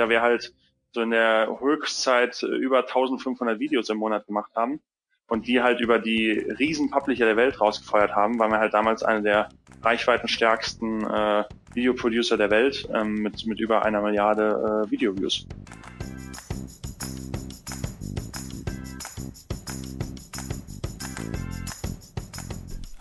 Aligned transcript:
da 0.00 0.08
wir 0.08 0.22
halt 0.22 0.54
so 0.92 1.02
in 1.02 1.10
der 1.10 1.58
Höchstzeit 1.60 2.42
über 2.42 2.78
1500 2.78 3.60
Videos 3.60 3.90
im 3.90 3.98
Monat 3.98 4.26
gemacht 4.26 4.50
haben 4.56 4.80
und 5.28 5.46
die 5.46 5.60
halt 5.60 5.80
über 5.80 5.98
die 5.98 6.30
riesen 6.58 6.90
Publisher 6.90 7.26
der 7.26 7.36
Welt 7.36 7.60
rausgefeuert 7.60 8.16
haben, 8.16 8.38
waren 8.38 8.50
wir 8.50 8.58
halt 8.58 8.72
damals 8.72 9.02
eine 9.02 9.22
der 9.22 9.50
reichweitenstärksten 9.82 11.04
äh, 11.04 11.44
Videoproducer 11.74 12.38
der 12.38 12.50
Welt 12.50 12.88
ähm, 12.94 13.16
mit, 13.16 13.46
mit 13.46 13.60
über 13.60 13.84
einer 13.84 14.00
Milliarde 14.00 14.86
äh, 14.86 14.90
Videoviews. 14.90 15.46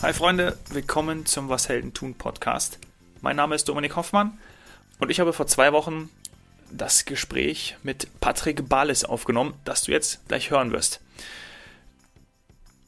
Hi 0.02 0.12
Freunde, 0.14 0.58
willkommen 0.72 1.26
zum 1.26 1.48
Was 1.48 1.70
Helden 1.70 1.94
tun 1.94 2.16
Podcast. 2.16 2.78
Mein 3.22 3.38
Name 3.38 3.56
ist 3.56 3.70
Dominik 3.70 3.96
Hoffmann 3.96 4.38
und 5.00 5.10
ich 5.10 5.20
habe 5.22 5.32
vor 5.32 5.48
zwei 5.48 5.72
Wochen 5.72 6.10
das 6.72 7.06
Gespräch 7.06 7.78
mit 7.84 8.08
Patrick 8.20 8.68
Bales 8.70 9.04
aufgenommen, 9.04 9.54
das 9.66 9.84
du 9.84 9.92
jetzt 9.92 10.28
gleich 10.28 10.52
hören 10.52 10.72
wirst. 10.72 11.02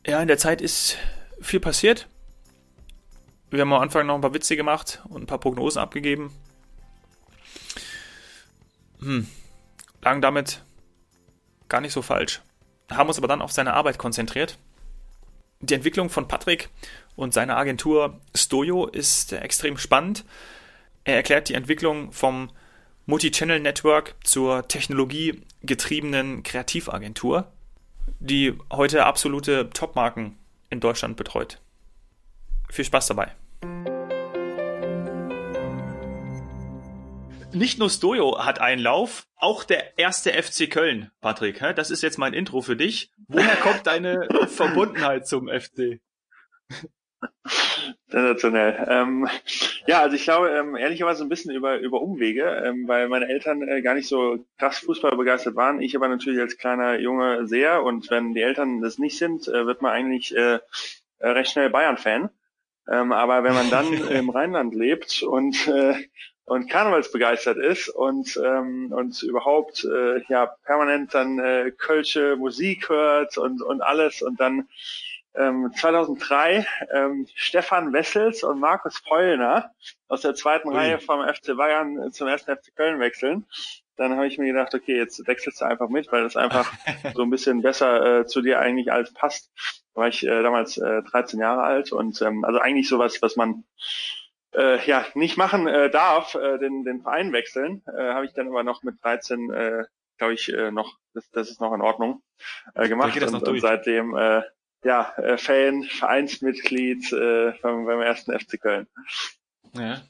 Ja, 0.06 0.22
in 0.22 0.28
der 0.28 0.38
Zeit 0.38 0.62
ist 0.62 0.98
viel 1.42 1.60
passiert. 1.60 2.08
Wir 3.50 3.62
haben 3.62 3.74
am 3.74 3.82
Anfang 3.82 4.08
noch 4.08 4.16
ein 4.16 4.22
paar 4.22 4.34
Witze 4.34 4.56
gemacht 4.56 5.02
und 5.10 5.24
ein 5.24 5.28
paar 5.28 5.40
Prognosen 5.40 5.82
abgegeben. 5.82 6.34
Hm, 9.00 9.28
lagen 10.02 10.22
damit 10.22 10.64
gar 11.68 11.82
nicht 11.82 11.94
so 11.94 12.02
falsch. 12.02 12.42
Haben 12.90 13.10
uns 13.10 13.18
aber 13.18 13.28
dann 13.28 13.42
auf 13.42 13.52
seine 13.52 13.74
Arbeit 13.74 13.98
konzentriert. 13.98 14.58
Die 15.60 15.74
Entwicklung 15.74 16.10
von 16.10 16.28
Patrick 16.28 16.70
und 17.16 17.34
seiner 17.34 17.58
Agentur 17.58 18.20
Stojo 18.36 18.88
ist 18.88 19.34
extrem 19.34 19.78
spannend. 19.78 20.26
Er 21.04 21.16
erklärt 21.16 21.50
die 21.50 21.54
Entwicklung 21.54 22.12
vom 22.12 22.52
Multi-Channel 23.06 23.60
Network 23.60 24.16
zur 24.24 24.68
technologiegetriebenen 24.68 26.44
Kreativagentur, 26.44 27.52
die 28.20 28.54
heute 28.72 29.06
absolute 29.06 29.70
Topmarken 29.72 30.38
in 30.70 30.80
Deutschland 30.80 31.18
betreut. 31.18 31.60
Viel 32.70 32.86
Spaß 32.86 33.08
dabei. 33.08 33.36
Nicht 37.54 37.80
nur 37.80 37.90
Stojo 37.90 38.46
hat 38.46 38.62
einen 38.62 38.82
Lauf, 38.82 39.28
auch 39.36 39.66
der 39.66 39.98
erste 39.98 40.32
FC 40.32 40.70
Köln, 40.70 41.12
Patrick. 41.20 41.60
Das 41.76 41.92
ist 41.92 42.02
jetzt 42.02 42.18
mein 42.18 42.34
Intro 42.34 42.62
für 42.62 42.78
dich. 42.78 43.12
Woher 43.28 43.58
kommt 43.58 43.88
deine 43.88 44.28
Verbundenheit 44.48 45.28
zum 45.28 45.50
FC? 45.50 46.00
Sensationell. 48.08 48.88
Ähm, 48.90 49.28
ja, 49.88 50.02
also 50.02 50.16
ich 50.16 50.24
glaube, 50.24 50.50
ähm, 50.50 50.76
ehrlicherweise 50.76 51.24
ein 51.24 51.30
bisschen 51.30 51.54
über, 51.54 51.80
über 51.80 52.02
Umwege, 52.02 52.44
ähm, 52.66 52.88
weil 52.88 53.08
meine 53.08 53.30
Eltern 53.30 53.68
äh, 53.68 53.82
gar 53.82 53.94
nicht 53.94 54.08
so 54.08 54.46
krass 54.58 54.80
Fußball 54.80 55.16
begeistert 55.16 55.56
waren. 55.56 55.82
Ich 55.82 55.96
aber 55.96 56.08
natürlich 56.08 56.40
als 56.40 56.58
kleiner 56.58 57.00
Junge 57.00 57.48
sehr 57.48 57.84
und 57.84 58.10
wenn 58.10 58.34
die 58.34 58.42
Eltern 58.42 58.82
das 58.82 58.98
nicht 58.98 59.18
sind, 59.18 59.48
äh, 59.48 59.66
wird 59.66 59.82
man 59.82 59.92
eigentlich 59.94 60.36
äh, 60.36 60.60
äh 61.20 61.30
recht 61.30 61.52
schnell 61.52 61.70
Bayern-Fan. 61.70 62.30
Ähm, 62.90 63.12
aber 63.12 63.44
wenn 63.44 63.54
man 63.54 63.70
dann 63.70 63.94
im 64.10 64.30
Rheinland 64.30 64.76
lebt 64.76 65.24
und 65.24 65.68
äh, 65.68 65.96
und 66.46 66.70
Karnevalsbegeistert 66.70 67.58
ist 67.58 67.88
und 67.88 68.38
ähm, 68.44 68.92
und 68.92 69.24
überhaupt 69.24 69.86
äh, 69.86 70.22
ja 70.28 70.48
permanent 70.66 71.14
dann 71.14 71.40
äh, 71.40 71.72
kölsche 71.72 72.36
Musik 72.36 72.90
hört 72.90 73.38
und 73.38 73.62
und 73.62 73.82
alles 73.82 74.22
und 74.22 74.40
dann 74.40 74.68
ähm, 75.36 75.72
2003 75.74 76.66
ähm, 76.92 77.28
Stefan 77.36 77.94
Wessels 77.94 78.44
und 78.44 78.60
Markus 78.60 79.02
Pollner 79.02 79.72
aus 80.08 80.22
der 80.22 80.36
zweiten 80.36 80.70
Ui. 80.70 80.76
Reihe 80.76 81.00
vom 81.00 81.22
FC 81.22 81.56
Bayern 81.56 82.12
zum 82.12 82.28
ersten 82.28 82.56
FC 82.56 82.76
Köln 82.76 83.00
wechseln. 83.00 83.46
Dann 83.96 84.16
habe 84.16 84.28
ich 84.28 84.38
mir 84.38 84.52
gedacht, 84.52 84.74
okay, 84.74 84.98
jetzt 84.98 85.26
wechselst 85.28 85.62
du 85.62 85.66
einfach 85.66 85.90
mit, 85.90 86.12
weil 86.12 86.24
das 86.24 86.36
einfach 86.36 86.72
so 87.16 87.24
ein 87.24 87.30
bisschen 87.30 87.62
besser 87.62 88.20
äh, 88.20 88.26
zu 88.26 88.42
dir 88.42 88.60
eigentlich 88.60 88.92
alles 88.92 89.14
passt. 89.14 89.52
Da 89.94 90.02
war 90.02 90.08
ich 90.08 90.26
äh, 90.26 90.44
damals 90.44 90.78
äh, 90.78 91.04
13 91.04 91.40
Jahre 91.40 91.64
alt 91.64 91.92
und 91.92 92.22
ähm, 92.22 92.44
also 92.44 92.60
eigentlich 92.60 92.90
sowas, 92.90 93.22
was 93.22 93.36
man 93.36 93.64
äh, 94.54 94.84
ja 94.86 95.06
nicht 95.14 95.38
machen 95.38 95.68
äh, 95.68 95.90
darf, 95.90 96.36
äh, 96.36 96.58
den, 96.58 96.84
den 96.84 97.02
Verein 97.02 97.32
wechseln, 97.32 97.84
äh, 97.88 98.14
habe 98.14 98.26
ich 98.26 98.34
dann 98.34 98.48
aber 98.48 98.64
noch 98.64 98.84
mit 98.84 98.96
13, 99.04 99.52
äh, 99.52 99.84
glaube 100.18 100.34
ich, 100.34 100.52
äh, 100.52 100.72
noch, 100.72 100.98
das, 101.14 101.30
das 101.32 101.50
ist 101.50 101.62
noch 101.62 101.74
in 101.74 101.82
Ordnung, 101.82 102.22
äh, 102.76 102.88
gemacht. 102.88 103.22
Und, 103.22 103.48
und 103.48 103.60
seitdem 103.62 104.16
äh, 104.16 104.42
ja, 104.84 105.14
äh, 105.18 105.38
Fan, 105.38 105.84
Vereinsmitglied 105.84 107.12
äh, 107.14 107.54
beim, 107.62 107.86
beim 107.86 108.02
ersten 108.02 108.38
FC 108.38 108.60
Köln. 108.60 108.88
Ja. 109.74 110.02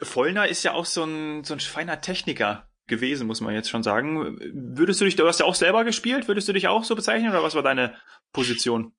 Vollner 0.00 0.48
ist 0.48 0.62
ja 0.62 0.72
auch 0.72 0.86
so 0.86 1.04
ein, 1.04 1.44
so 1.44 1.54
ein 1.54 1.60
feiner 1.60 2.00
Techniker 2.00 2.68
gewesen, 2.86 3.26
muss 3.26 3.40
man 3.40 3.54
jetzt 3.54 3.70
schon 3.70 3.82
sagen. 3.82 4.38
Würdest 4.52 5.00
du 5.00 5.04
dich, 5.04 5.16
du 5.16 5.26
hast 5.26 5.40
ja 5.40 5.46
auch 5.46 5.54
selber 5.54 5.84
gespielt, 5.84 6.28
würdest 6.28 6.48
du 6.48 6.52
dich 6.52 6.68
auch 6.68 6.84
so 6.84 6.94
bezeichnen 6.94 7.30
oder 7.30 7.42
was 7.42 7.54
war 7.54 7.62
deine 7.62 7.94
Position? 8.32 8.92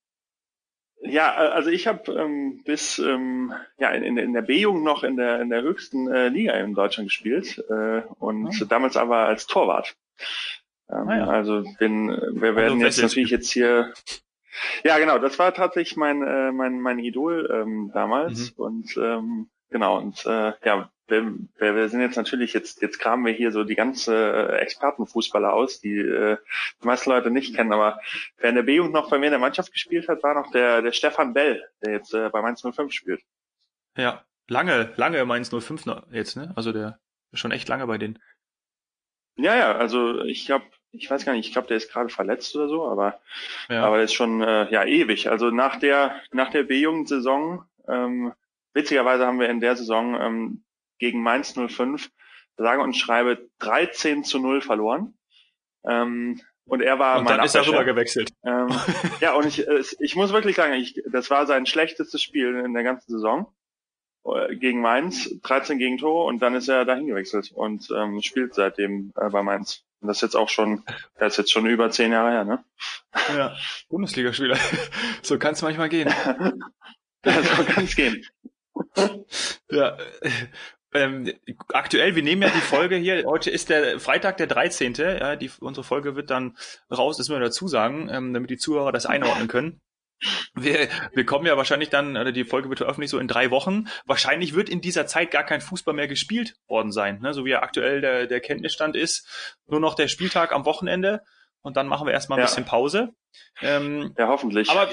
Ja, 1.02 1.34
also 1.36 1.70
ich 1.70 1.86
habe 1.86 2.12
ähm, 2.14 2.64
bis 2.66 2.98
ähm, 2.98 3.54
ja 3.78 3.90
in, 3.90 4.18
in 4.18 4.34
der 4.34 4.42
B-Jugend 4.42 4.84
noch 4.84 5.04
in 5.04 5.18
der 5.18 5.40
in 5.42 5.50
der 5.50 5.62
höchsten 5.62 6.12
äh, 6.12 6.30
Liga 6.30 6.54
in 6.54 6.74
Deutschland 6.74 7.10
gespielt 7.10 7.64
äh, 7.70 8.02
und 8.18 8.48
oh. 8.48 8.66
damals 8.66 8.98
aber 8.98 9.18
als 9.28 9.46
Torwart. 9.46 9.96
Ähm, 10.90 11.08
ah, 11.08 11.18
ja. 11.18 11.28
Also 11.28 11.64
bin, 11.78 12.08
wir 12.08 12.50
also 12.50 12.56
werden 12.56 12.80
jetzt 12.80 13.02
natürlich 13.02 13.30
jetzt 13.30 13.52
hier 13.52 13.94
ja, 14.84 14.98
genau, 14.98 15.18
das 15.20 15.38
war 15.40 15.54
tatsächlich 15.54 15.98
mein, 15.98 16.22
äh, 16.22 16.52
mein, 16.52 16.80
mein 16.80 17.00
Idol 17.00 17.50
ähm, 17.52 17.92
damals. 17.94 18.56
Mhm. 18.58 18.64
Und 18.64 18.98
ähm, 18.98 19.50
genau, 19.70 19.98
und 19.98 20.26
äh, 20.26 20.54
ja, 20.64 20.90
wir, 21.08 21.34
wir 21.60 21.90
sind 21.90 22.02
jetzt 22.02 22.16
natürlich, 22.16 22.54
jetzt, 22.54 22.82
jetzt 22.82 22.98
kramen 23.00 23.26
wir 23.26 23.34
hier 23.34 23.52
so 23.52 23.64
die 23.64 23.76
ganze 23.76 24.16
äh, 24.16 24.58
Expertenfußballer 24.58 25.54
aus, 25.54 25.80
die 25.80 25.98
äh, 25.98 26.38
die 26.82 26.88
meisten 26.88 27.12
Leute 27.12 27.30
nicht 27.30 27.56
kennen, 27.56 27.74
aber 27.74 28.00
wer 28.38 28.50
in 28.50 28.56
der 28.56 28.64
B-Jugend 28.64 28.94
noch 28.94 29.10
bei 29.10 29.20
mir 29.20 29.28
in 29.28 29.32
der 29.32 29.40
Mannschaft 29.40 29.72
gespielt 29.72 30.08
hat, 30.08 30.24
war 30.24 30.34
noch 30.34 30.52
der, 30.52 30.82
der 30.82 30.92
Stefan 30.92 31.34
Bell, 31.34 31.64
der 31.84 31.94
jetzt 31.94 32.14
äh, 32.14 32.30
bei 32.30 32.42
Mainz 32.42 32.62
05 32.62 32.92
spielt. 32.92 33.22
Ja, 33.96 34.26
lange, 34.48 34.94
lange 34.96 35.24
Mainz 35.26 35.50
05 35.50 35.86
jetzt, 36.12 36.36
ne? 36.38 36.54
Also 36.56 36.72
der 36.72 37.00
schon 37.34 37.52
echt 37.52 37.68
lange 37.68 37.86
bei 37.86 37.98
denen. 37.98 38.20
Ja, 39.38 39.56
ja, 39.56 39.76
also 39.76 40.22
ich 40.22 40.50
habe 40.50 40.64
ich 40.98 41.10
weiß 41.10 41.26
gar 41.26 41.34
nicht, 41.34 41.48
ich 41.48 41.54
glaube, 41.54 41.68
der 41.68 41.78
ist 41.78 41.92
gerade 41.92 42.10
verletzt 42.10 42.56
oder 42.56 42.68
so, 42.68 42.88
aber 42.88 43.20
ja. 43.70 43.84
aber 43.84 43.98
der 43.98 44.06
ist 44.06 44.14
schon 44.14 44.42
äh, 44.42 44.72
ja 44.72 44.84
ewig. 44.84 45.30
Also 45.30 45.50
nach 45.50 45.78
der 45.78 46.22
nach 46.32 46.52
der 46.52 46.64
B-Jugend-Saison, 46.64 47.64
ähm, 47.88 48.34
witzigerweise 48.74 49.26
haben 49.26 49.40
wir 49.40 49.50
in 49.50 49.60
der 49.60 49.76
Saison 49.76 50.20
ähm, 50.20 50.64
gegen 51.00 51.22
Mainz 51.22 51.54
05 51.54 52.10
sage 52.58 52.82
und 52.82 52.96
schreibe 52.96 53.50
13 53.60 54.24
zu 54.24 54.40
0 54.40 54.62
verloren. 54.62 55.14
Ähm, 55.88 56.42
und 56.66 56.82
er 56.82 56.98
war 56.98 57.20
und 57.20 57.26
mein 57.26 57.38
dann 57.38 57.46
ist 57.46 57.56
er 57.56 57.68
rüber 57.68 57.84
gewechselt. 57.84 58.32
Ähm, 58.44 58.70
ja, 59.22 59.36
und 59.36 59.46
ich, 59.46 59.68
ich 60.00 60.16
muss 60.16 60.34
wirklich 60.34 60.56
sagen, 60.56 60.74
ich, 60.74 61.00
das 61.12 61.30
war 61.30 61.46
sein 61.46 61.66
schlechtestes 61.66 62.22
Spiel 62.24 62.56
in 62.66 62.74
der 62.74 62.84
ganzen 62.84 63.12
Saison 63.12 63.54
gegen 64.60 64.82
Mainz, 64.82 65.30
13 65.44 65.78
Gegentore 65.78 66.26
und 66.26 66.40
dann 66.42 66.56
ist 66.56 66.68
er 66.68 66.86
dahin 66.86 67.08
gewechselt 67.08 67.52
und 67.54 67.90
ähm, 67.96 68.22
spielt 68.22 68.56
seitdem 68.56 69.14
äh, 69.16 69.30
bei 69.30 69.44
Mainz. 69.44 69.84
Und 70.02 70.08
das 70.08 70.18
ist 70.18 70.22
jetzt 70.22 70.36
auch 70.36 70.50
schon, 70.50 70.84
das 71.18 71.34
ist 71.34 71.38
jetzt 71.38 71.52
schon 71.52 71.66
über 71.68 71.90
zehn 71.92 72.12
Jahre 72.12 72.32
her, 72.32 72.46
ne? 72.46 72.64
Ja, 73.36 73.56
Bundesligaspieler. 73.90 74.58
So 75.22 75.40
kann 75.40 75.54
es 75.54 75.62
manchmal 75.62 75.90
gehen. 75.90 76.08
ja, 77.26 77.42
so 77.42 77.64
kann 77.64 77.86
es 77.86 77.96
gehen. 77.96 78.26
ja. 79.72 79.98
Ähm, 80.94 81.34
aktuell, 81.74 82.16
wir 82.16 82.24
nehmen 82.24 82.44
ja 82.44 82.50
die 82.50 82.62
Folge 82.62 82.96
hier, 82.96 83.26
heute 83.26 83.50
ist 83.50 83.70
der 83.70 84.00
Freitag, 84.00 84.38
der 84.38 84.48
13. 84.48 84.94
Ja, 84.94 85.36
die, 85.36 85.52
unsere 85.60 85.84
Folge 85.84 86.16
wird 86.16 86.30
dann 86.30 86.56
raus, 86.90 87.18
das 87.18 87.28
müssen 87.28 87.40
wir 87.40 87.46
dazu 87.46 87.68
sagen, 87.68 88.08
ähm, 88.10 88.34
damit 88.34 88.50
die 88.50 88.58
Zuhörer 88.58 88.92
das 88.92 89.06
einordnen 89.06 89.48
können. 89.48 89.82
Wir, 90.54 90.88
wir 91.14 91.26
kommen 91.26 91.46
ja 91.46 91.58
wahrscheinlich 91.58 91.90
dann, 91.90 92.18
oder 92.18 92.32
die 92.32 92.46
Folge 92.46 92.70
wird 92.70 92.80
veröffentlicht 92.80 93.12
so 93.12 93.20
in 93.20 93.28
drei 93.28 93.52
Wochen. 93.52 93.88
Wahrscheinlich 94.06 94.56
wird 94.56 94.70
in 94.70 94.82
dieser 94.82 95.08
Zeit 95.08 95.32
gar 95.32 95.44
kein 95.44 95.62
Fußball 95.62 95.94
mehr 95.94 96.08
gespielt 96.08 96.56
worden 96.68 96.92
sein, 96.92 97.20
ne? 97.20 97.34
so 97.34 97.46
wie 97.46 97.52
ja 97.52 97.62
aktuell 97.62 98.02
der, 98.02 98.26
der 98.28 98.40
Kenntnisstand 98.40 98.96
ist. 98.96 99.28
Nur 99.68 99.80
noch 99.80 99.96
der 99.96 100.08
Spieltag 100.08 100.54
am 100.54 100.66
Wochenende 100.66 101.22
und 101.62 101.78
dann 101.78 101.88
machen 101.88 102.08
wir 102.08 102.14
erstmal 102.14 102.40
ein 102.40 102.44
ja. 102.44 102.46
bisschen 102.46 102.66
Pause. 102.66 103.10
Ähm, 103.62 104.14
ja, 104.18 104.28
hoffentlich. 104.28 104.70
Aber 104.70 104.90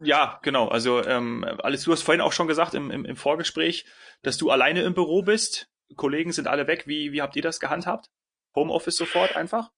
ja, 0.00 0.38
genau. 0.42 0.68
Also 0.68 1.04
ähm, 1.04 1.44
alles, 1.62 1.84
du 1.84 1.92
hast 1.92 2.02
vorhin 2.02 2.20
auch 2.20 2.32
schon 2.32 2.48
gesagt 2.48 2.74
im, 2.74 2.90
im, 2.90 3.04
im 3.04 3.16
Vorgespräch, 3.16 3.86
dass 4.22 4.36
du 4.36 4.50
alleine 4.50 4.82
im 4.82 4.94
Büro 4.94 5.22
bist. 5.22 5.68
Kollegen 5.96 6.32
sind 6.32 6.48
alle 6.48 6.66
weg. 6.66 6.86
Wie, 6.86 7.12
wie 7.12 7.22
habt 7.22 7.36
ihr 7.36 7.42
das 7.42 7.60
gehandhabt? 7.60 8.10
Homeoffice 8.54 8.96
sofort 8.96 9.36
einfach? 9.36 9.70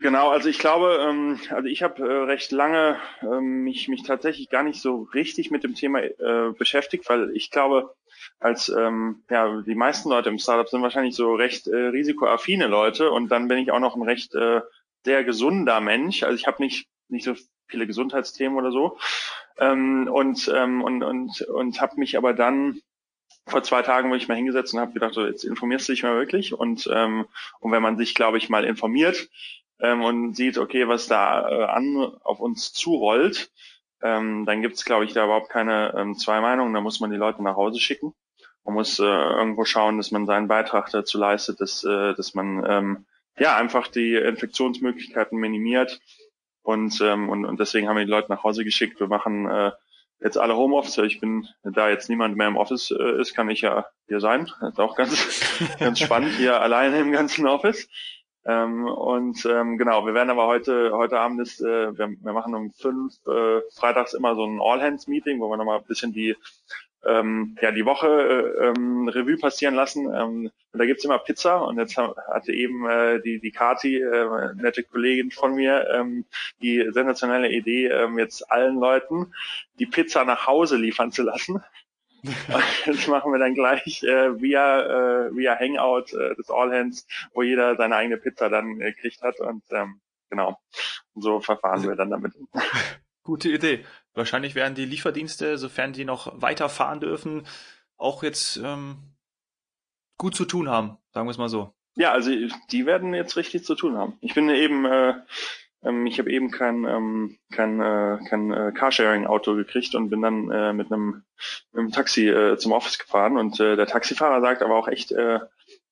Genau, 0.00 0.28
also 0.30 0.48
ich 0.48 0.60
glaube, 0.60 0.98
ähm, 1.08 1.40
also 1.50 1.66
ich 1.68 1.82
habe 1.82 2.02
äh, 2.08 2.24
recht 2.24 2.52
lange 2.52 2.98
ähm, 3.22 3.64
mich, 3.64 3.88
mich 3.88 4.04
tatsächlich 4.04 4.48
gar 4.48 4.62
nicht 4.62 4.80
so 4.80 5.08
richtig 5.12 5.50
mit 5.50 5.64
dem 5.64 5.74
Thema 5.74 6.00
äh, 6.02 6.52
beschäftigt, 6.56 7.08
weil 7.08 7.30
ich 7.34 7.50
glaube, 7.50 7.94
als 8.38 8.68
ähm, 8.68 9.24
ja 9.28 9.60
die 9.62 9.74
meisten 9.74 10.08
Leute 10.08 10.28
im 10.28 10.38
Startup 10.38 10.68
sind 10.68 10.82
wahrscheinlich 10.82 11.16
so 11.16 11.34
recht 11.34 11.66
äh, 11.66 11.76
risikoaffine 11.76 12.68
Leute 12.68 13.10
und 13.10 13.28
dann 13.28 13.48
bin 13.48 13.58
ich 13.58 13.72
auch 13.72 13.80
noch 13.80 13.96
ein 13.96 14.02
recht 14.02 14.34
äh, 14.36 14.60
sehr 15.04 15.24
gesunder 15.24 15.80
Mensch. 15.80 16.22
Also 16.22 16.36
ich 16.36 16.46
habe 16.46 16.62
nicht 16.62 16.86
nicht 17.08 17.24
so 17.24 17.34
viele 17.66 17.86
Gesundheitsthemen 17.88 18.56
oder 18.56 18.70
so 18.70 18.98
ähm, 19.58 20.08
und 20.12 20.48
ähm, 20.54 20.82
und 20.82 21.02
und 21.02 21.40
und 21.42 21.80
habe 21.80 21.96
mich 21.96 22.16
aber 22.16 22.34
dann 22.34 22.80
vor 23.48 23.62
zwei 23.62 23.82
Tagen 23.82 24.10
wurde 24.10 24.18
ich 24.18 24.28
mal 24.28 24.36
hingesetzt 24.36 24.74
und 24.74 24.80
habe 24.80 24.92
gedacht, 24.92 25.14
so, 25.14 25.26
jetzt 25.26 25.44
informierst 25.44 25.88
du 25.88 25.92
dich 25.92 26.02
mal 26.02 26.16
wirklich. 26.16 26.52
Und, 26.52 26.88
ähm, 26.92 27.26
und 27.60 27.72
wenn 27.72 27.82
man 27.82 27.96
sich, 27.96 28.14
glaube 28.14 28.36
ich, 28.38 28.50
mal 28.50 28.64
informiert 28.64 29.28
ähm, 29.80 30.02
und 30.02 30.34
sieht, 30.34 30.58
okay, 30.58 30.88
was 30.88 31.06
da 31.06 31.48
äh, 31.48 31.64
an 31.64 31.96
auf 32.22 32.40
uns 32.40 32.72
zurollt, 32.72 33.50
ähm, 34.02 34.46
dann 34.46 34.62
gibt 34.62 34.76
es, 34.76 34.84
glaube 34.84 35.04
ich, 35.04 35.12
da 35.12 35.24
überhaupt 35.24 35.50
keine 35.50 35.94
ähm, 35.96 36.16
zwei 36.16 36.40
Meinungen. 36.40 36.74
Da 36.74 36.80
muss 36.80 37.00
man 37.00 37.10
die 37.10 37.16
Leute 37.16 37.42
nach 37.42 37.56
Hause 37.56 37.80
schicken. 37.80 38.14
Man 38.64 38.74
muss 38.74 38.98
äh, 38.98 39.04
irgendwo 39.04 39.64
schauen, 39.64 39.96
dass 39.96 40.10
man 40.10 40.26
seinen 40.26 40.48
Beitrag 40.48 40.90
dazu 40.90 41.18
leistet, 41.18 41.60
dass, 41.60 41.84
äh, 41.84 42.14
dass 42.14 42.34
man 42.34 42.64
ähm, 42.68 43.06
ja 43.38 43.56
einfach 43.56 43.88
die 43.88 44.14
Infektionsmöglichkeiten 44.14 45.38
minimiert. 45.38 46.00
Und, 46.62 47.00
ähm, 47.00 47.28
und, 47.28 47.44
und 47.44 47.58
deswegen 47.58 47.88
haben 47.88 47.96
wir 47.96 48.04
die 48.04 48.10
Leute 48.10 48.30
nach 48.30 48.44
Hause 48.44 48.64
geschickt. 48.64 49.00
Wir 49.00 49.08
machen 49.08 49.48
äh, 49.48 49.72
jetzt 50.20 50.36
alle 50.36 50.56
Homeoffice. 50.56 50.98
Ich 50.98 51.20
bin, 51.20 51.48
da 51.62 51.88
jetzt 51.88 52.08
niemand 52.08 52.36
mehr 52.36 52.48
im 52.48 52.56
Office 52.56 52.90
äh, 52.90 53.20
ist, 53.20 53.34
kann 53.34 53.48
ich 53.48 53.62
ja 53.62 53.86
hier 54.06 54.20
sein. 54.20 54.50
Das 54.60 54.72
ist 54.72 54.80
auch 54.80 54.96
ganz, 54.96 55.58
ganz 55.78 55.98
spannend 55.98 56.34
hier 56.36 56.60
alleine 56.60 56.98
im 56.98 57.10
ganzen 57.10 57.46
Office. 57.46 57.88
Ähm, 58.48 58.86
und 58.86 59.44
ähm, 59.44 59.76
genau, 59.76 60.06
wir 60.06 60.14
werden 60.14 60.30
aber 60.30 60.46
heute, 60.46 60.92
heute 60.92 61.20
Abend 61.20 61.40
ist, 61.42 61.60
äh, 61.60 61.98
wir, 61.98 62.08
wir 62.08 62.32
machen 62.32 62.54
um 62.54 62.72
fünf 62.72 63.14
äh, 63.26 63.60
freitags 63.76 64.14
immer 64.14 64.34
so 64.34 64.44
ein 64.46 64.58
All-Hands-Meeting, 64.58 65.38
wo 65.38 65.50
wir 65.50 65.58
nochmal 65.58 65.78
ein 65.78 65.84
bisschen 65.84 66.14
die 66.14 66.34
ähm, 67.04 67.56
ja 67.60 67.72
die 67.72 67.84
Woche 67.84 68.08
äh, 68.08 68.68
ähm, 68.68 69.06
Revue 69.08 69.36
passieren 69.36 69.74
lassen. 69.74 70.06
Ähm, 70.06 70.50
und 70.72 70.78
da 70.78 70.86
gibt's 70.86 71.04
immer 71.04 71.18
Pizza 71.18 71.62
und 71.62 71.78
jetzt 71.78 71.98
hatte 71.98 72.52
eben 72.52 72.88
äh, 72.88 73.20
die 73.20 73.38
die 73.38 73.50
Kati, 73.50 73.96
äh, 73.98 74.54
nette 74.54 74.82
Kollegin 74.82 75.30
von 75.30 75.54
mir, 75.54 75.86
ähm, 75.94 76.24
die 76.62 76.88
sensationelle 76.90 77.50
Idee, 77.50 77.88
ähm, 77.88 78.18
jetzt 78.18 78.50
allen 78.50 78.76
Leuten 78.76 79.34
die 79.78 79.86
Pizza 79.86 80.24
nach 80.24 80.46
Hause 80.46 80.76
liefern 80.76 81.12
zu 81.12 81.22
lassen. 81.22 81.62
das 82.86 83.06
machen 83.06 83.32
wir 83.32 83.38
dann 83.38 83.54
gleich 83.54 84.02
äh, 84.02 84.40
via 84.40 85.26
äh, 85.26 85.36
via 85.36 85.58
Hangout 85.58 86.12
äh, 86.12 86.34
des 86.34 86.50
All 86.50 86.72
Hands, 86.72 87.06
wo 87.32 87.42
jeder 87.42 87.76
seine 87.76 87.96
eigene 87.96 88.16
Pizza 88.16 88.48
dann 88.48 88.80
äh, 88.80 88.92
kriegt 88.92 89.22
hat 89.22 89.40
und 89.40 89.62
ähm, 89.70 90.00
genau 90.30 90.58
so 91.14 91.40
verfahren 91.40 91.82
wir 91.82 91.96
dann 91.96 92.10
damit. 92.10 92.34
Gute 93.22 93.50
Idee. 93.50 93.84
Wahrscheinlich 94.14 94.54
werden 94.54 94.74
die 94.74 94.86
Lieferdienste, 94.86 95.58
sofern 95.58 95.92
die 95.92 96.04
noch 96.04 96.40
weiterfahren 96.40 97.00
dürfen, 97.00 97.46
auch 97.96 98.22
jetzt 98.22 98.56
ähm, 98.56 98.96
gut 100.16 100.34
zu 100.34 100.44
tun 100.44 100.68
haben, 100.68 100.96
sagen 101.12 101.26
wir 101.26 101.32
es 101.32 101.38
mal 101.38 101.48
so. 101.48 101.74
Ja, 101.94 102.12
also 102.12 102.30
die 102.70 102.86
werden 102.86 103.12
jetzt 103.12 103.36
richtig 103.36 103.64
zu 103.64 103.74
tun 103.74 103.96
haben. 103.96 104.16
Ich 104.20 104.34
bin 104.34 104.48
eben, 104.48 104.84
äh, 104.84 105.14
ähm, 105.82 106.06
ich 106.06 106.18
habe 106.18 106.30
eben 106.30 106.50
kein, 106.50 106.84
ähm, 106.84 107.38
kein, 107.52 107.80
äh, 107.80 108.18
kein 108.28 108.52
äh, 108.52 108.72
Carsharing-Auto 108.72 109.54
gekriegt 109.54 109.94
und 109.94 110.10
bin 110.10 110.22
dann 110.22 110.50
äh, 110.50 110.72
mit 110.72 110.92
einem, 110.92 111.24
mit 111.72 111.80
einem 111.80 111.92
Taxi 111.92 112.28
äh, 112.28 112.56
zum 112.58 112.72
Office 112.72 112.98
gefahren 112.98 113.36
und 113.36 113.60
äh, 113.60 113.76
der 113.76 113.86
Taxifahrer 113.86 114.40
sagt 114.40 114.62
aber 114.62 114.76
auch 114.76 114.88
echt, 114.88 115.12
äh, 115.12 115.40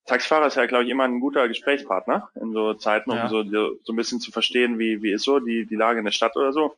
Taxifahrer 0.07 0.47
ist 0.47 0.57
ja, 0.57 0.67
glaube 0.67 0.85
ich, 0.85 0.91
immer 0.91 1.05
ein 1.05 1.19
guter 1.19 1.49
Gesprächspartner 1.49 2.31
in 2.41 2.53
so 2.53 2.75
Zeiten, 2.75 3.11
um 3.11 3.17
ja. 3.17 3.29
so, 3.29 3.43
so 3.43 3.93
ein 3.93 3.97
bisschen 3.97 4.21
zu 4.21 4.31
verstehen, 4.31 4.79
wie, 4.79 5.03
wie 5.03 5.13
ist 5.13 5.25
so 5.25 5.41
die, 5.41 5.67
die 5.67 5.75
Lage 5.75 5.99
in 5.99 6.05
der 6.05 6.13
Stadt 6.13 6.37
oder 6.37 6.53
so 6.53 6.77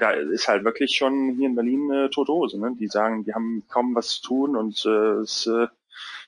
ja, 0.00 0.10
ist 0.12 0.48
halt 0.48 0.64
wirklich 0.64 0.96
schon 0.96 1.34
hier 1.36 1.46
in 1.46 1.54
Berlin 1.54 1.90
äh, 1.90 2.08
tote 2.08 2.32
Hose. 2.32 2.58
Ne? 2.58 2.74
Die 2.78 2.88
sagen, 2.88 3.24
die 3.24 3.34
haben 3.34 3.64
kaum 3.68 3.94
was 3.94 4.08
zu 4.20 4.22
tun 4.22 4.56
und 4.56 4.84
äh, 4.86 5.20
ist 5.20 5.46
äh, 5.46 5.68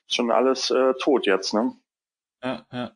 schon 0.07 0.31
alles 0.31 0.69
äh, 0.69 0.93
tot 0.99 1.25
jetzt. 1.25 1.53
Ne? 1.53 1.75
Ja, 2.43 2.65
ja. 2.71 2.91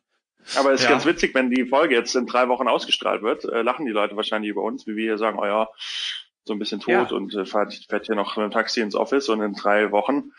Aber 0.56 0.72
es 0.72 0.80
ist 0.80 0.84
ja. 0.84 0.90
ganz 0.90 1.04
witzig, 1.04 1.34
wenn 1.34 1.50
die 1.50 1.66
Folge 1.66 1.94
jetzt 1.94 2.14
in 2.14 2.26
drei 2.26 2.48
Wochen 2.48 2.68
ausgestrahlt 2.68 3.22
wird, 3.22 3.44
äh, 3.44 3.62
lachen 3.62 3.86
die 3.86 3.92
Leute 3.92 4.16
wahrscheinlich 4.16 4.50
über 4.50 4.62
uns, 4.62 4.86
wie 4.86 4.96
wir 4.96 5.04
hier 5.04 5.18
sagen, 5.18 5.38
oh 5.38 5.44
ja, 5.44 5.68
so 6.48 6.54
ein 6.54 6.58
bisschen 6.58 6.80
tot 6.80 7.10
ja. 7.10 7.16
und 7.16 7.34
äh, 7.34 7.44
fährt, 7.44 7.74
fährt 7.88 8.06
hier 8.06 8.16
noch 8.16 8.36
mit 8.36 8.44
dem 8.44 8.50
Taxi 8.50 8.80
ins 8.80 8.96
Office 8.96 9.28
und 9.28 9.40
in 9.42 9.54
drei 9.54 9.92
Wochen 9.92 10.32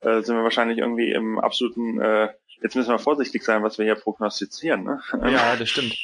äh, 0.00 0.22
sind 0.22 0.36
wir 0.36 0.44
wahrscheinlich 0.44 0.78
irgendwie 0.78 1.10
im 1.10 1.40
absoluten, 1.40 2.00
äh, 2.00 2.28
jetzt 2.62 2.76
müssen 2.76 2.90
wir 2.90 2.98
vorsichtig 2.98 3.42
sein, 3.42 3.62
was 3.62 3.78
wir 3.78 3.84
hier 3.84 3.96
prognostizieren. 3.96 4.84
Ne? 4.84 5.00
Ja, 5.30 5.56
das 5.58 5.68
stimmt. 5.68 5.96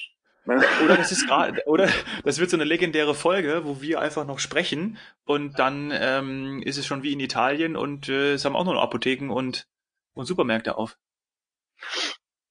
Oder 0.46 0.96
das 0.96 1.12
ist 1.12 1.28
gerade, 1.28 1.62
oder 1.66 1.88
das 2.24 2.40
wird 2.40 2.48
so 2.48 2.56
eine 2.56 2.64
legendäre 2.64 3.14
Folge, 3.14 3.60
wo 3.64 3.82
wir 3.82 4.00
einfach 4.00 4.26
noch 4.26 4.38
sprechen 4.38 4.96
und 5.26 5.58
dann 5.58 5.92
ähm, 5.94 6.62
ist 6.64 6.78
es 6.78 6.86
schon 6.86 7.02
wie 7.02 7.12
in 7.12 7.20
Italien 7.20 7.76
und 7.76 8.08
äh, 8.08 8.32
es 8.32 8.44
haben 8.46 8.56
auch 8.56 8.64
noch 8.64 8.80
Apotheken 8.80 9.30
und, 9.30 9.68
und 10.14 10.24
Supermärkte 10.24 10.78
auf. 10.78 10.96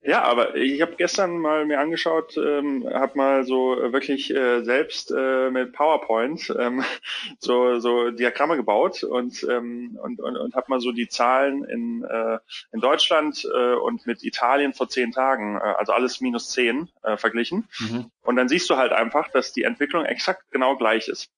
Ja, 0.09 0.23
aber 0.23 0.55
ich 0.55 0.81
habe 0.81 0.95
gestern 0.95 1.37
mal 1.37 1.67
mir 1.67 1.79
angeschaut, 1.79 2.35
ähm, 2.35 2.83
habe 2.91 3.15
mal 3.15 3.43
so 3.43 3.77
wirklich 3.91 4.33
äh, 4.33 4.63
selbst 4.63 5.13
äh, 5.15 5.51
mit 5.51 5.71
PowerPoint 5.71 6.51
ähm, 6.57 6.83
so 7.37 7.77
so 7.77 8.09
Diagramme 8.09 8.55
gebaut 8.55 9.03
und 9.03 9.45
ähm, 9.47 9.99
und 10.01 10.19
und, 10.19 10.35
und 10.35 10.55
habe 10.55 10.65
mal 10.69 10.79
so 10.79 10.91
die 10.91 11.09
Zahlen 11.09 11.63
in 11.63 12.03
äh, 12.05 12.39
in 12.71 12.79
Deutschland 12.79 13.47
äh, 13.53 13.75
und 13.75 14.07
mit 14.07 14.23
Italien 14.23 14.73
vor 14.73 14.89
zehn 14.89 15.11
Tagen, 15.11 15.57
äh, 15.57 15.75
also 15.77 15.93
alles 15.93 16.21
minus 16.21 16.49
zehn 16.49 16.89
äh, 17.03 17.15
verglichen. 17.15 17.67
Mhm. 17.79 18.09
Und 18.23 18.35
dann 18.35 18.49
siehst 18.49 18.67
du 18.71 18.77
halt 18.77 18.93
einfach, 18.93 19.29
dass 19.29 19.53
die 19.53 19.61
Entwicklung 19.61 20.05
exakt 20.05 20.49
genau 20.49 20.75
gleich 20.75 21.07
ist, 21.07 21.29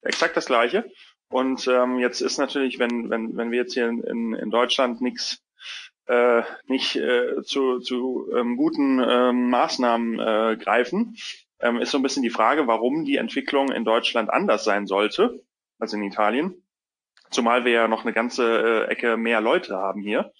exakt 0.00 0.38
das 0.38 0.46
gleiche. 0.46 0.90
Und 1.28 1.68
ähm, 1.68 1.98
jetzt 1.98 2.22
ist 2.22 2.38
natürlich, 2.38 2.78
wenn 2.78 3.10
wenn 3.10 3.36
wenn 3.36 3.50
wir 3.50 3.58
jetzt 3.58 3.74
hier 3.74 3.88
in, 3.88 4.32
in 4.32 4.50
Deutschland 4.50 5.02
nichts 5.02 5.43
äh, 6.06 6.42
nicht 6.66 6.96
äh, 6.96 7.42
zu, 7.42 7.80
zu 7.80 8.30
ähm, 8.34 8.56
guten 8.56 9.00
ähm, 9.00 9.50
Maßnahmen 9.50 10.18
äh, 10.18 10.56
greifen, 10.56 11.16
ähm, 11.60 11.78
ist 11.78 11.90
so 11.90 11.98
ein 11.98 12.02
bisschen 12.02 12.22
die 12.22 12.30
Frage, 12.30 12.66
warum 12.66 13.04
die 13.04 13.16
Entwicklung 13.16 13.70
in 13.72 13.84
Deutschland 13.84 14.30
anders 14.30 14.64
sein 14.64 14.86
sollte 14.86 15.42
als 15.78 15.92
in 15.92 16.02
Italien. 16.02 16.62
Zumal 17.30 17.64
wir 17.64 17.72
ja 17.72 17.88
noch 17.88 18.04
eine 18.04 18.12
ganze 18.12 18.86
äh, 18.86 18.90
Ecke 18.90 19.16
mehr 19.16 19.40
Leute 19.40 19.76
haben 19.76 20.02
hier. 20.02 20.32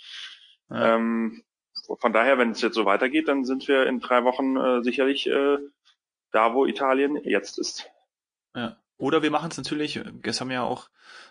Ja. 0.70 0.96
Ähm, 0.96 1.42
von 1.98 2.12
daher, 2.12 2.38
wenn 2.38 2.50
es 2.50 2.62
jetzt 2.62 2.74
so 2.74 2.84
weitergeht, 2.84 3.28
dann 3.28 3.44
sind 3.44 3.66
wir 3.68 3.86
in 3.86 4.00
drei 4.00 4.24
Wochen 4.24 4.56
äh, 4.56 4.82
sicherlich 4.82 5.26
äh, 5.26 5.58
da, 6.30 6.54
wo 6.54 6.66
Italien 6.66 7.16
jetzt 7.16 7.58
ist. 7.58 7.90
Ja. 8.54 8.76
Oder 8.96 9.22
wir 9.22 9.30
machen 9.30 9.50
es 9.50 9.56
natürlich, 9.56 10.00
das 10.22 10.40
haben 10.40 10.50
ja 10.50 10.62
auch 10.62 10.88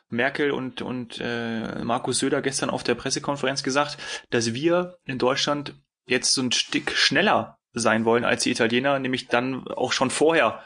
Merkel 0.10 0.52
und, 0.52 0.82
und 0.82 1.20
äh, 1.22 1.84
Markus 1.84 2.20
Söder 2.20 2.42
gestern 2.42 2.70
auf 2.70 2.84
der 2.84 2.96
Pressekonferenz 2.96 3.64
gesagt, 3.64 3.98
dass 4.30 4.54
wir 4.54 4.98
in 5.06 5.18
Deutschland 5.18 5.76
jetzt 6.06 6.34
so 6.34 6.42
ein 6.42 6.52
Stück 6.52 6.92
schneller 6.92 7.58
sein 7.72 8.06
wollen 8.06 8.26
als 8.26 8.44
die 8.44 8.52
Italiener, 8.52 9.00
nämlich 9.00 9.28
dann 9.28 9.68
auch 9.68 9.94
schon 9.94 10.10
vorher 10.10 10.64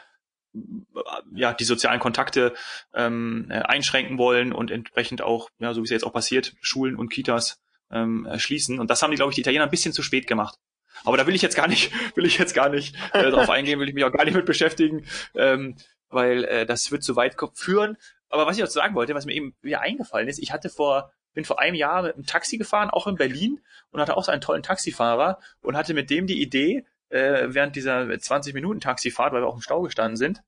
ja 1.34 1.52
die 1.52 1.64
sozialen 1.64 2.00
Kontakte 2.00 2.54
ähm, 2.94 3.46
äh, 3.50 3.60
einschränken 3.60 4.18
wollen 4.18 4.52
und 4.52 4.70
entsprechend 4.70 5.22
auch, 5.22 5.50
ja, 5.58 5.74
so 5.74 5.80
wie 5.80 5.84
es 5.84 5.90
jetzt 5.90 6.04
auch 6.04 6.12
passiert, 6.12 6.54
Schulen 6.60 6.96
und 6.96 7.10
Kitas 7.10 7.60
ähm, 7.90 8.28
schließen. 8.36 8.78
Und 8.78 8.90
das 8.90 9.02
haben 9.02 9.10
die, 9.10 9.16
glaube 9.16 9.30
ich, 9.30 9.36
die 9.36 9.42
Italiener 9.42 9.64
ein 9.64 9.70
bisschen 9.70 9.92
zu 9.92 10.02
spät 10.02 10.26
gemacht. 10.26 10.58
Aber 11.04 11.16
da 11.16 11.26
will 11.26 11.34
ich 11.34 11.42
jetzt 11.42 11.56
gar 11.56 11.68
nicht, 11.68 11.92
will 12.16 12.26
ich 12.26 12.38
jetzt 12.38 12.54
gar 12.54 12.68
nicht 12.68 12.96
äh, 13.12 13.30
drauf 13.30 13.50
eingehen, 13.50 13.80
will 13.80 13.88
ich 13.88 13.94
mich 13.94 14.04
auch 14.04 14.12
gar 14.12 14.24
nicht 14.24 14.34
mit 14.34 14.46
beschäftigen. 14.46 15.04
Ähm, 15.34 15.76
weil 16.10 16.44
äh, 16.44 16.66
das 16.66 16.90
wird 16.90 17.02
zu 17.02 17.16
weit 17.16 17.36
führen. 17.54 17.96
Aber 18.28 18.46
was 18.46 18.56
ich 18.56 18.64
auch 18.64 18.68
sagen 18.68 18.94
wollte, 18.94 19.14
was 19.14 19.26
mir 19.26 19.34
eben 19.34 19.54
wieder 19.62 19.80
eingefallen 19.80 20.28
ist, 20.28 20.38
ich 20.38 20.52
hatte 20.52 20.68
vor, 20.68 21.12
bin 21.34 21.44
vor 21.44 21.60
einem 21.60 21.74
Jahr 21.74 22.02
mit 22.02 22.14
einem 22.14 22.26
Taxi 22.26 22.58
gefahren, 22.58 22.90
auch 22.90 23.06
in 23.06 23.16
Berlin, 23.16 23.60
und 23.90 24.00
hatte 24.00 24.16
auch 24.16 24.24
so 24.24 24.32
einen 24.32 24.40
tollen 24.40 24.62
Taxifahrer 24.62 25.38
und 25.60 25.76
hatte 25.76 25.94
mit 25.94 26.10
dem 26.10 26.26
die 26.26 26.40
Idee, 26.40 26.84
äh, 27.10 27.46
während 27.48 27.76
dieser 27.76 28.18
20 28.18 28.54
Minuten 28.54 28.80
Taxifahrt, 28.80 29.32
weil 29.32 29.42
wir 29.42 29.46
auch 29.46 29.56
im 29.56 29.62
Stau 29.62 29.82
gestanden 29.82 30.16
sind, 30.16 30.42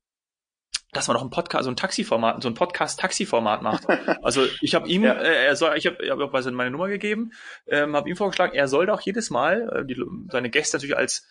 dass 0.93 1.07
man 1.07 1.15
doch 1.15 1.23
ein 1.23 1.29
Podcast, 1.29 1.63
so 1.63 1.71
ein 1.71 1.75
Taxiformat, 1.75 2.43
so 2.43 2.49
ein 2.49 2.53
Podcast-Taxiformat 2.53 3.61
macht. 3.61 3.85
Also 4.23 4.45
ich 4.61 4.75
habe 4.75 4.87
ihm, 4.87 5.03
ja. 5.03 5.13
äh, 5.13 5.45
er 5.45 5.55
soll, 5.55 5.77
ich 5.77 5.87
habe 5.87 5.97
hab 6.09 6.19
auch 6.19 6.51
meine 6.51 6.71
Nummer 6.71 6.89
gegeben, 6.89 7.31
ähm, 7.67 7.95
habe 7.95 8.09
ihm 8.09 8.15
vorgeschlagen, 8.15 8.53
er 8.53 8.67
soll 8.67 8.85
doch 8.85 9.01
jedes 9.01 9.29
Mal 9.29 9.81
äh, 9.81 9.85
die, 9.85 10.01
seine 10.29 10.49
Gäste 10.49 10.77
natürlich 10.77 10.97
als 10.97 11.27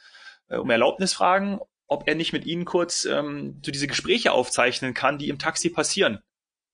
äh, 0.49 0.57
um 0.57 0.71
Erlaubnis 0.71 1.13
fragen 1.13 1.61
ob 1.91 2.07
er 2.07 2.15
nicht 2.15 2.33
mit 2.33 2.47
Ihnen 2.47 2.65
kurz 2.65 3.05
ähm, 3.05 3.61
so 3.65 3.73
diese 3.73 3.89
Gespräche 3.89 4.31
aufzeichnen 4.31 4.95
kann, 4.95 5.19
die 5.19 5.29
im 5.29 5.41
Taxi 5.41 5.71
passieren. 5.71 6.23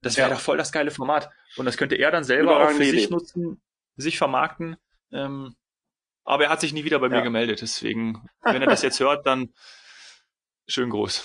Das 0.02 0.18
wäre 0.18 0.28
ja. 0.28 0.34
doch 0.34 0.42
voll 0.42 0.58
das 0.58 0.72
geile 0.72 0.90
Format. 0.90 1.30
Und 1.56 1.64
das 1.64 1.78
könnte 1.78 1.94
er 1.94 2.10
dann 2.10 2.22
selber 2.22 2.62
auch 2.62 2.70
für 2.70 2.84
Idee. 2.84 2.98
sich 2.98 3.10
nutzen, 3.10 3.62
sich 3.96 4.18
vermarkten. 4.18 4.76
Ähm, 5.10 5.56
aber 6.22 6.44
er 6.44 6.50
hat 6.50 6.60
sich 6.60 6.74
nie 6.74 6.84
wieder 6.84 6.98
bei 6.98 7.06
ja. 7.06 7.16
mir 7.16 7.22
gemeldet. 7.22 7.62
Deswegen, 7.62 8.28
wenn 8.42 8.60
er 8.60 8.68
das 8.68 8.82
jetzt 8.82 9.00
hört, 9.00 9.26
dann 9.26 9.54
schön 10.68 10.90
groß. 10.90 11.24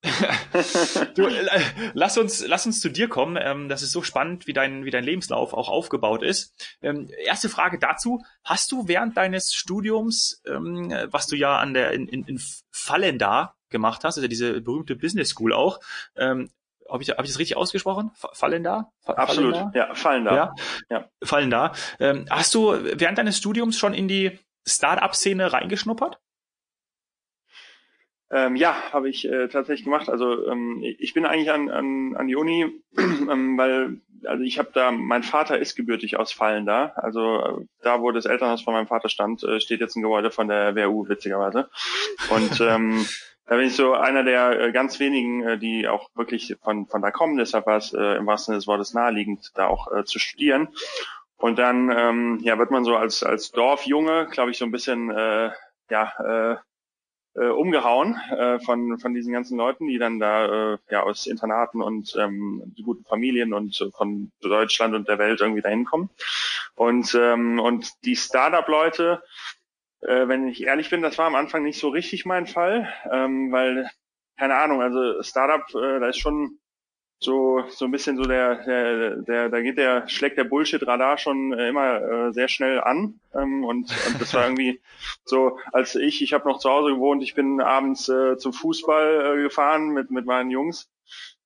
du, 1.16 1.26
äh, 1.26 1.60
lass 1.94 2.18
uns, 2.18 2.46
lass 2.46 2.66
uns 2.66 2.80
zu 2.80 2.88
dir 2.88 3.08
kommen. 3.08 3.36
Ähm, 3.40 3.68
das 3.68 3.82
ist 3.82 3.90
so 3.90 4.02
spannend, 4.02 4.46
wie 4.46 4.52
dein, 4.52 4.84
wie 4.84 4.90
dein 4.90 5.02
Lebenslauf 5.02 5.52
auch 5.54 5.68
aufgebaut 5.68 6.22
ist. 6.22 6.54
Ähm, 6.82 7.10
erste 7.24 7.48
Frage 7.48 7.78
dazu: 7.78 8.22
Hast 8.44 8.70
du 8.70 8.86
während 8.86 9.16
deines 9.16 9.52
Studiums, 9.52 10.40
ähm, 10.46 10.94
was 11.10 11.26
du 11.26 11.36
ja 11.36 11.58
an 11.58 11.74
der 11.74 11.92
in, 11.92 12.06
in, 12.06 12.24
in 12.24 12.40
Fallenda 12.70 13.56
gemacht 13.70 14.04
hast, 14.04 14.16
also 14.16 14.28
diese 14.28 14.60
berühmte 14.60 14.94
Business 14.94 15.30
School 15.30 15.52
auch, 15.52 15.80
ähm, 16.16 16.50
habe 16.90 17.02
ich, 17.02 17.10
hab 17.10 17.24
ich 17.24 17.30
das 17.30 17.38
richtig 17.38 17.56
ausgesprochen? 17.56 18.10
Fallen 18.14 18.62
da? 18.62 18.92
Absolut, 19.04 19.74
ja, 19.74 19.94
fallen 19.94 20.24
da. 20.24 20.34
Ja, 20.34 20.54
ja. 20.90 21.08
fallen 21.22 21.50
da. 21.50 21.72
Ähm, 22.00 22.26
hast 22.30 22.54
du 22.54 22.72
während 22.72 23.18
deines 23.18 23.36
Studiums 23.36 23.76
schon 23.76 23.94
in 23.94 24.08
die 24.08 24.38
Start-up-Szene 24.66 25.52
reingeschnuppert? 25.52 26.18
Ähm, 28.30 28.56
ja, 28.56 28.76
habe 28.92 29.08
ich 29.08 29.26
äh, 29.26 29.48
tatsächlich 29.48 29.84
gemacht. 29.84 30.08
Also 30.08 30.46
ähm, 30.48 30.82
ich 30.82 31.14
bin 31.14 31.24
eigentlich 31.24 31.50
an, 31.50 31.70
an, 31.70 32.14
an 32.14 32.26
die 32.26 32.36
Uni, 32.36 32.82
ähm, 32.98 33.56
weil 33.56 34.00
also 34.24 34.42
ich 34.42 34.58
habe 34.58 34.70
da, 34.72 34.90
mein 34.90 35.22
Vater 35.22 35.58
ist 35.58 35.76
gebürtig 35.76 36.18
aus 36.18 36.32
Fallen 36.32 36.66
da. 36.66 36.92
Also 36.96 37.40
äh, 37.40 37.66
da, 37.82 38.00
wo 38.00 38.10
das 38.10 38.26
Elternhaus 38.26 38.62
von 38.62 38.74
meinem 38.74 38.86
Vater 38.86 39.08
stand, 39.08 39.42
äh, 39.44 39.60
steht 39.60 39.80
jetzt 39.80 39.96
ein 39.96 40.02
Gebäude 40.02 40.30
von 40.30 40.48
der 40.48 40.74
WU, 40.76 41.08
witzigerweise. 41.08 41.70
Und 42.30 42.60
ähm, 42.60 43.06
da 43.46 43.56
bin 43.56 43.66
ich 43.66 43.76
so 43.76 43.94
einer 43.94 44.24
der 44.24 44.60
äh, 44.60 44.72
ganz 44.72 45.00
wenigen, 45.00 45.42
äh, 45.42 45.58
die 45.58 45.88
auch 45.88 46.10
wirklich 46.14 46.56
von, 46.62 46.86
von 46.86 47.00
da 47.00 47.10
kommen. 47.10 47.38
Deshalb 47.38 47.66
war 47.66 47.78
es 47.78 47.92
äh, 47.94 48.16
im 48.16 48.26
wahrsten 48.26 48.52
Sinne 48.52 48.58
des 48.58 48.66
Wortes 48.66 48.94
naheliegend, 48.94 49.52
da 49.54 49.68
auch 49.68 49.90
äh, 49.92 50.04
zu 50.04 50.18
studieren. 50.18 50.68
Und 51.36 51.58
dann 51.58 51.90
ähm, 51.90 52.38
ja, 52.42 52.58
wird 52.58 52.70
man 52.70 52.84
so 52.84 52.96
als, 52.96 53.22
als 53.22 53.52
Dorfjunge, 53.52 54.26
glaube 54.30 54.50
ich, 54.50 54.58
so 54.58 54.64
ein 54.64 54.72
bisschen 54.72 55.10
äh, 55.10 55.50
ja, 55.90 56.12
äh, 56.18 56.56
äh, 57.38 57.48
umgehauen 57.48 58.16
äh, 58.30 58.58
von, 58.60 58.98
von 58.98 59.14
diesen 59.14 59.32
ganzen 59.32 59.56
Leuten, 59.56 59.86
die 59.86 59.98
dann 59.98 60.18
da 60.18 60.74
äh, 60.74 60.78
ja 60.90 61.02
aus 61.02 61.26
Internaten 61.26 61.80
und 61.82 62.16
ähm, 62.18 62.74
guten 62.82 63.04
Familien 63.04 63.52
und 63.52 63.80
äh, 63.80 63.90
von 63.90 64.32
Deutschland 64.40 64.94
und 64.94 65.08
der 65.08 65.18
Welt 65.18 65.40
irgendwie 65.40 65.62
dahin 65.62 65.84
kommen. 65.84 66.10
Und, 66.74 67.14
ähm, 67.14 67.58
und 67.58 68.04
die 68.04 68.16
Startup-Leute, 68.16 69.22
äh, 70.00 70.28
wenn 70.28 70.48
ich 70.48 70.62
ehrlich 70.62 70.90
bin, 70.90 71.02
das 71.02 71.18
war 71.18 71.26
am 71.26 71.34
Anfang 71.34 71.62
nicht 71.62 71.78
so 71.78 71.88
richtig 71.88 72.24
mein 72.24 72.46
Fall, 72.46 72.92
ähm, 73.10 73.52
weil, 73.52 73.88
keine 74.38 74.56
Ahnung, 74.56 74.82
also 74.82 75.22
Startup, 75.22 75.62
äh, 75.74 76.00
da 76.00 76.08
ist 76.08 76.18
schon 76.18 76.58
so 77.20 77.64
so 77.68 77.84
ein 77.84 77.90
bisschen 77.90 78.16
so 78.16 78.22
der 78.22 78.64
der 78.64 79.16
der 79.16 79.48
da 79.48 79.60
geht 79.60 79.76
der 79.76 80.08
schlägt 80.08 80.38
der 80.38 80.44
Bullshit 80.44 80.86
Radar 80.86 81.18
schon 81.18 81.52
äh, 81.52 81.68
immer 81.68 82.00
äh, 82.00 82.32
sehr 82.32 82.48
schnell 82.48 82.80
an. 82.80 83.20
Ähm, 83.34 83.64
und, 83.64 83.90
und 84.06 84.20
das 84.20 84.34
war 84.34 84.44
irgendwie 84.44 84.80
so 85.24 85.58
als 85.72 85.96
ich 85.96 86.22
ich 86.22 86.32
habe 86.32 86.48
noch 86.48 86.58
zu 86.58 86.70
Hause 86.70 86.90
gewohnt 86.90 87.22
ich 87.22 87.34
bin 87.34 87.60
abends 87.60 88.08
äh, 88.08 88.36
zum 88.38 88.52
Fußball 88.52 89.38
äh, 89.38 89.42
gefahren 89.42 89.88
mit 89.88 90.10
mit 90.10 90.26
meinen 90.26 90.50
Jungs. 90.50 90.88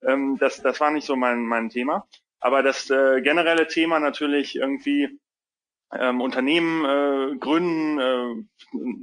Ähm, 0.02 0.36
das 0.38 0.60
das 0.60 0.80
war 0.80 0.90
nicht 0.90 1.06
so 1.06 1.16
mein 1.16 1.46
mein 1.46 1.70
Thema. 1.70 2.06
Aber 2.40 2.62
das 2.62 2.90
äh, 2.90 3.22
generelle 3.22 3.68
Thema 3.68 3.98
natürlich 4.00 4.56
irgendwie 4.56 5.18
ähm, 5.94 6.20
Unternehmen 6.20 6.84
äh, 6.84 7.36
gründen, 7.36 7.98
äh, 7.98 8.44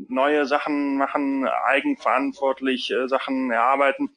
neue 0.10 0.46
Sachen 0.46 0.98
machen, 0.98 1.48
eigenverantwortlich 1.48 2.92
äh, 2.92 3.08
Sachen 3.08 3.52
erarbeiten 3.52 4.16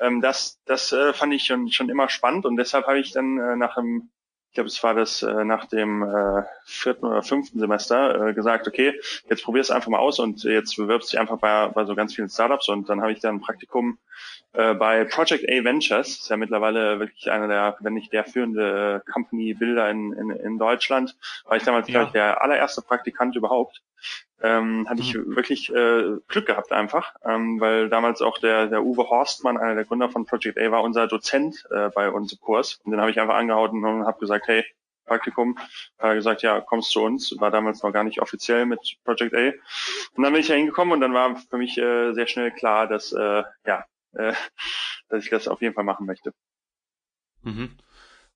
ähm, 0.00 0.20
das 0.20 0.60
das 0.64 0.92
äh, 0.92 1.12
fand 1.12 1.34
ich 1.34 1.44
schon, 1.44 1.70
schon 1.70 1.88
immer 1.88 2.08
spannend 2.08 2.46
und 2.46 2.56
deshalb 2.56 2.86
habe 2.86 2.98
ich 2.98 3.12
dann 3.12 3.38
äh, 3.38 3.56
nach 3.56 3.74
dem, 3.74 4.10
ich 4.48 4.54
glaube, 4.54 4.68
es 4.68 4.82
war 4.82 4.94
das 4.94 5.22
äh, 5.22 5.44
nach 5.44 5.66
dem 5.66 6.02
äh, 6.02 6.42
vierten 6.64 7.06
oder 7.06 7.22
fünften 7.22 7.60
Semester 7.60 8.28
äh, 8.28 8.34
gesagt, 8.34 8.66
okay, 8.66 8.98
jetzt 9.28 9.44
probier 9.44 9.60
es 9.60 9.70
einfach 9.70 9.88
mal 9.88 9.98
aus 9.98 10.18
und 10.18 10.42
jetzt 10.44 10.76
bewirbst 10.76 11.12
dich 11.12 11.20
einfach 11.20 11.38
bei, 11.38 11.68
bei 11.68 11.84
so 11.84 11.94
ganz 11.94 12.14
vielen 12.14 12.28
Startups 12.28 12.68
und 12.68 12.88
dann 12.88 13.00
habe 13.00 13.12
ich 13.12 13.20
dann 13.20 13.36
ein 13.36 13.40
Praktikum 13.40 13.98
äh, 14.52 14.74
bei 14.74 15.04
Project 15.04 15.48
A 15.48 15.64
Ventures, 15.64 16.08
ist 16.08 16.30
ja 16.30 16.36
mittlerweile 16.36 16.98
wirklich 16.98 17.30
einer 17.30 17.46
der, 17.46 17.76
wenn 17.80 17.94
nicht 17.94 18.12
der 18.12 18.24
führende 18.24 19.02
äh, 19.06 19.10
Company 19.12 19.54
Builder 19.54 19.88
in, 19.90 20.12
in, 20.12 20.30
in 20.30 20.58
Deutschland, 20.58 21.16
war 21.44 21.56
ich 21.56 21.62
damals, 21.62 21.86
ja. 21.88 21.92
glaube 21.92 22.06
ich, 22.06 22.12
der 22.12 22.42
allererste 22.42 22.82
Praktikant 22.82 23.36
überhaupt 23.36 23.82
ähm, 24.42 24.88
hatte 24.88 25.02
ich 25.02 25.14
mhm. 25.14 25.36
wirklich 25.36 25.70
äh, 25.70 26.16
Glück 26.28 26.46
gehabt 26.46 26.72
einfach, 26.72 27.14
ähm, 27.24 27.60
weil 27.60 27.88
damals 27.88 28.22
auch 28.22 28.38
der, 28.38 28.66
der 28.66 28.82
Uwe 28.82 29.08
Horstmann, 29.08 29.58
einer 29.58 29.74
der 29.74 29.84
Gründer 29.84 30.08
von 30.08 30.24
Project 30.24 30.58
A, 30.58 30.70
war 30.70 30.82
unser 30.82 31.06
Dozent 31.06 31.66
äh, 31.70 31.90
bei 31.90 32.10
uns 32.10 32.32
im 32.32 32.40
Kurs. 32.40 32.80
Und 32.84 32.92
den 32.92 33.00
habe 33.00 33.10
ich 33.10 33.20
einfach 33.20 33.34
angehauen 33.36 33.84
und 33.84 34.06
habe 34.06 34.18
gesagt, 34.18 34.48
hey, 34.48 34.64
Praktikum, 35.04 35.58
hat 35.98 36.14
gesagt, 36.14 36.42
ja, 36.42 36.60
kommst 36.60 36.90
zu 36.90 37.02
uns, 37.02 37.34
war 37.40 37.50
damals 37.50 37.82
noch 37.82 37.92
gar 37.92 38.04
nicht 38.04 38.22
offiziell 38.22 38.64
mit 38.64 38.96
Project 39.04 39.34
A. 39.34 39.52
Und 40.14 40.22
dann 40.22 40.32
bin 40.32 40.40
ich 40.40 40.46
da 40.46 40.54
hingekommen 40.54 40.94
und 40.94 41.00
dann 41.00 41.12
war 41.12 41.36
für 41.36 41.58
mich 41.58 41.76
äh, 41.78 42.12
sehr 42.12 42.28
schnell 42.28 42.52
klar, 42.52 42.86
dass 42.86 43.12
äh, 43.12 43.42
ja, 43.66 43.84
äh, 44.12 44.34
dass 45.08 45.24
ich 45.24 45.30
das 45.30 45.48
auf 45.48 45.60
jeden 45.60 45.74
Fall 45.74 45.84
machen 45.84 46.06
möchte. 46.06 46.32
Mhm. 47.42 47.76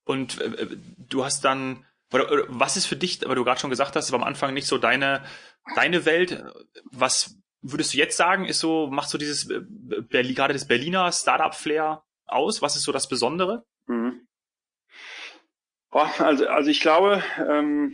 Und 0.04 0.40
äh, 0.40 0.66
du 0.98 1.24
hast 1.24 1.44
dann 1.44 1.86
oder, 2.14 2.30
oder 2.30 2.44
was 2.48 2.76
ist 2.76 2.86
für 2.86 2.96
dich, 2.96 3.24
aber 3.24 3.34
du 3.34 3.44
gerade 3.44 3.60
schon 3.60 3.70
gesagt 3.70 3.96
hast, 3.96 4.12
war 4.12 4.20
am 4.20 4.26
Anfang 4.26 4.54
nicht 4.54 4.66
so 4.66 4.78
deine, 4.78 5.24
deine 5.74 6.04
Welt. 6.04 6.44
Was 6.84 7.36
würdest 7.60 7.94
du 7.94 7.98
jetzt 7.98 8.16
sagen, 8.16 8.44
ist 8.44 8.60
so, 8.60 8.86
macht 8.86 9.08
so 9.08 9.18
dieses, 9.18 9.50
äh, 9.50 9.60
Berlin, 9.60 10.34
gerade 10.34 10.52
das 10.52 10.68
Berliner 10.68 11.10
Startup-Flair 11.10 12.04
aus? 12.26 12.62
Was 12.62 12.76
ist 12.76 12.84
so 12.84 12.92
das 12.92 13.08
Besondere? 13.08 13.64
Mhm. 13.86 14.26
Oh, 15.90 16.06
also, 16.18 16.46
also 16.46 16.70
ich 16.70 16.80
glaube, 16.80 17.22
ähm, 17.38 17.92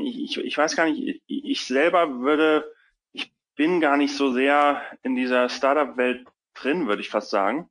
ich, 0.00 0.38
ich 0.38 0.56
weiß 0.56 0.76
gar 0.76 0.86
nicht, 0.86 1.22
ich 1.26 1.64
selber 1.64 2.20
würde, 2.20 2.72
ich 3.12 3.32
bin 3.56 3.80
gar 3.80 3.96
nicht 3.96 4.16
so 4.16 4.32
sehr 4.32 4.82
in 5.02 5.14
dieser 5.14 5.48
Startup-Welt 5.48 6.26
drin, 6.54 6.86
würde 6.86 7.02
ich 7.02 7.10
fast 7.10 7.30
sagen. 7.30 7.68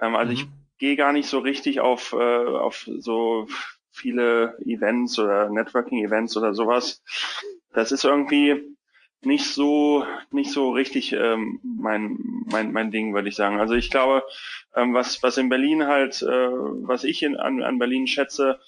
Ähm, 0.00 0.14
also 0.14 0.32
mhm. 0.32 0.38
ich 0.38 0.46
gehe 0.78 0.96
gar 0.96 1.12
nicht 1.12 1.28
so 1.28 1.38
richtig 1.38 1.80
auf, 1.80 2.12
äh, 2.12 2.16
auf 2.16 2.88
so 2.98 3.46
viele 3.92 4.58
Events 4.64 5.18
oder 5.18 5.48
Networking-Events 5.50 6.36
oder 6.36 6.54
sowas. 6.54 7.02
Das 7.72 7.92
ist 7.92 8.04
irgendwie 8.04 8.72
nicht 9.24 9.46
so 9.46 10.04
nicht 10.30 10.50
so 10.50 10.70
richtig 10.70 11.12
ähm, 11.12 11.60
mein 11.62 12.18
mein 12.50 12.72
mein 12.72 12.90
Ding 12.90 13.14
würde 13.14 13.28
ich 13.28 13.36
sagen 13.36 13.60
also 13.60 13.74
ich 13.74 13.90
glaube 13.90 14.24
ähm, 14.74 14.94
was 14.94 15.22
was 15.22 15.36
in 15.38 15.48
Berlin 15.48 15.86
halt 15.86 16.22
äh, 16.22 16.26
was 16.26 17.04
ich 17.04 17.22
in, 17.22 17.36
an, 17.36 17.62
an 17.62 17.78
Berlin 17.78 18.06
schätze 18.06 18.58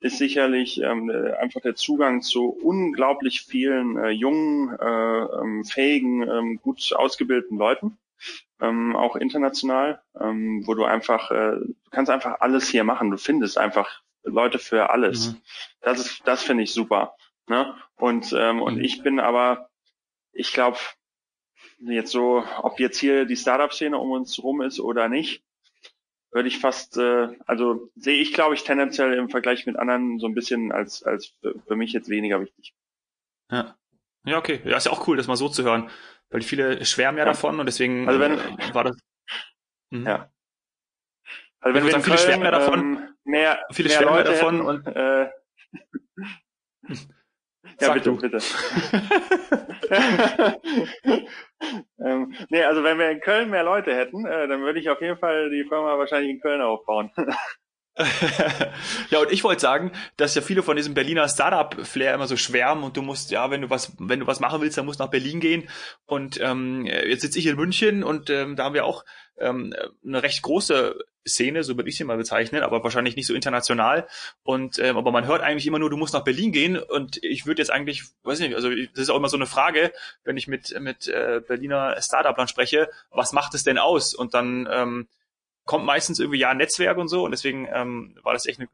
ist 0.00 0.18
sicherlich 0.18 0.80
ähm, 0.82 1.10
einfach 1.40 1.62
der 1.62 1.74
Zugang 1.74 2.22
zu 2.22 2.50
unglaublich 2.50 3.42
vielen 3.42 3.96
äh, 3.96 4.10
jungen 4.10 4.76
äh, 4.78 5.22
ähm, 5.40 5.64
fähigen 5.64 6.22
ähm, 6.22 6.60
gut 6.62 6.92
ausgebildeten 6.94 7.58
Leuten 7.58 7.98
ähm, 8.60 8.94
auch 8.94 9.16
international 9.16 10.00
ähm, 10.20 10.62
wo 10.64 10.74
du 10.74 10.84
einfach 10.84 11.32
äh, 11.32 11.56
du 11.56 11.74
kannst 11.90 12.10
einfach 12.10 12.40
alles 12.40 12.68
hier 12.68 12.84
machen 12.84 13.10
du 13.10 13.16
findest 13.16 13.58
einfach 13.58 14.03
Leute 14.24 14.58
für 14.58 14.90
alles. 14.90 15.32
Mhm. 15.32 15.42
Das 15.80 16.00
ist, 16.00 16.22
das 16.24 16.42
finde 16.42 16.64
ich 16.64 16.72
super. 16.72 17.14
Ne? 17.46 17.74
Und 17.96 18.32
ähm, 18.32 18.62
und 18.62 18.76
mhm. 18.76 18.84
ich 18.84 19.02
bin 19.02 19.20
aber, 19.20 19.70
ich 20.32 20.52
glaube, 20.52 20.78
jetzt 21.78 22.10
so, 22.10 22.44
ob 22.62 22.80
jetzt 22.80 22.98
hier 22.98 23.26
die 23.26 23.36
Startup-Szene 23.36 23.98
um 23.98 24.10
uns 24.12 24.42
rum 24.42 24.62
ist 24.62 24.80
oder 24.80 25.08
nicht, 25.08 25.44
würde 26.30 26.48
ich 26.48 26.58
fast, 26.58 26.96
äh, 26.96 27.28
also 27.46 27.90
sehe 27.94 28.20
ich, 28.20 28.32
glaube 28.32 28.54
ich, 28.54 28.64
tendenziell 28.64 29.14
im 29.14 29.28
Vergleich 29.28 29.66
mit 29.66 29.76
anderen 29.76 30.18
so 30.18 30.26
ein 30.26 30.34
bisschen 30.34 30.72
als 30.72 31.02
als 31.02 31.34
für 31.66 31.76
mich 31.76 31.92
jetzt 31.92 32.08
weniger 32.08 32.40
wichtig. 32.40 32.74
Ja. 33.50 33.76
Ja, 34.26 34.38
okay. 34.38 34.60
Ja, 34.64 34.78
ist 34.78 34.86
ja 34.86 34.92
auch 34.92 35.06
cool, 35.06 35.18
das 35.18 35.26
mal 35.26 35.36
so 35.36 35.50
zu 35.50 35.64
hören, 35.64 35.90
weil 36.30 36.40
viele 36.40 36.84
schwärmen 36.84 37.18
ja, 37.18 37.24
ja. 37.24 37.30
davon 37.30 37.60
und 37.60 37.66
deswegen 37.66 38.08
also 38.08 38.20
wenn, 38.20 38.38
äh, 38.38 38.74
war 38.74 38.84
das. 38.84 38.96
Mhm. 39.90 40.06
Ja. 40.06 40.30
Also 41.60 41.74
wenn, 41.74 41.84
wir 41.84 41.92
viele 41.92 42.02
Köln, 42.02 42.18
schwärmen 42.18 42.44
ja 42.44 42.50
davon. 42.50 42.80
Ähm, 42.80 43.13
mehr, 43.24 43.64
viele 43.72 43.88
mehr 43.88 44.02
Leute 44.02 44.32
davon 44.32 44.56
hätten, 44.56 44.66
und 44.66 44.86
äh, 44.86 45.30
ja, 47.80 47.92
bitte, 47.92 48.10
du. 48.10 48.16
bitte. 48.16 48.38
ähm, 52.04 52.34
nee, 52.48 52.62
also 52.62 52.84
wenn 52.84 52.98
wir 52.98 53.10
in 53.10 53.20
Köln 53.20 53.50
mehr 53.50 53.64
Leute 53.64 53.94
hätten, 53.94 54.24
äh, 54.26 54.48
dann 54.48 54.62
würde 54.62 54.80
ich 54.80 54.90
auf 54.90 55.00
jeden 55.00 55.18
Fall 55.18 55.50
die 55.50 55.64
Firma 55.64 55.98
wahrscheinlich 55.98 56.30
in 56.30 56.40
Köln 56.40 56.60
aufbauen. 56.60 57.10
ja, 59.10 59.20
und 59.20 59.30
ich 59.30 59.44
wollte 59.44 59.60
sagen, 59.60 59.92
dass 60.16 60.34
ja 60.34 60.42
viele 60.42 60.64
von 60.64 60.76
diesem 60.76 60.94
Berliner 60.94 61.28
Startup-Flair 61.28 62.14
immer 62.14 62.26
so 62.26 62.36
schwärmen 62.36 62.82
und 62.82 62.96
du 62.96 63.02
musst, 63.02 63.30
ja, 63.30 63.50
wenn 63.52 63.62
du 63.62 63.70
was, 63.70 63.92
wenn 63.98 64.18
du 64.18 64.26
was 64.26 64.40
machen 64.40 64.60
willst, 64.60 64.76
dann 64.76 64.84
musst 64.84 64.98
du 64.98 65.04
nach 65.04 65.10
Berlin 65.10 65.38
gehen. 65.38 65.68
Und 66.06 66.40
ähm, 66.40 66.86
jetzt 66.86 67.22
sitze 67.22 67.38
ich 67.38 67.46
in 67.46 67.56
München 67.56 68.02
und 68.02 68.30
ähm, 68.30 68.56
da 68.56 68.64
haben 68.64 68.74
wir 68.74 68.84
auch 68.84 69.04
ähm, 69.38 69.72
eine 70.04 70.22
recht 70.24 70.42
große 70.42 70.96
Szene, 71.26 71.62
so 71.62 71.76
würde 71.76 71.88
ich 71.88 71.96
sie 71.96 72.04
mal 72.04 72.16
bezeichnen, 72.16 72.62
aber 72.62 72.82
wahrscheinlich 72.82 73.14
nicht 73.14 73.26
so 73.26 73.34
international. 73.34 74.08
Und 74.42 74.80
ähm, 74.80 74.96
aber 74.96 75.12
man 75.12 75.26
hört 75.26 75.42
eigentlich 75.42 75.66
immer 75.66 75.78
nur, 75.78 75.88
du 75.88 75.96
musst 75.96 76.14
nach 76.14 76.24
Berlin 76.24 76.50
gehen. 76.50 76.76
Und 76.76 77.22
ich 77.22 77.46
würde 77.46 77.62
jetzt 77.62 77.70
eigentlich, 77.70 78.02
weiß 78.24 78.40
nicht, 78.40 78.56
also 78.56 78.70
das 78.70 79.02
ist 79.02 79.10
auch 79.10 79.16
immer 79.16 79.28
so 79.28 79.36
eine 79.36 79.46
Frage, 79.46 79.92
wenn 80.24 80.36
ich 80.36 80.48
mit 80.48 80.78
mit 80.80 81.06
äh, 81.06 81.40
Berliner 81.46 82.00
Startup-Lern 82.00 82.48
spreche, 82.48 82.90
was 83.10 83.32
macht 83.32 83.54
es 83.54 83.62
denn 83.62 83.78
aus? 83.78 84.14
Und 84.14 84.34
dann 84.34 84.68
ähm, 84.70 85.08
kommt 85.64 85.84
meistens 85.84 86.18
irgendwie 86.18 86.38
ja 86.38 86.54
Netzwerk 86.54 86.98
und 86.98 87.08
so 87.08 87.24
und 87.24 87.30
deswegen 87.30 87.68
ähm, 87.72 88.16
war 88.22 88.32
das 88.32 88.46
echt 88.46 88.60
eine, 88.60 88.68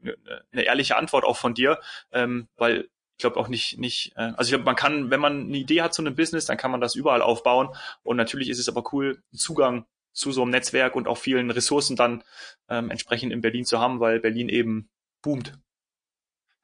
eine 0.51 0.63
ehrliche 0.63 0.97
Antwort 0.97 1.23
auch 1.23 1.37
von 1.37 1.53
dir, 1.53 1.79
ähm, 2.11 2.47
weil 2.57 2.89
ich 3.17 3.21
glaube 3.21 3.39
auch 3.39 3.47
nicht, 3.47 3.77
nicht, 3.77 4.13
äh, 4.15 4.33
also 4.35 4.43
ich 4.43 4.49
glaube, 4.49 4.65
man 4.65 4.75
kann, 4.75 5.09
wenn 5.09 5.19
man 5.19 5.45
eine 5.45 5.57
Idee 5.57 5.81
hat 5.81 5.93
zu 5.93 6.01
einem 6.01 6.15
Business, 6.15 6.45
dann 6.45 6.57
kann 6.57 6.71
man 6.71 6.81
das 6.81 6.95
überall 6.95 7.21
aufbauen 7.21 7.69
und 8.03 8.17
natürlich 8.17 8.49
ist 8.49 8.59
es 8.59 8.69
aber 8.69 8.83
cool, 8.93 9.21
Zugang 9.33 9.85
zu 10.13 10.31
so 10.31 10.41
einem 10.41 10.51
Netzwerk 10.51 10.95
und 10.95 11.07
auch 11.07 11.17
vielen 11.17 11.51
Ressourcen 11.51 11.95
dann 11.95 12.23
ähm, 12.67 12.91
entsprechend 12.91 13.31
in 13.31 13.41
Berlin 13.41 13.65
zu 13.65 13.79
haben, 13.79 13.99
weil 13.99 14.19
Berlin 14.19 14.49
eben 14.49 14.89
boomt. 15.21 15.57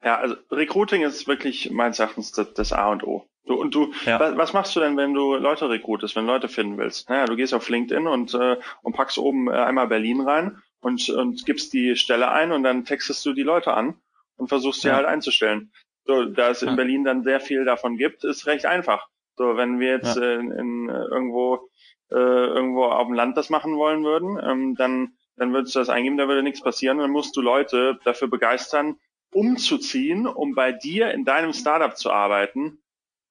Ja, 0.02 0.18
also 0.18 0.36
Recruiting 0.50 1.02
ist 1.02 1.26
wirklich 1.26 1.70
meines 1.70 1.98
Erachtens 1.98 2.32
das 2.32 2.72
A 2.72 2.90
und 2.90 3.02
O. 3.04 3.26
Du, 3.48 3.54
und 3.54 3.74
du, 3.74 3.92
ja. 4.04 4.20
was, 4.20 4.36
was, 4.36 4.52
machst 4.52 4.76
du 4.76 4.80
denn, 4.80 4.96
wenn 4.96 5.14
du 5.14 5.34
Leute 5.36 5.68
rekrutest, 5.68 6.14
wenn 6.16 6.26
Leute 6.26 6.48
finden 6.48 6.78
willst? 6.78 7.08
Naja, 7.08 7.24
du 7.24 7.34
gehst 7.34 7.54
auf 7.54 7.68
LinkedIn 7.68 8.06
und, 8.06 8.34
äh, 8.34 8.56
und 8.82 8.94
packst 8.94 9.18
oben 9.18 9.48
äh, 9.48 9.52
einmal 9.52 9.88
Berlin 9.88 10.20
rein 10.20 10.62
und, 10.80 11.08
und 11.08 11.44
gibst 11.46 11.72
die 11.72 11.96
Stelle 11.96 12.30
ein 12.30 12.52
und 12.52 12.62
dann 12.62 12.84
textest 12.84 13.24
du 13.26 13.32
die 13.32 13.42
Leute 13.42 13.72
an 13.72 13.94
und 14.36 14.48
versuchst 14.48 14.82
sie 14.82 14.88
ja. 14.88 14.94
halt 14.94 15.06
einzustellen. 15.06 15.72
So, 16.04 16.24
da 16.24 16.50
es 16.50 16.62
in 16.62 16.76
Berlin 16.76 17.04
dann 17.04 17.22
sehr 17.22 17.40
viel 17.40 17.64
davon 17.64 17.96
gibt, 17.96 18.24
ist 18.24 18.46
recht 18.46 18.64
einfach. 18.64 19.08
So, 19.36 19.56
wenn 19.56 19.78
wir 19.78 19.90
jetzt 19.90 20.16
ja. 20.16 20.34
in, 20.34 20.50
in 20.52 20.88
irgendwo 20.88 21.68
äh, 22.10 22.14
irgendwo 22.14 22.84
auf 22.84 23.06
dem 23.06 23.14
Land 23.14 23.36
das 23.36 23.50
machen 23.50 23.76
wollen 23.76 24.04
würden, 24.04 24.38
ähm, 24.42 24.74
dann, 24.74 25.12
dann 25.36 25.52
würdest 25.52 25.74
du 25.74 25.80
das 25.80 25.88
eingeben, 25.88 26.16
da 26.16 26.28
würde 26.28 26.42
nichts 26.42 26.62
passieren. 26.62 26.98
Dann 26.98 27.10
musst 27.10 27.36
du 27.36 27.40
Leute 27.40 27.98
dafür 28.04 28.28
begeistern, 28.28 28.96
umzuziehen, 29.32 30.26
um 30.26 30.54
bei 30.54 30.72
dir 30.72 31.12
in 31.12 31.24
deinem 31.24 31.52
Startup 31.52 31.96
zu 31.96 32.10
arbeiten. 32.10 32.78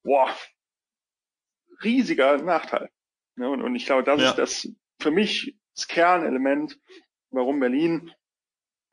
Boah, 0.04 0.30
riesiger 1.84 2.38
Nachteil. 2.38 2.90
Ja, 3.38 3.48
und, 3.48 3.62
und 3.62 3.76
ich 3.76 3.86
glaube, 3.86 4.04
das 4.04 4.22
ja. 4.22 4.30
ist 4.30 4.38
das 4.38 4.70
für 5.00 5.12
mich 5.12 5.56
das 5.76 5.88
Kernelement, 5.88 6.80
warum 7.30 7.60
Berlin 7.60 8.12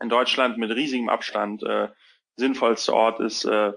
in 0.01 0.09
Deutschland 0.09 0.59
mit 0.59 0.71
riesigem 0.71 1.09
Abstand 1.09 1.63
äh, 1.63 1.89
sinnvollste 2.37 2.93
Ort 2.93 3.21
ist, 3.21 3.45
äh, 3.45 3.73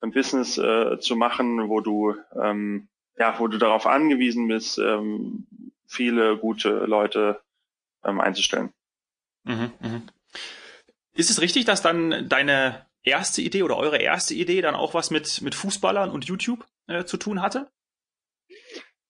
ein 0.00 0.12
Business 0.12 0.58
äh, 0.58 0.98
zu 1.00 1.16
machen, 1.16 1.68
wo 1.68 1.80
du 1.80 2.14
ähm, 2.40 2.88
ja, 3.18 3.38
wo 3.38 3.48
du 3.48 3.58
darauf 3.58 3.86
angewiesen 3.86 4.48
bist, 4.48 4.78
ähm, 4.78 5.46
viele 5.86 6.38
gute 6.38 6.70
Leute 6.86 7.40
ähm, 8.04 8.20
einzustellen. 8.20 8.72
Mhm, 9.44 9.72
mh. 9.80 10.02
Ist 11.14 11.30
es 11.30 11.40
richtig, 11.40 11.66
dass 11.66 11.82
dann 11.82 12.28
deine 12.28 12.86
erste 13.04 13.42
Idee 13.42 13.62
oder 13.62 13.76
eure 13.76 13.98
erste 13.98 14.34
Idee 14.34 14.60
dann 14.60 14.74
auch 14.74 14.94
was 14.94 15.10
mit, 15.10 15.42
mit 15.42 15.54
Fußballern 15.54 16.10
und 16.10 16.24
YouTube 16.24 16.66
äh, 16.86 17.04
zu 17.04 17.16
tun 17.16 17.42
hatte? 17.42 17.70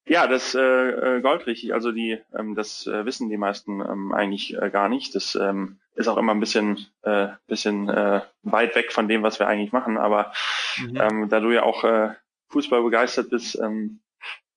Ja, 0.05 0.27
das 0.27 0.55
äh, 0.55 0.61
äh, 0.61 1.21
goldrichtig. 1.21 1.75
Also 1.75 1.93
die, 1.93 2.19
ähm, 2.37 2.55
das 2.55 2.87
äh, 2.87 3.05
wissen 3.05 3.29
die 3.29 3.37
meisten 3.37 3.81
ähm, 3.81 4.13
eigentlich 4.13 4.57
äh, 4.61 4.71
gar 4.71 4.89
nicht. 4.89 5.15
Das 5.15 5.37
ähm, 5.37 5.79
ist 5.95 6.09
auch 6.09 6.17
immer 6.17 6.33
ein 6.33 6.41
bisschen, 6.41 6.87
äh, 7.03 7.29
bisschen 7.47 7.89
äh, 7.89 8.23
weit 8.43 8.75
weg 8.75 8.93
von 8.93 9.07
dem, 9.07 9.23
was 9.23 9.39
wir 9.39 9.47
eigentlich 9.47 9.73
machen. 9.73 9.99
Aber 9.99 10.33
mhm. 10.79 11.01
ähm, 11.01 11.29
da 11.29 11.41
du 11.41 11.51
ja 11.51 11.63
auch 11.63 11.85
äh, 11.85 12.11
Fußball 12.49 12.83
begeistert 12.83 13.31
bist, 13.31 13.59
ähm, 13.59 14.01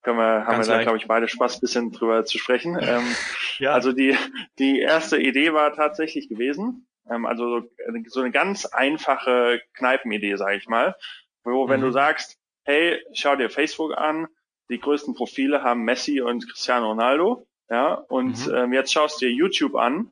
können 0.01 0.17
wir, 0.17 0.45
haben 0.45 0.57
Ganz 0.57 0.67
wir 0.67 0.77
da, 0.77 0.83
glaube 0.83 0.97
ich, 0.97 1.07
beide 1.07 1.27
Spaß, 1.27 1.61
bisschen 1.61 1.91
drüber 1.91 2.25
zu 2.25 2.37
sprechen. 2.37 2.77
Ähm, 2.81 3.03
ja. 3.59 3.73
Also 3.73 3.91
die, 3.91 4.15
die 4.59 4.79
erste 4.79 5.17
Idee 5.17 5.53
war 5.53 5.73
tatsächlich 5.73 6.27
gewesen, 6.27 6.87
ähm, 7.09 7.25
also 7.25 7.61
so, 8.07 8.21
eine 8.21 8.31
ganz 8.31 8.65
einfache 8.65 9.61
Kneipenidee, 9.73 10.35
sage 10.35 10.57
ich 10.57 10.67
mal, 10.67 10.95
wo 11.43 11.69
wenn 11.69 11.81
mhm. 11.81 11.85
du 11.85 11.91
sagst, 11.91 12.37
hey, 12.63 13.01
schau 13.13 13.35
dir 13.35 13.49
Facebook 13.49 13.97
an, 13.97 14.27
die 14.69 14.79
größten 14.79 15.13
Profile 15.13 15.63
haben 15.63 15.83
Messi 15.83 16.21
und 16.21 16.47
Cristiano 16.49 16.89
Ronaldo, 16.89 17.47
ja, 17.69 17.93
und 17.93 18.47
mhm. 18.47 18.55
ähm, 18.55 18.73
jetzt 18.73 18.93
schaust 18.93 19.21
du 19.21 19.25
dir 19.25 19.31
YouTube 19.31 19.75
an, 19.75 20.11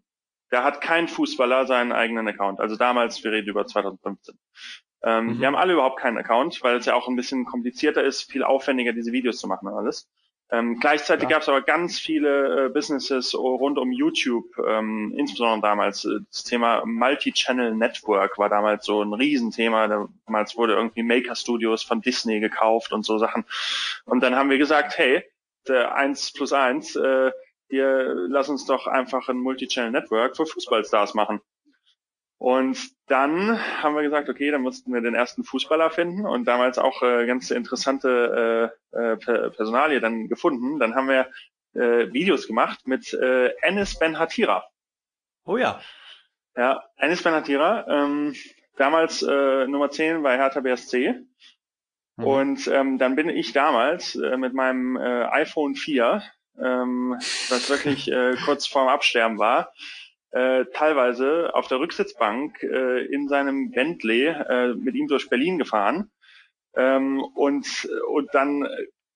da 0.50 0.64
hat 0.64 0.82
kein 0.82 1.08
Fußballer 1.08 1.66
seinen 1.66 1.92
eigenen 1.92 2.28
Account. 2.28 2.60
Also 2.60 2.76
damals, 2.76 3.24
wir 3.24 3.32
reden 3.32 3.50
über 3.50 3.66
2015. 3.66 4.38
Ähm, 5.04 5.26
mhm. 5.26 5.40
Wir 5.40 5.48
haben 5.48 5.56
alle 5.56 5.74
überhaupt 5.74 6.00
keinen 6.00 6.18
Account, 6.18 6.64
weil 6.64 6.78
es 6.78 6.86
ja 6.86 6.94
auch 6.94 7.08
ein 7.08 7.16
bisschen 7.16 7.46
komplizierter 7.46 8.04
ist, 8.04 8.32
viel 8.32 8.44
aufwendiger, 8.44 8.94
diese 8.94 9.12
Videos 9.12 9.38
zu 9.38 9.48
machen 9.48 9.68
und 9.68 9.74
alles. 9.74 10.10
Ähm, 10.54 10.80
gleichzeitig 10.80 11.24
ja. 11.24 11.30
gab 11.30 11.42
es 11.42 11.50
aber 11.50 11.64
ganz 11.64 12.00
viele 12.00 12.66
äh, 12.66 12.70
Businesses 12.70 13.34
rund 13.34 13.80
um 13.80 13.92
YouTube, 13.92 14.46
ähm, 14.60 15.12
insbesondere 15.18 15.62
damals. 15.62 16.06
Äh, 16.06 16.20
das 16.30 16.44
Thema 16.44 16.84
Multi-Channel 16.86 17.74
Network 17.74 18.38
war 18.38 18.50
damals 18.50 18.86
so 18.86 19.02
ein 19.02 19.14
Riesenthema. 19.14 20.08
Damals 20.28 20.56
wurde 20.56 20.74
irgendwie 20.74 21.02
Maker 21.02 21.36
Studios 21.36 21.82
von 21.82 22.02
Disney 22.02 22.40
gekauft 22.40 22.94
und 22.94 23.04
so 23.04 23.18
Sachen. 23.18 23.46
Und 24.06 24.22
dann 24.22 24.36
haben 24.36 24.52
wir 24.52 24.60
gesagt, 24.60 24.96
hey, 24.96 25.24
der 25.68 25.96
1 25.96 26.34
plus 26.34 26.54
1, 26.54 26.98
äh, 26.98 27.32
hier 27.70 28.14
lass 28.30 28.48
uns 28.48 28.68
doch 28.68 28.86
einfach 28.86 29.30
ein 29.30 29.38
Multi-Channel 29.38 29.90
Network 29.90 30.38
für 30.38 30.46
Fußballstars 30.46 31.16
machen. 31.16 31.42
Und 32.44 32.92
dann 33.08 33.58
haben 33.82 33.96
wir 33.96 34.02
gesagt, 34.02 34.28
okay, 34.28 34.52
dann 34.52 34.64
mussten 34.64 34.94
wir 34.94 35.00
den 35.00 35.16
ersten 35.16 35.46
Fußballer 35.46 35.90
finden 35.92 36.26
und 36.26 36.44
damals 36.44 36.78
auch 36.78 37.02
äh, 37.02 37.26
ganz 37.26 37.52
interessante 37.52 38.76
äh, 38.92 38.98
äh, 39.00 39.16
Personalie 39.16 40.02
dann 40.02 40.28
gefunden. 40.28 40.78
Dann 40.78 40.94
haben 40.94 41.08
wir 41.08 41.30
äh, 41.74 42.12
Videos 42.12 42.46
gemacht 42.46 42.86
mit 42.86 43.14
äh, 43.14 43.54
Enes 43.62 43.98
Ben 43.98 44.20
Hatira. 44.20 44.66
Oh 45.46 45.56
ja. 45.56 45.80
Ja, 46.58 46.84
Enes 46.98 47.24
Ben 47.24 47.32
Hatira, 47.32 47.88
ähm, 47.88 48.36
damals 48.76 49.24
äh, 49.24 49.66
Nummer 49.66 49.90
10 49.90 50.22
bei 50.22 50.36
Hertha 50.36 50.60
BSC. 50.60 51.16
Mhm. 52.18 52.24
Und 52.26 52.68
ähm, 52.68 52.98
dann 52.98 53.16
bin 53.16 53.30
ich 53.30 53.54
damals 53.54 54.16
äh, 54.16 54.36
mit 54.36 54.54
meinem 54.54 54.98
äh, 54.98 55.24
iPhone 55.32 55.76
4, 55.76 56.22
ähm, 56.62 57.16
was 57.48 57.70
wirklich 57.70 58.12
äh, 58.12 58.36
kurz 58.44 58.68
vorm 58.68 58.90
Absterben 58.90 59.40
war, 59.40 59.72
äh, 60.34 60.66
teilweise 60.74 61.54
auf 61.54 61.68
der 61.68 61.80
Rücksitzbank 61.80 62.64
äh, 62.64 63.06
in 63.06 63.28
seinem 63.28 63.72
Bentley 63.72 64.26
äh, 64.26 64.74
mit 64.74 64.96
ihm 64.96 65.08
durch 65.08 65.30
Berlin 65.30 65.60
gefahren. 65.60 66.12
Ähm, 66.76 67.24
und, 67.36 67.88
und 68.10 68.34
dann 68.34 68.68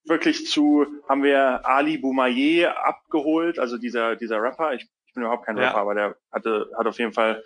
wirklich 0.05 0.45
zu, 0.45 0.85
haben 1.09 1.23
wir 1.23 1.65
Ali 1.65 1.97
Boumaier 1.97 2.85
abgeholt, 2.85 3.57
also 3.57 3.77
dieser, 3.77 4.15
dieser 4.15 4.41
Rapper, 4.41 4.73
ich, 4.73 4.87
ich 5.07 5.13
bin 5.15 5.23
überhaupt 5.23 5.45
kein 5.45 5.57
ja. 5.57 5.69
Rapper, 5.69 5.79
aber 5.79 5.95
der 5.95 6.17
hatte, 6.31 6.69
hat 6.77 6.85
auf 6.85 6.99
jeden 6.99 7.13
Fall 7.13 7.43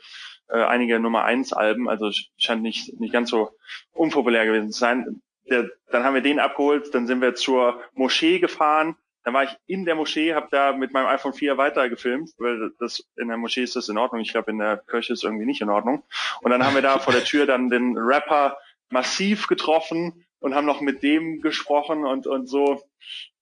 äh, 0.49 0.61
einige 0.63 0.99
Nummer 0.99 1.23
eins 1.23 1.53
Alben, 1.53 1.87
also 1.87 2.11
scheint 2.37 2.61
nicht, 2.61 2.99
nicht 2.99 3.13
ganz 3.13 3.29
so 3.29 3.51
unpopulär 3.93 4.45
gewesen 4.45 4.71
zu 4.71 4.79
sein. 4.79 5.21
Der, 5.49 5.69
dann 5.91 6.03
haben 6.03 6.13
wir 6.13 6.21
den 6.21 6.39
abgeholt, 6.39 6.93
dann 6.93 7.07
sind 7.07 7.21
wir 7.21 7.35
zur 7.35 7.81
Moschee 7.93 8.39
gefahren, 8.39 8.97
dann 9.23 9.33
war 9.33 9.43
ich 9.43 9.55
in 9.67 9.85
der 9.85 9.95
Moschee, 9.95 10.33
habe 10.33 10.47
da 10.51 10.73
mit 10.73 10.93
meinem 10.93 11.07
iPhone 11.07 11.33
4 11.33 11.57
weiter 11.57 11.89
gefilmt, 11.89 12.31
weil 12.37 12.71
das 12.79 13.03
in 13.17 13.27
der 13.27 13.37
Moschee 13.37 13.63
ist 13.63 13.75
das 13.75 13.89
in 13.89 13.97
Ordnung. 13.97 14.21
Ich 14.21 14.31
glaube, 14.31 14.51
in 14.51 14.57
der 14.57 14.77
Kirche 14.77 15.13
ist 15.13 15.23
irgendwie 15.23 15.45
nicht 15.45 15.61
in 15.61 15.69
Ordnung. 15.69 16.03
Und 16.41 16.51
dann 16.51 16.65
haben 16.65 16.75
wir 16.75 16.81
da 16.81 16.97
vor 16.99 17.13
der 17.13 17.23
Tür 17.23 17.45
dann 17.45 17.69
den 17.69 17.97
Rapper 17.97 18.57
massiv 18.89 19.47
getroffen 19.47 20.25
und 20.39 20.55
haben 20.55 20.65
noch 20.65 20.81
mit 20.81 21.03
dem 21.03 21.41
gesprochen 21.41 22.03
und 22.03 22.25
und 22.25 22.47
so. 22.47 22.83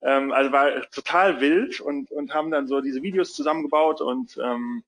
Ähm, 0.01 0.31
also 0.33 0.51
war 0.51 0.89
total 0.91 1.39
wild 1.39 1.79
und 1.79 2.11
und 2.11 2.33
haben 2.33 2.51
dann 2.51 2.67
so 2.67 2.81
diese 2.81 3.01
Videos 3.01 3.33
zusammengebaut 3.33 4.01
und 4.01 4.37
ähm, 4.43 4.83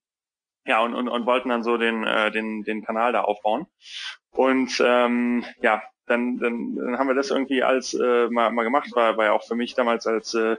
ja 0.66 0.82
und, 0.82 0.94
und 0.94 1.08
und 1.08 1.26
wollten 1.26 1.50
dann 1.50 1.64
so 1.64 1.78
den 1.78 2.04
äh, 2.06 2.32
den 2.32 2.64
den 2.64 2.84
Kanal 2.84 3.14
da 3.14 3.22
aufbauen. 3.22 3.66
Und 4.32 4.82
ähm, 4.86 5.46
ja, 5.62 5.82
dann, 6.06 6.38
dann, 6.38 6.76
dann 6.76 6.98
haben 6.98 7.08
wir 7.08 7.16
das 7.16 7.32
irgendwie 7.32 7.64
als 7.64 7.94
äh, 7.94 8.28
mal, 8.30 8.52
mal 8.52 8.64
gemacht, 8.64 8.94
war, 8.96 9.18
war 9.18 9.26
ja 9.26 9.32
auch 9.34 9.44
für 9.44 9.56
mich 9.56 9.76
damals 9.76 10.08
als 10.08 10.34
äh, 10.34 10.58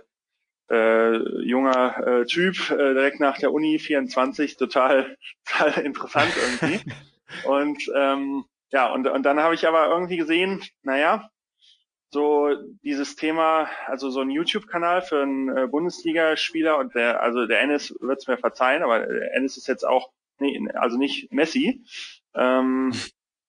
äh, 0.73 1.19
junger 1.43 2.07
äh, 2.07 2.25
Typ, 2.25 2.71
äh, 2.71 2.95
direkt 2.95 3.21
nach 3.21 3.39
der 3.39 3.53
Uni, 3.53 3.79
24, 3.79 4.57
total, 4.57 5.17
total 5.45 5.85
interessant 5.85 6.33
irgendwie. 6.37 6.81
und 7.45 7.79
ähm, 7.95 8.45
ja, 8.71 8.91
und, 8.93 9.07
und 9.07 9.23
dann 9.25 9.41
habe 9.41 9.55
ich 9.55 9.69
aber 9.69 9.89
irgendwie 9.89 10.17
gesehen, 10.17 10.65
naja, 10.83 11.29
so 12.11 12.51
dieses 12.83 13.17
Thema, 13.17 13.69
also 13.87 14.11
so 14.11 14.21
ein 14.21 14.31
YouTube-Kanal 14.31 15.03
für 15.03 15.23
einen 15.23 15.57
äh, 15.57 15.67
Bundesligaspieler 15.67 16.79
und 16.79 16.95
der, 16.95 17.23
also 17.23 17.47
der 17.47 17.61
Ennis 17.61 17.95
wird 18.01 18.21
es 18.21 18.27
mir 18.27 18.39
verzeihen, 18.39 18.83
aber 18.83 19.01
der 19.01 19.35
Ennis 19.35 19.57
ist 19.57 19.67
jetzt 19.67 19.87
auch, 19.87 20.11
nee, 20.39 20.59
also 20.75 20.99
nicht 20.99 21.33
Messi. 21.33 21.85
Ähm, 22.35 22.93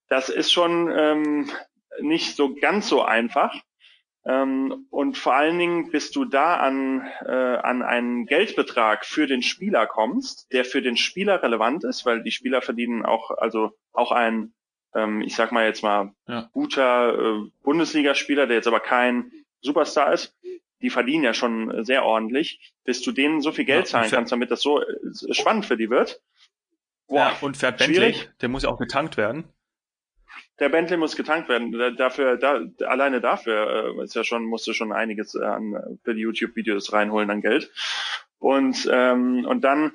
das 0.07 0.29
ist 0.29 0.51
schon 0.51 0.91
ähm, 0.95 1.49
nicht 1.99 2.36
so 2.36 2.53
ganz 2.55 2.88
so 2.88 3.01
einfach. 3.01 3.53
Ähm, 4.25 4.88
und 4.89 5.17
vor 5.17 5.36
allen 5.36 5.59
Dingen, 5.59 5.91
bis 5.91 6.12
du 6.12 6.23
da 6.23 6.55
an, 6.55 7.05
äh, 7.25 7.31
an 7.31 7.81
einen 7.81 8.25
Geldbetrag 8.25 9.05
für 9.05 9.27
den 9.27 9.41
Spieler 9.41 9.86
kommst, 9.86 10.51
der 10.53 10.63
für 10.63 10.81
den 10.81 10.95
Spieler 10.95 11.43
relevant 11.43 11.83
ist, 11.83 12.05
weil 12.05 12.23
die 12.23 12.31
Spieler 12.31 12.62
verdienen 12.62 13.05
auch, 13.05 13.31
also 13.31 13.71
auch 13.91 14.12
ein, 14.12 14.53
ähm, 14.95 15.21
ich 15.21 15.36
sag 15.36 15.51
mal 15.51 15.65
jetzt 15.65 15.83
mal, 15.83 16.13
ja. 16.27 16.49
guter 16.53 17.17
äh, 17.17 17.49
Bundesligaspieler, 17.63 18.47
der 18.47 18.57
jetzt 18.57 18.67
aber 18.67 18.79
kein 18.79 19.31
Superstar 19.62 20.13
ist, 20.13 20.33
die 20.81 20.89
verdienen 20.89 21.23
ja 21.25 21.33
schon 21.33 21.83
sehr 21.83 22.05
ordentlich, 22.05 22.73
bis 22.86 23.01
du 23.01 23.12
denen 23.12 23.41
so 23.41 23.51
viel 23.51 23.65
Geld 23.65 23.86
ja, 23.88 23.91
zahlen 23.91 24.12
kannst, 24.12 24.31
damit 24.31 24.51
das 24.51 24.62
so 24.62 24.81
äh, 24.81 25.33
spannend 25.33 25.65
für 25.65 25.77
die 25.77 25.89
wird. 25.89 26.21
Boah, 27.07 27.17
ja, 27.17 27.38
und 27.41 27.57
fährt 27.57 27.77
Bentley, 27.77 28.15
der 28.39 28.47
muss 28.47 28.63
ja 28.63 28.69
auch 28.69 28.79
getankt 28.79 29.17
werden 29.17 29.53
der 30.59 30.69
Bentley 30.69 30.97
muss 30.97 31.15
getankt 31.15 31.49
werden. 31.49 31.95
Dafür, 31.97 32.37
da, 32.37 32.61
alleine 32.85 33.21
dafür 33.21 33.95
äh, 33.97 34.03
ist 34.03 34.15
ja 34.15 34.23
schon, 34.23 34.45
musst 34.45 34.67
du 34.67 34.73
schon 34.73 34.91
einiges 34.91 35.35
an 35.35 35.99
für 36.03 36.13
die 36.13 36.21
YouTube-Videos 36.21 36.93
reinholen 36.93 37.29
an 37.29 37.41
Geld. 37.41 37.71
Und 38.39 38.89
ähm, 38.91 39.45
und 39.45 39.63
dann 39.63 39.93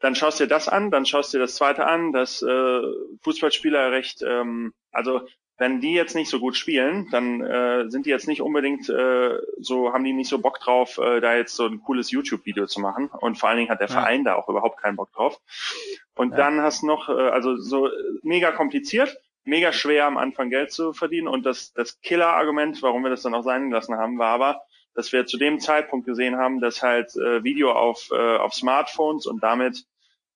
dann 0.00 0.14
schaust 0.14 0.40
dir 0.40 0.46
das 0.46 0.68
an, 0.68 0.90
dann 0.90 1.06
schaust 1.06 1.34
dir 1.34 1.40
das 1.40 1.56
zweite 1.56 1.86
an, 1.86 2.12
dass 2.12 2.42
äh, 2.42 2.80
Fußballspieler 3.22 3.90
recht, 3.90 4.22
ähm, 4.22 4.72
also 4.92 5.22
wenn 5.58 5.80
die 5.80 5.92
jetzt 5.92 6.14
nicht 6.14 6.30
so 6.30 6.38
gut 6.38 6.56
spielen, 6.56 7.08
dann 7.10 7.40
äh, 7.42 7.90
sind 7.90 8.06
die 8.06 8.10
jetzt 8.10 8.28
nicht 8.28 8.40
unbedingt 8.40 8.88
äh, 8.88 9.38
so, 9.58 9.92
haben 9.92 10.04
die 10.04 10.12
nicht 10.12 10.28
so 10.28 10.38
Bock 10.38 10.60
drauf, 10.60 10.98
äh, 10.98 11.20
da 11.20 11.34
jetzt 11.34 11.56
so 11.56 11.66
ein 11.66 11.80
cooles 11.80 12.12
YouTube-Video 12.12 12.66
zu 12.66 12.80
machen. 12.80 13.08
Und 13.08 13.38
vor 13.38 13.48
allen 13.48 13.58
Dingen 13.58 13.70
hat 13.70 13.80
der 13.80 13.88
ja. 13.88 13.94
Verein 13.94 14.22
da 14.22 14.36
auch 14.36 14.48
überhaupt 14.48 14.80
keinen 14.80 14.94
Bock 14.94 15.12
drauf. 15.12 15.40
Und 16.14 16.30
ja. 16.30 16.36
dann 16.36 16.60
hast 16.60 16.82
du 16.82 16.86
noch, 16.86 17.08
äh, 17.08 17.12
also 17.12 17.56
so 17.56 17.90
mega 18.22 18.52
kompliziert 18.52 19.18
mega 19.48 19.72
schwer 19.72 20.06
am 20.06 20.16
Anfang 20.16 20.50
Geld 20.50 20.70
zu 20.70 20.92
verdienen 20.92 21.28
und 21.28 21.44
das, 21.44 21.72
das 21.72 22.00
Killer-Argument, 22.00 22.82
warum 22.82 23.02
wir 23.02 23.10
das 23.10 23.22
dann 23.22 23.34
auch 23.34 23.42
sein 23.42 23.70
lassen 23.70 23.96
haben, 23.96 24.18
war 24.18 24.30
aber, 24.30 24.62
dass 24.94 25.12
wir 25.12 25.26
zu 25.26 25.38
dem 25.38 25.58
Zeitpunkt 25.58 26.06
gesehen 26.06 26.36
haben, 26.36 26.60
dass 26.60 26.82
halt 26.82 27.16
äh, 27.16 27.42
Video 27.42 27.72
auf, 27.72 28.08
äh, 28.12 28.36
auf 28.36 28.54
Smartphones 28.54 29.26
und 29.26 29.42
damit 29.42 29.84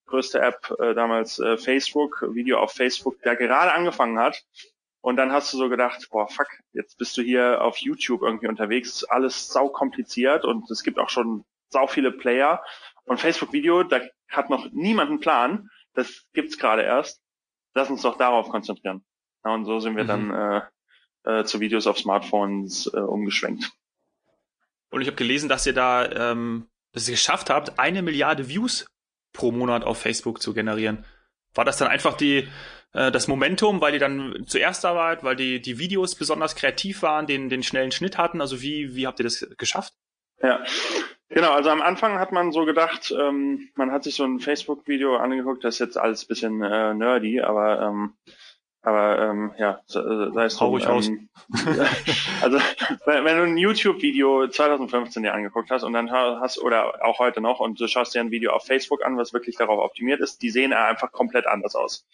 größte 0.06 0.40
App 0.40 0.74
äh, 0.78 0.94
damals 0.94 1.38
äh, 1.38 1.56
Facebook, 1.56 2.22
Video 2.34 2.58
auf 2.58 2.72
Facebook, 2.72 3.20
der 3.22 3.36
gerade 3.36 3.72
angefangen 3.72 4.18
hat. 4.18 4.42
Und 5.00 5.16
dann 5.16 5.32
hast 5.32 5.52
du 5.52 5.58
so 5.58 5.68
gedacht, 5.68 6.08
boah, 6.10 6.28
fuck, 6.28 6.48
jetzt 6.72 6.96
bist 6.96 7.16
du 7.16 7.22
hier 7.22 7.62
auf 7.62 7.78
YouTube 7.78 8.22
irgendwie 8.22 8.46
unterwegs, 8.46 9.04
alles 9.04 9.48
sau 9.48 9.68
kompliziert 9.68 10.44
und 10.44 10.70
es 10.70 10.82
gibt 10.82 10.98
auch 10.98 11.08
schon 11.08 11.44
sau 11.70 11.86
viele 11.86 12.12
Player 12.12 12.62
und 13.04 13.20
Facebook 13.20 13.52
Video, 13.52 13.82
da 13.82 14.00
hat 14.28 14.48
noch 14.48 14.68
niemand 14.72 15.10
einen 15.10 15.20
Plan. 15.20 15.68
Das 15.94 16.24
gibt's 16.32 16.56
gerade 16.56 16.82
erst. 16.82 17.20
Lass 17.74 17.90
uns 17.90 18.02
doch 18.02 18.16
darauf 18.16 18.48
konzentrieren. 18.48 19.04
Ja, 19.44 19.54
und 19.54 19.64
so 19.64 19.80
sind 19.80 19.96
wir 19.96 20.04
mhm. 20.04 20.08
dann 20.08 20.30
äh, 21.24 21.40
äh, 21.40 21.44
zu 21.44 21.60
Videos 21.60 21.86
auf 21.86 21.98
Smartphones 21.98 22.90
äh, 22.92 22.98
umgeschwenkt. 22.98 23.72
Und 24.90 25.00
ich 25.00 25.06
habe 25.06 25.16
gelesen, 25.16 25.48
dass 25.48 25.66
ihr 25.66 25.72
da 25.72 26.32
ähm, 26.32 26.68
dass 26.92 27.08
ihr 27.08 27.14
geschafft 27.14 27.50
habt, 27.50 27.78
eine 27.78 28.02
Milliarde 28.02 28.48
Views 28.48 28.86
pro 29.32 29.50
Monat 29.50 29.84
auf 29.84 29.98
Facebook 29.98 30.42
zu 30.42 30.52
generieren. 30.52 31.06
War 31.54 31.64
das 31.64 31.78
dann 31.78 31.88
einfach 31.88 32.16
die 32.16 32.48
äh, 32.92 33.10
das 33.10 33.28
Momentum, 33.28 33.80
weil 33.80 33.94
ihr 33.94 34.00
dann 34.00 34.44
zuerst 34.46 34.84
da 34.84 34.94
wart, 34.94 35.24
weil 35.24 35.36
die 35.36 35.60
die 35.60 35.78
Videos 35.78 36.14
besonders 36.14 36.54
kreativ 36.54 37.02
waren, 37.02 37.26
den 37.26 37.48
den 37.48 37.62
schnellen 37.62 37.92
Schnitt 37.92 38.18
hatten? 38.18 38.40
Also 38.40 38.60
wie 38.60 38.94
wie 38.94 39.06
habt 39.06 39.20
ihr 39.20 39.24
das 39.24 39.46
geschafft? 39.56 39.94
Ja, 40.42 40.64
genau. 41.28 41.52
Also 41.52 41.70
am 41.70 41.82
Anfang 41.82 42.18
hat 42.18 42.32
man 42.32 42.52
so 42.52 42.64
gedacht, 42.64 43.14
ähm, 43.16 43.70
man 43.74 43.92
hat 43.92 44.04
sich 44.04 44.16
so 44.16 44.24
ein 44.24 44.40
Facebook-Video 44.40 45.16
angeguckt, 45.16 45.64
das 45.64 45.74
ist 45.76 45.80
jetzt 45.80 45.98
alles 45.98 46.24
bisschen 46.24 46.62
äh, 46.62 46.94
nerdy, 46.94 47.40
aber 47.40 47.80
ähm, 47.80 48.14
aber 48.84 49.30
ähm, 49.30 49.52
ja, 49.58 49.80
sei 49.86 50.44
es 50.44 50.56
drum. 50.56 50.80
Ähm, 50.80 51.28
also 52.42 52.58
wenn, 53.06 53.24
wenn 53.24 53.36
du 53.36 53.44
ein 53.44 53.56
YouTube-Video 53.56 54.48
2015 54.48 55.22
dir 55.22 55.34
angeguckt 55.34 55.70
hast 55.70 55.84
und 55.84 55.92
dann 55.92 56.10
hast 56.10 56.58
oder 56.58 57.04
auch 57.04 57.20
heute 57.20 57.40
noch 57.40 57.60
und 57.60 57.78
du 57.78 57.86
schaust 57.86 58.12
dir 58.12 58.20
ein 58.20 58.32
Video 58.32 58.50
auf 58.50 58.66
Facebook 58.66 59.04
an, 59.06 59.16
was 59.16 59.32
wirklich 59.32 59.56
darauf 59.56 59.78
optimiert 59.78 60.20
ist, 60.20 60.42
die 60.42 60.50
sehen 60.50 60.72
einfach 60.72 61.12
komplett 61.12 61.46
anders 61.46 61.76
aus. 61.76 62.04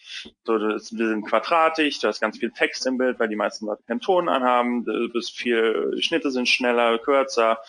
So, 0.45 0.59
die 0.59 0.79
sind 0.79 1.27
quadratisch, 1.27 2.01
du 2.01 2.09
hast 2.09 2.21
ganz 2.21 2.37
viel 2.37 2.51
Text 2.51 2.87
im 2.87 2.99
Bild, 2.99 3.19
weil 3.19 3.29
die 3.29 3.37
meisten 3.37 3.64
Leute 3.64 3.83
keinen 3.87 4.01
Ton 4.01 4.29
anhaben, 4.29 4.85
du 4.85 5.09
bist 5.11 5.38
viel 5.38 5.97
Schnitte 6.01 6.31
sind 6.31 6.51
schneller, 6.51 6.99
kürzer 6.99 7.61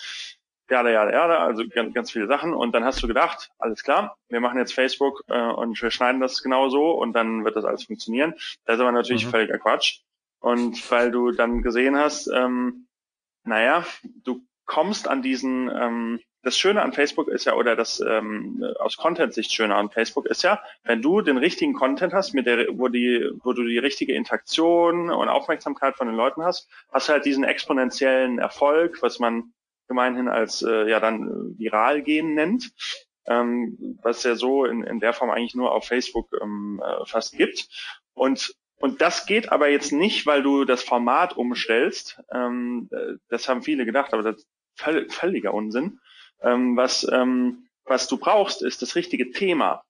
ja, 0.70 0.88
ja, 0.88 1.10
ja, 1.12 1.26
also 1.40 1.64
ganz, 1.68 1.94
ganz 1.94 2.12
viele 2.12 2.28
Sachen. 2.28 2.54
Und 2.54 2.74
dann 2.74 2.84
hast 2.84 3.02
du 3.02 3.08
gedacht, 3.08 3.52
alles 3.58 3.84
klar, 3.84 4.18
wir 4.28 4.40
machen 4.40 4.58
jetzt 4.58 4.74
Facebook 4.74 5.24
äh, 5.28 5.40
und 5.40 5.82
wir 5.82 5.92
schneiden 5.92 6.22
das 6.22 6.44
genau 6.44 6.70
so 6.70 6.92
und 6.92 7.14
dann 7.14 7.44
wird 7.46 7.56
das 7.56 7.66
alles 7.66 7.86
funktionieren. 7.86 8.34
Das 8.66 8.76
ist 8.76 8.82
aber 8.82 8.92
natürlich 8.92 9.26
mhm. 9.26 9.32
völliger 9.32 9.58
Quatsch. 9.58 10.02
Und 10.40 10.90
weil 10.92 11.12
du 11.12 11.32
dann 11.32 11.62
gesehen 11.62 11.98
hast, 11.98 12.28
ähm, 12.28 12.88
naja, 13.44 13.86
du 14.24 14.42
kommst 14.66 15.08
an 15.08 15.22
diesen, 15.22 15.70
ähm, 15.70 16.20
das 16.44 16.58
Schöne 16.58 16.82
an 16.82 16.94
Facebook 16.94 17.28
ist 17.28 17.46
ja, 17.46 17.56
oder 17.56 17.76
das 17.76 18.00
ähm, 18.00 18.64
aus 18.80 18.96
Content-Sicht 18.96 19.52
Schöne 19.52 19.76
an 19.76 19.90
Facebook 19.90 20.28
ist 20.28 20.44
ja, 20.44 20.62
wenn 20.84 21.02
du 21.02 21.22
den 21.22 21.38
richtigen 21.38 21.74
Content 21.74 22.14
hast, 22.14 22.34
mit 22.34 22.46
der, 22.46 22.68
wo 22.78 22.88
die, 22.88 23.30
wo 23.44 23.52
du 23.52 23.64
die 23.64 23.80
richtige 23.80 24.14
Interaktion 24.14 25.10
und 25.10 25.28
Aufmerksamkeit 25.28 25.98
von 25.98 26.08
den 26.08 26.16
Leuten 26.16 26.44
hast, 26.44 26.70
hast 26.94 27.10
du 27.10 27.14
halt 27.14 27.26
diesen 27.26 27.44
exponentiellen 27.44 28.40
Erfolg, 28.40 29.02
was 29.02 29.20
man 29.20 29.52
gemeinhin 29.90 30.30
als 30.30 30.62
äh, 30.62 30.90
ja 30.90 31.02
dann 31.02 31.58
viral 31.58 32.02
gehen 32.02 32.34
nennt, 32.36 32.72
ähm, 33.26 34.00
was 34.02 34.24
ja 34.24 34.36
so 34.36 34.64
in, 34.64 34.84
in 34.84 35.02
der 35.02 35.12
Form 35.12 35.30
eigentlich 35.30 35.56
nur 35.56 35.74
auf 35.74 35.86
Facebook 35.86 36.30
ähm, 36.42 36.82
äh, 36.84 37.06
fast 37.06 37.38
gibt. 37.38 37.68
Und 38.14 38.56
und 38.82 39.02
das 39.02 39.26
geht 39.26 39.52
aber 39.52 39.68
jetzt 39.68 39.92
nicht, 39.92 40.26
weil 40.26 40.42
du 40.42 40.64
das 40.64 40.84
Format 40.84 41.36
umstellst. 41.36 42.22
Ähm, 42.32 42.90
äh, 42.94 43.16
das 43.28 43.50
haben 43.50 43.62
viele 43.62 43.86
gedacht, 43.86 44.14
aber 44.14 44.24
das 44.24 44.38
ist 44.38 44.48
völ 44.76 45.10
völliger 45.10 45.54
Unsinn. 45.54 46.00
Ähm, 46.42 46.78
was, 46.78 47.06
ähm, 47.12 47.68
was 47.84 48.08
du 48.08 48.18
brauchst, 48.18 48.62
ist 48.62 48.82
das 48.82 48.96
richtige 48.96 49.32
Thema. 49.32 49.84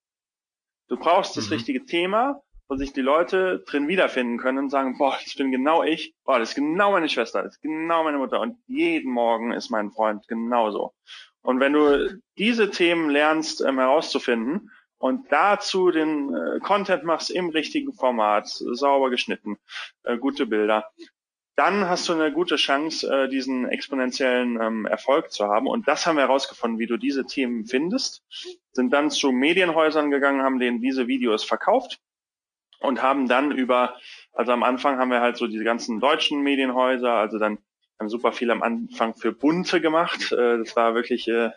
Du 0.87 0.97
brauchst 0.97 1.37
das 1.37 1.47
mhm. 1.47 1.53
richtige 1.53 1.85
Thema 1.85 2.41
wo 2.69 2.75
sich 2.75 2.93
die 2.93 3.01
Leute 3.01 3.63
drin 3.65 3.87
wiederfinden 3.87 4.37
können 4.37 4.59
und 4.59 4.69
sagen, 4.69 4.97
boah, 4.99 5.17
das 5.23 5.33
bin 5.33 5.51
genau 5.51 5.83
ich, 5.83 6.13
boah, 6.23 6.37
das 6.37 6.49
ist 6.49 6.55
genau 6.55 6.91
meine 6.91 7.09
Schwester, 7.09 7.41
das 7.41 7.55
ist 7.55 7.61
genau 7.61 8.03
meine 8.03 8.19
Mutter 8.19 8.39
und 8.39 8.57
jeden 8.67 9.11
Morgen 9.11 9.51
ist 9.51 9.71
mein 9.71 9.91
Freund 9.91 10.27
genauso. 10.27 10.93
Und 11.41 11.59
wenn 11.59 11.73
du 11.73 12.21
diese 12.37 12.69
Themen 12.69 13.09
lernst 13.09 13.61
ähm, 13.61 13.79
herauszufinden 13.79 14.69
und 14.99 15.31
dazu 15.31 15.89
den 15.89 16.35
äh, 16.35 16.59
Content 16.59 17.03
machst 17.03 17.31
im 17.31 17.49
richtigen 17.49 17.91
Format, 17.91 18.47
sauber 18.47 19.09
geschnitten, 19.09 19.57
äh, 20.03 20.17
gute 20.17 20.45
Bilder, 20.45 20.91
dann 21.55 21.89
hast 21.89 22.07
du 22.07 22.13
eine 22.13 22.31
gute 22.31 22.57
Chance, 22.57 23.11
äh, 23.11 23.29
diesen 23.29 23.67
exponentiellen 23.67 24.61
ähm, 24.61 24.85
Erfolg 24.85 25.31
zu 25.31 25.45
haben. 25.47 25.65
Und 25.65 25.87
das 25.87 26.05
haben 26.05 26.17
wir 26.17 26.23
herausgefunden, 26.23 26.77
wie 26.77 26.87
du 26.87 26.97
diese 26.97 27.25
Themen 27.25 27.65
findest. 27.65 28.23
Sind 28.73 28.93
dann 28.93 29.09
zu 29.09 29.31
Medienhäusern 29.31 30.11
gegangen, 30.11 30.43
haben 30.43 30.59
denen 30.59 30.81
diese 30.81 31.07
Videos 31.07 31.43
verkauft 31.43 31.99
und 32.79 33.01
haben 33.01 33.27
dann 33.27 33.51
über, 33.51 33.95
also 34.33 34.51
am 34.51 34.63
Anfang 34.63 34.97
haben 34.97 35.11
wir 35.11 35.21
halt 35.21 35.37
so 35.37 35.47
diese 35.47 35.63
ganzen 35.63 35.99
deutschen 35.99 36.41
Medienhäuser, 36.41 37.13
also 37.13 37.37
dann 37.37 37.59
haben 37.99 38.09
super 38.09 38.31
viel 38.31 38.49
am 38.51 38.63
Anfang 38.63 39.15
für 39.15 39.31
Bunte 39.31 39.81
gemacht. 39.81 40.31
Äh, 40.31 40.57
das 40.57 40.75
war 40.75 40.95
wirklich 40.95 41.27
äh, 41.27 41.51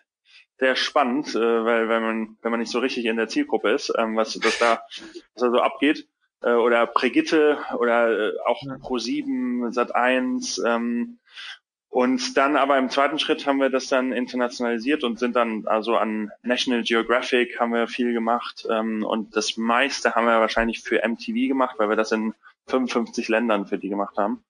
sehr 0.59 0.77
spannend, 0.77 1.35
äh, 1.35 1.65
weil 1.65 1.89
wenn 1.89 2.03
man 2.03 2.37
wenn 2.43 2.51
man 2.51 2.61
nicht 2.61 2.73
so 2.73 2.81
richtig 2.81 3.05
in 3.05 3.17
der 3.17 3.29
Zielgruppe 3.29 3.71
ist, 3.71 3.93
ähm, 3.97 4.17
was 4.17 4.39
was 4.43 4.59
da 4.59 4.83
was 5.35 5.43
da 5.43 5.51
so 5.51 5.61
abgeht 5.61 6.09
oder 6.45 6.89
Brigitte 6.89 7.57
oder 7.79 8.33
auch 8.47 8.61
Pro7, 8.63 9.73
Sat1 9.73 10.67
ähm, 10.67 11.21
und 11.93 12.39
dann 12.39 12.57
aber 12.57 12.79
im 12.79 12.89
zweiten 12.89 13.19
Schritt 13.19 13.47
haben 13.47 13.59
wir 13.59 13.69
das 13.69 13.89
dann 13.89 14.13
internationalisiert 14.13 15.05
und 15.05 15.19
sind 15.19 15.37
dann 15.37 15.67
also 15.67 15.97
an 15.99 16.33
National 16.43 16.83
Geographic 16.83 17.61
haben 17.61 17.75
wir 17.75 17.87
viel 17.87 18.15
gemacht 18.15 18.67
ähm, 18.71 19.05
und 19.05 19.37
das 19.37 19.59
meiste 19.59 20.15
haben 20.15 20.25
wir 20.25 20.41
wahrscheinlich 20.41 20.81
für 20.81 21.07
MTV 21.07 21.49
gemacht, 21.49 21.75
weil 21.77 21.91
wir 21.91 21.97
das 21.97 22.11
in 22.11 22.33
55 22.69 23.29
Ländern 23.29 23.67
für 23.67 23.77
die 23.77 23.91
gemacht 23.91 24.17
haben. 24.17 24.43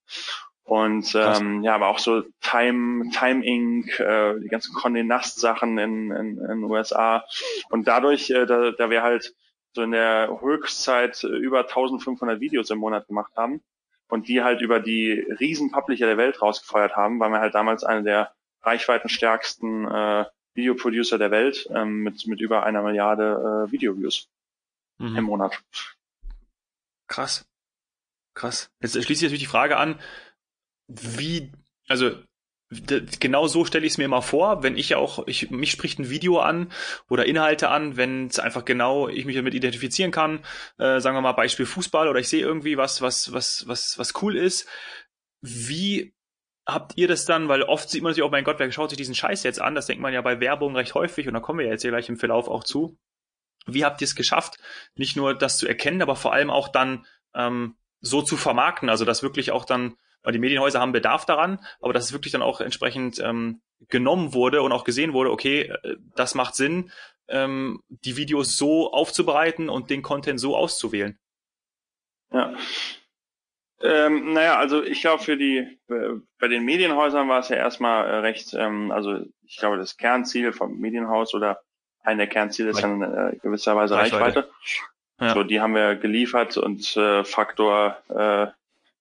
Und 0.63 1.17
ähm, 1.17 1.65
ja, 1.65 1.75
aber 1.75 1.89
auch 1.89 1.99
so 1.99 2.23
Time, 2.43 3.11
Time 3.11 3.45
Inc., 3.45 3.99
äh, 3.99 4.39
die 4.39 4.47
ganzen 4.47 4.77
Condé 4.77 5.03
Nast 5.03 5.41
Sachen 5.41 5.79
in, 5.79 6.13
in, 6.13 6.39
in 6.39 6.47
den 6.47 6.63
USA. 6.63 7.25
Und 7.71 7.89
dadurch, 7.89 8.31
äh, 8.31 8.47
da, 8.47 8.71
da 8.71 8.89
wir 8.89 9.03
halt 9.03 9.35
so 9.73 9.83
in 9.83 9.91
der 9.91 10.39
Höchstzeit 10.41 11.25
über 11.25 11.63
1500 11.63 12.39
Videos 12.39 12.71
im 12.71 12.79
Monat 12.79 13.09
gemacht 13.09 13.33
haben, 13.37 13.63
und 14.13 14.29
die 14.29 14.43
halt 14.43 14.61
über 14.61 14.79
die 14.79 15.13
riesen 15.41 15.71
Publisher 15.71 16.05
der 16.05 16.19
Welt 16.19 16.43
rausgefeuert 16.43 16.97
haben, 16.97 17.19
waren 17.19 17.33
wir 17.33 17.41
halt 17.41 17.55
damals 17.55 17.83
eine 17.83 18.03
der 18.03 18.35
reichweitenstärksten 18.61 19.91
äh, 19.91 20.27
Videoproducer 20.53 21.17
der 21.17 21.31
Welt 21.31 21.67
ähm, 21.75 22.03
mit, 22.03 22.27
mit 22.27 22.39
über 22.43 22.63
einer 22.63 22.83
Milliarde 22.83 23.67
äh, 23.67 23.73
Videoviews 23.73 24.29
mhm. 24.99 25.17
im 25.17 25.25
Monat. 25.25 25.59
Krass. 27.09 27.49
Krass. 28.35 28.71
Jetzt 28.83 28.93
schließe 29.03 29.13
ich 29.13 29.23
natürlich 29.23 29.45
die 29.45 29.47
Frage 29.47 29.79
an, 29.79 29.99
wie, 30.89 31.51
also 31.89 32.23
genau 33.21 33.47
so 33.47 33.65
stelle 33.65 33.87
ich 33.87 33.93
es 33.93 33.99
mir 33.99 34.05
immer 34.05 34.23
vor, 34.23 34.63
wenn 34.63 34.77
ich 34.77 34.95
auch, 34.95 35.27
ich, 35.27 35.51
mich 35.51 35.71
spricht 35.71 35.99
ein 35.99 36.11
Video 36.11 36.39
an 36.39 36.73
oder 37.09 37.27
Inhalte 37.27 37.69
an, 37.69 37.97
wenn 37.97 38.27
es 38.29 38.39
einfach 38.39 38.65
genau, 38.65 39.09
ich 39.09 39.25
mich 39.25 39.37
damit 39.37 39.55
identifizieren 39.55 40.11
kann, 40.11 40.45
äh, 40.79 41.01
sagen 41.01 41.17
wir 41.17 41.21
mal 41.21 41.33
Beispiel 41.33 41.67
Fußball 41.67 42.09
oder 42.09 42.21
ich 42.21 42.29
sehe 42.29 42.43
irgendwie 42.43 42.77
was, 42.77 43.03
was, 43.03 43.33
was, 43.33 43.65
was, 43.67 43.99
was 43.99 44.23
cool 44.23 44.37
ist. 44.37 44.67
Wie 45.41 46.15
habt 46.67 46.93
ihr 46.97 47.09
das 47.09 47.25
dann, 47.25 47.49
weil 47.49 47.63
oft 47.63 47.91
sieht 47.91 48.03
man 48.03 48.15
sich 48.15 48.23
auch, 48.23 48.31
mein 48.31 48.45
Gott, 48.45 48.59
wer 48.59 48.71
schaut 48.73 48.91
sich 48.91 48.97
diesen 48.97 49.15
Scheiß 49.15 49.43
jetzt 49.43 49.61
an? 49.61 49.75
Das 49.75 49.87
denkt 49.87 50.03
man 50.03 50.15
ja 50.15 50.23
bei 50.23 50.41
Werbung 50.41 50.77
recht 50.77 50.95
häufig 50.95 51.27
und 51.27 51.35
da 51.35 51.41
kommen 51.41 51.59
wir 51.59 51.67
jetzt 51.67 51.83
hier 51.83 51.91
gleich 51.91 52.09
im 52.09 52.17
Verlauf 52.17 52.49
auch 52.49 52.65
zu. 52.65 52.97
Wie 53.67 53.85
habt 53.85 54.01
ihr 54.01 54.07
es 54.07 54.17
geschafft, 54.17 54.59
nicht 54.95 55.17
nur 55.17 55.35
das 55.35 55.59
zu 55.59 55.69
erkennen, 55.69 56.03
aber 56.03 56.17
vor 56.17 56.33
allem 56.33 56.51
auch 56.51 56.69
dann 56.69 57.07
ähm, 57.35 57.77
so 58.01 58.23
zu 58.23 58.37
vermarkten, 58.37 58.89
also 58.89 59.05
dass 59.05 59.23
wirklich 59.23 59.53
auch 59.53 59.65
dann 59.65 59.97
die 60.31 60.39
Medienhäuser 60.39 60.81
haben 60.81 60.93
Bedarf 60.93 61.27
daran, 61.27 61.59
aber 61.81 61.93
dass 61.93 62.05
es 62.05 62.13
wirklich 62.13 62.33
dann 62.33 62.43
auch 62.43 62.61
entsprechend 62.61 63.19
ähm, 63.19 63.61
genommen 63.89 64.35
wurde 64.35 64.63
und 64.63 64.71
auch 64.73 64.85
gesehen 64.85 65.13
wurde, 65.13 65.33
okay, 65.33 65.73
äh, 65.83 65.97
das 66.15 66.35
macht 66.35 66.55
Sinn, 66.55 66.93
ähm, 67.29 67.83
die 67.89 68.17
Videos 68.17 68.57
so 68.57 68.93
aufzubereiten 68.93 69.69
und 69.69 69.91
den 69.91 70.03
Content 70.03 70.39
so 70.39 70.57
auszuwählen. 70.57 71.19
Ja. 72.33 72.55
Ähm, 73.81 74.33
naja, 74.33 74.59
also 74.59 74.83
ich 74.83 75.01
glaube 75.01 75.25
für 75.25 75.37
die 75.37 75.59
äh, 75.89 76.11
bei 76.39 76.47
den 76.47 76.65
Medienhäusern 76.65 77.29
war 77.29 77.41
es 77.41 77.49
ja 77.49 77.57
erstmal 77.57 78.07
äh, 78.07 78.17
recht, 78.19 78.55
ähm, 78.55 78.93
also 78.93 79.25
ich 79.43 79.57
glaube 79.57 79.77
das 79.77 79.97
Kernziel 79.97 80.53
vom 80.53 80.79
Medienhaus 80.79 81.35
oder 81.35 81.61
ein 82.05 82.19
der 82.19 82.29
Kernziele 82.29 82.71
ist 82.71 82.83
dann 82.83 83.03
äh, 83.03 83.37
gewisserweise 83.43 83.97
Reichweite. 83.97 84.25
Reichweite. 84.25 84.51
Ja. 85.21 85.35
So, 85.35 85.43
die 85.43 85.61
haben 85.61 85.75
wir 85.75 85.97
geliefert 85.97 86.57
und 86.57 86.97
äh, 86.97 87.25
Faktor 87.25 87.99
äh, 88.09 88.47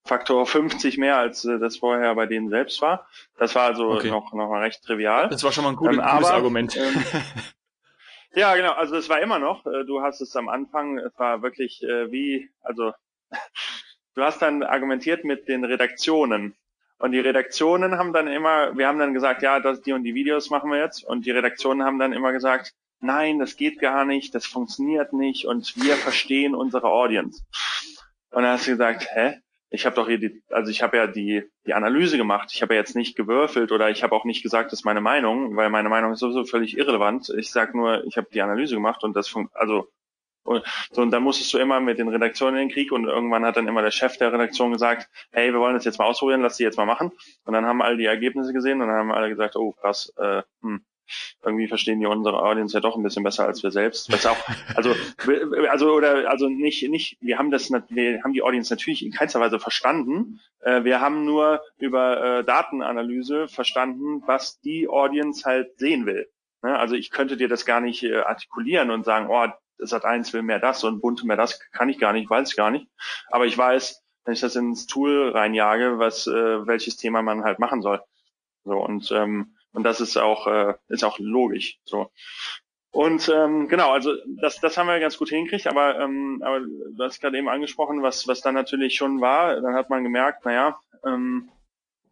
Faktor 0.03 0.45
50 0.45 0.97
mehr, 0.97 1.17
als 1.17 1.45
äh, 1.45 1.59
das 1.59 1.77
vorher 1.77 2.15
bei 2.15 2.25
denen 2.25 2.49
selbst 2.49 2.81
war. 2.81 3.07
Das 3.37 3.55
war 3.55 3.63
also 3.63 3.91
okay. 3.91 4.09
noch, 4.09 4.33
noch 4.33 4.49
mal 4.49 4.61
recht 4.61 4.83
trivial. 4.83 5.29
Das 5.29 5.43
war 5.43 5.51
schon 5.51 5.63
mal 5.63 5.71
ein 5.71 5.75
gutes, 5.75 5.97
ähm, 5.97 6.03
gutes 6.03 6.25
aber, 6.25 6.33
Argument. 6.33 6.77
Ähm, 6.77 7.03
ja, 8.33 8.55
genau. 8.55 8.71
Also 8.73 8.95
es 8.95 9.09
war 9.09 9.19
immer 9.21 9.39
noch. 9.39 9.65
Äh, 9.65 9.85
du 9.85 10.01
hast 10.01 10.21
es 10.21 10.35
am 10.35 10.49
Anfang, 10.49 10.97
es 10.97 11.17
war 11.17 11.41
wirklich 11.41 11.83
äh, 11.83 12.11
wie, 12.11 12.49
also 12.61 12.93
du 14.15 14.21
hast 14.21 14.41
dann 14.41 14.63
argumentiert 14.63 15.23
mit 15.23 15.47
den 15.47 15.63
Redaktionen. 15.63 16.55
Und 16.97 17.13
die 17.13 17.19
Redaktionen 17.19 17.97
haben 17.97 18.13
dann 18.13 18.27
immer, 18.27 18.77
wir 18.77 18.87
haben 18.87 18.99
dann 18.99 19.15
gesagt, 19.15 19.41
ja, 19.41 19.59
das, 19.59 19.81
die 19.81 19.93
und 19.93 20.03
die 20.03 20.13
Videos 20.13 20.51
machen 20.51 20.69
wir 20.69 20.77
jetzt. 20.77 21.03
Und 21.03 21.25
die 21.25 21.31
Redaktionen 21.31 21.83
haben 21.83 21.97
dann 21.97 22.13
immer 22.13 22.31
gesagt, 22.31 22.73
nein, 23.01 23.39
das 23.39 23.57
geht 23.57 23.79
gar 23.79 24.05
nicht, 24.05 24.33
das 24.35 24.45
funktioniert 24.45 25.11
nicht 25.11 25.45
und 25.45 25.75
wir 25.81 25.95
verstehen 25.95 26.55
unsere 26.55 26.87
Audience. 26.87 27.43
Und 28.29 28.43
dann 28.43 28.53
hast 28.53 28.67
du 28.67 28.71
gesagt, 28.71 29.07
hä? 29.13 29.41
Ich 29.71 29.85
habe 29.85 29.95
doch 29.95 30.07
hier 30.07 30.19
die, 30.19 30.43
also 30.49 30.69
ich 30.69 30.83
habe 30.83 30.97
ja 30.97 31.07
die, 31.07 31.43
die 31.65 31.73
Analyse 31.73 32.17
gemacht. 32.17 32.49
Ich 32.53 32.61
habe 32.61 32.73
ja 32.73 32.81
jetzt 32.81 32.95
nicht 32.95 33.15
gewürfelt 33.15 33.71
oder 33.71 33.89
ich 33.89 34.03
habe 34.03 34.13
auch 34.13 34.25
nicht 34.25 34.43
gesagt, 34.43 34.71
das 34.71 34.79
ist 34.79 34.85
meine 34.85 34.99
Meinung, 34.99 35.55
weil 35.55 35.69
meine 35.69 35.87
Meinung 35.87 36.11
ist 36.11 36.19
sowieso 36.19 36.43
völlig 36.43 36.77
irrelevant. 36.77 37.33
Ich 37.37 37.51
sag 37.51 37.73
nur, 37.73 38.03
ich 38.05 38.17
habe 38.17 38.27
die 38.33 38.41
Analyse 38.41 38.75
gemacht 38.75 39.03
und 39.03 39.15
das 39.15 39.29
funkt, 39.29 39.55
also 39.55 39.87
und, 40.43 40.63
so, 40.91 41.01
und 41.01 41.11
dann 41.11 41.23
musstest 41.23 41.53
du 41.53 41.59
immer 41.59 41.79
mit 41.79 41.99
den 41.99 42.09
Redaktionen 42.09 42.55
in 42.55 42.67
den 42.67 42.73
Krieg 42.73 42.91
und 42.91 43.05
irgendwann 43.05 43.45
hat 43.45 43.57
dann 43.57 43.67
immer 43.67 43.81
der 43.81 43.91
Chef 43.91 44.17
der 44.17 44.33
Redaktion 44.33 44.71
gesagt, 44.71 45.07
hey, 45.31 45.53
wir 45.53 45.59
wollen 45.59 45.75
das 45.75 45.85
jetzt 45.85 45.99
mal 45.99 46.05
ausprobieren, 46.05 46.41
lass 46.41 46.57
die 46.57 46.63
jetzt 46.63 46.77
mal 46.77 46.85
machen. 46.85 47.11
Und 47.45 47.53
dann 47.53 47.65
haben 47.65 47.81
alle 47.81 47.95
die 47.95 48.05
Ergebnisse 48.05 48.51
gesehen 48.51 48.81
und 48.81 48.87
dann 48.87 48.97
haben 48.97 49.11
alle 49.11 49.29
gesagt, 49.29 49.55
oh 49.55 49.71
krass, 49.73 50.11
äh, 50.17 50.41
hm, 50.61 50.83
irgendwie 51.43 51.67
verstehen 51.67 51.99
die 51.99 52.05
unsere 52.05 52.41
Audience 52.41 52.73
ja 52.75 52.81
doch 52.81 52.95
ein 52.95 53.03
bisschen 53.03 53.23
besser 53.23 53.45
als 53.45 53.63
wir 53.63 53.71
selbst. 53.71 54.11
Was 54.11 54.25
auch, 54.25 54.37
also, 54.75 54.95
also 55.69 55.93
oder 55.93 56.29
also 56.29 56.49
nicht, 56.49 56.87
nicht, 56.89 57.17
wir 57.21 57.37
haben 57.37 57.51
das, 57.51 57.71
wir 57.71 58.23
haben 58.23 58.33
die 58.33 58.43
Audience 58.43 58.73
natürlich 58.73 59.05
in 59.05 59.11
keinster 59.11 59.39
Weise 59.39 59.59
verstanden. 59.59 60.39
Äh, 60.61 60.83
wir 60.83 61.01
haben 61.01 61.25
nur 61.25 61.61
über 61.77 62.39
äh, 62.39 62.43
Datenanalyse 62.43 63.47
verstanden, 63.47 64.23
was 64.25 64.59
die 64.61 64.87
Audience 64.87 65.43
halt 65.45 65.77
sehen 65.77 66.05
will. 66.05 66.29
Ne? 66.61 66.77
Also 66.77 66.95
ich 66.95 67.11
könnte 67.11 67.37
dir 67.37 67.47
das 67.47 67.65
gar 67.65 67.81
nicht 67.81 68.03
äh, 68.03 68.17
artikulieren 68.17 68.91
und 68.91 69.05
sagen, 69.05 69.27
oh, 69.29 69.47
Sat 69.83 70.05
1 70.05 70.31
will 70.33 70.43
mehr 70.43 70.59
das 70.59 70.83
und 70.83 71.01
Bunte 71.01 71.25
mehr 71.25 71.37
das, 71.37 71.59
kann 71.71 71.89
ich 71.89 71.97
gar 71.97 72.13
nicht, 72.13 72.29
weiß 72.29 72.55
gar 72.55 72.69
nicht. 72.69 72.87
Aber 73.29 73.47
ich 73.47 73.57
weiß, 73.57 74.03
wenn 74.25 74.33
ich 74.33 74.41
das 74.41 74.55
ins 74.55 74.85
Tool 74.85 75.29
reinjage, 75.29 75.97
was 75.97 76.27
äh, 76.27 76.67
welches 76.67 76.97
Thema 76.97 77.21
man 77.23 77.43
halt 77.43 77.57
machen 77.57 77.81
soll. 77.81 78.01
So 78.63 78.77
und 78.77 79.11
ähm, 79.11 79.55
und 79.73 79.83
das 79.83 80.01
ist 80.01 80.17
auch, 80.17 80.47
äh, 80.47 80.73
ist 80.89 81.03
auch 81.03 81.19
logisch. 81.19 81.79
So. 81.83 82.11
Und 82.91 83.29
ähm, 83.33 83.69
genau, 83.69 83.91
also 83.91 84.13
das, 84.41 84.59
das 84.59 84.77
haben 84.77 84.87
wir 84.87 84.99
ganz 84.99 85.17
gut 85.17 85.29
hingekriegt, 85.29 85.67
aber, 85.67 85.99
ähm, 85.99 86.41
aber 86.45 86.59
du 86.59 87.03
hast 87.03 87.21
gerade 87.21 87.37
eben 87.37 87.47
angesprochen, 87.47 88.03
was, 88.03 88.27
was 88.27 88.41
dann 88.41 88.53
natürlich 88.53 88.95
schon 88.95 89.21
war, 89.21 89.59
dann 89.61 89.75
hat 89.75 89.89
man 89.89 90.03
gemerkt, 90.03 90.45
naja, 90.45 90.77
ähm, 91.05 91.49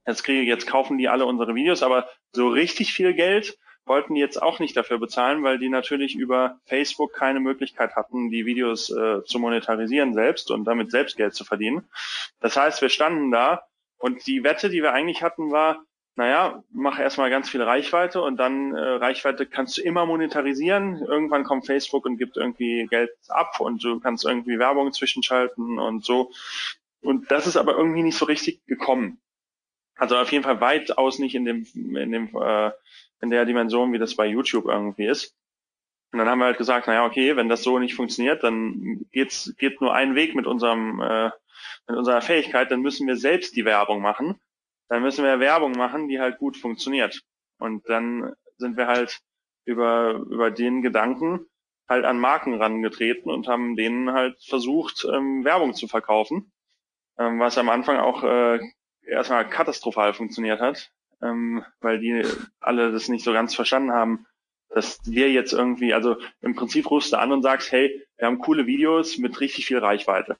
jetzt 0.07 0.23
kriege 0.23 0.41
jetzt 0.43 0.67
kaufen 0.67 0.97
die 0.97 1.09
alle 1.09 1.25
unsere 1.25 1.53
Videos, 1.53 1.83
aber 1.83 2.07
so 2.31 2.47
richtig 2.47 2.93
viel 2.93 3.13
Geld 3.13 3.57
wollten 3.85 4.13
die 4.13 4.21
jetzt 4.21 4.41
auch 4.41 4.59
nicht 4.59 4.77
dafür 4.77 4.99
bezahlen, 4.99 5.43
weil 5.43 5.57
die 5.57 5.67
natürlich 5.67 6.15
über 6.15 6.59
Facebook 6.65 7.11
keine 7.11 7.39
Möglichkeit 7.41 7.95
hatten, 7.95 8.29
die 8.29 8.45
Videos 8.45 8.89
äh, 8.91 9.23
zu 9.25 9.39
monetarisieren 9.39 10.13
selbst 10.13 10.51
und 10.51 10.63
damit 10.65 10.91
selbst 10.91 11.17
Geld 11.17 11.33
zu 11.33 11.43
verdienen. 11.43 11.89
Das 12.39 12.55
heißt, 12.55 12.81
wir 12.81 12.89
standen 12.89 13.31
da 13.31 13.63
und 13.97 14.27
die 14.27 14.43
Wette, 14.43 14.69
die 14.69 14.81
wir 14.81 14.93
eigentlich 14.93 15.23
hatten, 15.23 15.51
war, 15.51 15.83
naja, 16.19 16.61
mach 16.73 16.99
erstmal 16.99 17.29
ganz 17.29 17.49
viel 17.49 17.61
Reichweite 17.61 18.21
und 18.21 18.35
dann 18.35 18.75
äh, 18.75 18.77
Reichweite 18.77 19.45
kannst 19.45 19.77
du 19.77 19.83
immer 19.83 20.05
monetarisieren. 20.05 20.97
Irgendwann 20.97 21.45
kommt 21.45 21.65
Facebook 21.65 22.05
und 22.05 22.17
gibt 22.17 22.35
irgendwie 22.35 22.87
Geld 22.89 23.11
ab 23.29 23.61
und 23.61 23.81
du 23.81 24.01
kannst 24.01 24.25
irgendwie 24.25 24.59
Werbung 24.59 24.91
zwischenschalten 24.91 25.79
und 25.79 26.03
so. 26.03 26.29
Und 26.99 27.31
das 27.31 27.47
ist 27.47 27.55
aber 27.55 27.77
irgendwie 27.77 28.03
nicht 28.03 28.17
so 28.17 28.25
richtig 28.25 28.65
gekommen. 28.65 29.21
Also 29.95 30.17
auf 30.17 30.29
jeden 30.33 30.43
Fall 30.43 30.59
weitaus 30.59 31.19
nicht 31.19 31.35
in 31.35 31.45
dem, 31.45 31.65
in 31.73 32.11
dem, 32.11 32.35
äh, 32.35 32.71
in 33.21 33.29
der 33.29 33.45
Dimension, 33.45 33.93
wie 33.93 33.97
das 33.97 34.17
bei 34.17 34.25
YouTube 34.25 34.65
irgendwie 34.65 35.05
ist. 35.05 35.37
Und 36.11 36.19
dann 36.19 36.27
haben 36.27 36.39
wir 36.39 36.47
halt 36.47 36.57
gesagt, 36.57 36.87
naja, 36.87 37.05
okay, 37.05 37.37
wenn 37.37 37.47
das 37.47 37.63
so 37.63 37.79
nicht 37.79 37.95
funktioniert, 37.95 38.43
dann 38.43 39.05
geht's, 39.13 39.55
geht 39.57 39.79
nur 39.79 39.93
ein 39.93 40.15
Weg 40.15 40.35
mit 40.35 40.47
unserem, 40.47 40.99
äh, 40.99 41.31
mit 41.87 41.95
unserer 41.95 42.21
Fähigkeit, 42.21 42.71
dann 42.71 42.81
müssen 42.81 43.07
wir 43.07 43.15
selbst 43.15 43.55
die 43.55 43.63
Werbung 43.63 44.01
machen 44.01 44.37
dann 44.89 45.03
müssen 45.03 45.23
wir 45.23 45.39
Werbung 45.39 45.73
machen, 45.73 46.07
die 46.07 46.19
halt 46.19 46.39
gut 46.39 46.57
funktioniert. 46.57 47.21
Und 47.59 47.87
dann 47.89 48.33
sind 48.57 48.75
wir 48.75 48.87
halt 48.87 49.19
über, 49.65 50.13
über 50.29 50.51
den 50.51 50.81
Gedanken 50.81 51.45
halt 51.87 52.05
an 52.05 52.19
Marken 52.19 52.55
rangetreten 52.55 53.31
und 53.31 53.47
haben 53.47 53.75
denen 53.75 54.11
halt 54.11 54.37
versucht, 54.43 55.05
ähm, 55.11 55.43
Werbung 55.43 55.73
zu 55.73 55.87
verkaufen, 55.87 56.51
ähm, 57.17 57.39
was 57.39 57.57
am 57.57 57.69
Anfang 57.69 57.97
auch 57.97 58.23
äh, 58.23 58.59
erstmal 59.07 59.49
katastrophal 59.49 60.13
funktioniert 60.13 60.61
hat, 60.61 60.91
ähm, 61.21 61.63
weil 61.81 61.99
die 61.99 62.23
alle 62.59 62.91
das 62.91 63.09
nicht 63.09 63.23
so 63.23 63.33
ganz 63.33 63.55
verstanden 63.55 63.91
haben, 63.91 64.27
dass 64.69 64.99
wir 65.05 65.31
jetzt 65.31 65.51
irgendwie, 65.51 65.93
also 65.93 66.17
im 66.41 66.55
Prinzip 66.55 66.89
rufst 66.91 67.13
du 67.13 67.17
an 67.17 67.31
und 67.31 67.41
sagst, 67.41 67.71
hey, 67.71 68.05
wir 68.17 68.27
haben 68.27 68.39
coole 68.39 68.67
Videos 68.67 69.17
mit 69.17 69.39
richtig 69.39 69.65
viel 69.65 69.79
Reichweite. 69.79 70.37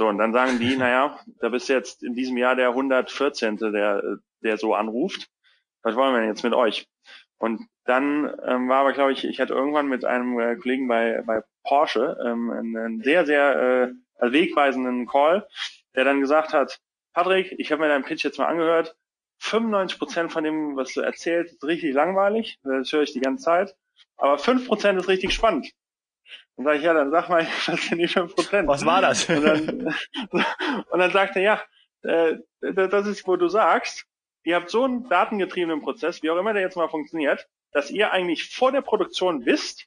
So, 0.00 0.08
und 0.08 0.16
dann 0.16 0.32
sagen 0.32 0.58
die, 0.58 0.78
naja, 0.78 1.20
da 1.40 1.50
bist 1.50 1.68
du 1.68 1.74
jetzt 1.74 2.02
in 2.02 2.14
diesem 2.14 2.38
Jahr 2.38 2.56
der 2.56 2.68
114., 2.68 3.58
der, 3.58 4.16
der 4.42 4.56
so 4.56 4.72
anruft. 4.72 5.28
Was 5.82 5.94
wollen 5.94 6.14
wir 6.14 6.20
denn 6.20 6.30
jetzt 6.30 6.42
mit 6.42 6.54
euch? 6.54 6.88
Und 7.36 7.68
dann 7.84 8.34
ähm, 8.46 8.70
war 8.70 8.78
aber, 8.78 8.94
glaube 8.94 9.12
ich, 9.12 9.24
ich 9.26 9.40
hatte 9.40 9.52
irgendwann 9.52 9.88
mit 9.88 10.06
einem 10.06 10.40
äh, 10.40 10.56
Kollegen 10.56 10.88
bei, 10.88 11.22
bei 11.26 11.42
Porsche 11.64 12.16
ähm, 12.24 12.50
einen 12.50 13.02
sehr, 13.02 13.26
sehr 13.26 13.92
äh, 14.22 14.32
wegweisenden 14.32 15.06
Call, 15.06 15.46
der 15.94 16.04
dann 16.04 16.22
gesagt 16.22 16.54
hat, 16.54 16.80
Patrick, 17.12 17.54
ich 17.58 17.70
habe 17.70 17.82
mir 17.82 17.88
deinen 17.88 18.04
Pitch 18.04 18.24
jetzt 18.24 18.38
mal 18.38 18.46
angehört. 18.46 18.96
95 19.40 19.98
Prozent 19.98 20.32
von 20.32 20.44
dem, 20.44 20.76
was 20.76 20.94
du 20.94 21.02
erzählst, 21.02 21.56
ist 21.56 21.64
richtig 21.64 21.92
langweilig. 21.92 22.58
Das 22.62 22.90
höre 22.90 23.02
ich 23.02 23.12
die 23.12 23.20
ganze 23.20 23.44
Zeit. 23.44 23.76
Aber 24.16 24.38
5 24.38 24.66
Prozent 24.66 24.98
ist 24.98 25.08
richtig 25.08 25.34
spannend. 25.34 25.70
Dann 26.60 26.66
sage 26.66 26.78
ich, 26.78 26.84
ja, 26.84 26.92
dann 26.92 27.10
sag 27.10 27.30
mal, 27.30 27.46
was 27.66 27.86
sind 27.86 27.98
die 27.98 28.06
5%? 28.06 28.66
Was 28.66 28.84
war 28.84 29.00
das? 29.00 29.26
Und 29.30 29.42
dann, 29.42 29.94
und 30.90 30.98
dann 30.98 31.10
sagt 31.10 31.36
er, 31.36 31.42
ja, 31.42 31.62
äh, 32.02 32.36
das 32.60 33.06
ist, 33.06 33.26
wo 33.26 33.36
du 33.36 33.48
sagst, 33.48 34.04
ihr 34.42 34.56
habt 34.56 34.68
so 34.68 34.84
einen 34.84 35.08
datengetriebenen 35.08 35.80
Prozess, 35.80 36.22
wie 36.22 36.28
auch 36.28 36.36
immer 36.36 36.52
der 36.52 36.60
jetzt 36.60 36.76
mal 36.76 36.90
funktioniert, 36.90 37.48
dass 37.72 37.90
ihr 37.90 38.12
eigentlich 38.12 38.54
vor 38.54 38.72
der 38.72 38.82
Produktion 38.82 39.46
wisst, 39.46 39.86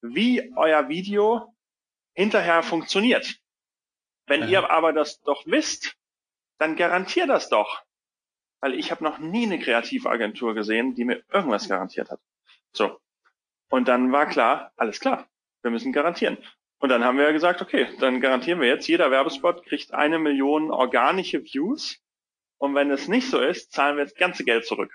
wie 0.00 0.52
euer 0.54 0.88
Video 0.88 1.52
hinterher 2.14 2.62
funktioniert. 2.62 3.40
Wenn 4.26 4.42
ja. 4.42 4.48
ihr 4.48 4.70
aber 4.70 4.92
das 4.92 5.20
doch 5.22 5.44
wisst, 5.46 5.96
dann 6.58 6.76
garantiert 6.76 7.30
das 7.30 7.48
doch. 7.48 7.82
Weil 8.60 8.74
ich 8.74 8.92
habe 8.92 9.02
noch 9.02 9.18
nie 9.18 9.46
eine 9.46 9.58
Kreativagentur 9.58 10.54
gesehen, 10.54 10.94
die 10.94 11.04
mir 11.04 11.24
irgendwas 11.32 11.68
garantiert 11.68 12.12
hat. 12.12 12.20
So. 12.70 13.00
Und 13.70 13.88
dann 13.88 14.12
war 14.12 14.26
klar, 14.26 14.70
alles 14.76 15.00
klar. 15.00 15.26
Wir 15.62 15.70
müssen 15.70 15.92
garantieren. 15.92 16.38
Und 16.78 16.88
dann 16.88 17.04
haben 17.04 17.16
wir 17.16 17.24
ja 17.24 17.32
gesagt, 17.32 17.62
okay, 17.62 17.86
dann 18.00 18.20
garantieren 18.20 18.60
wir 18.60 18.66
jetzt, 18.66 18.88
jeder 18.88 19.10
Werbespot 19.10 19.64
kriegt 19.64 19.94
eine 19.94 20.18
Million 20.18 20.72
organische 20.72 21.44
Views. 21.44 22.00
Und 22.58 22.74
wenn 22.74 22.90
es 22.90 23.06
nicht 23.06 23.30
so 23.30 23.40
ist, 23.40 23.72
zahlen 23.72 23.96
wir 23.96 24.04
das 24.04 24.14
ganze 24.14 24.44
Geld 24.44 24.66
zurück. 24.66 24.92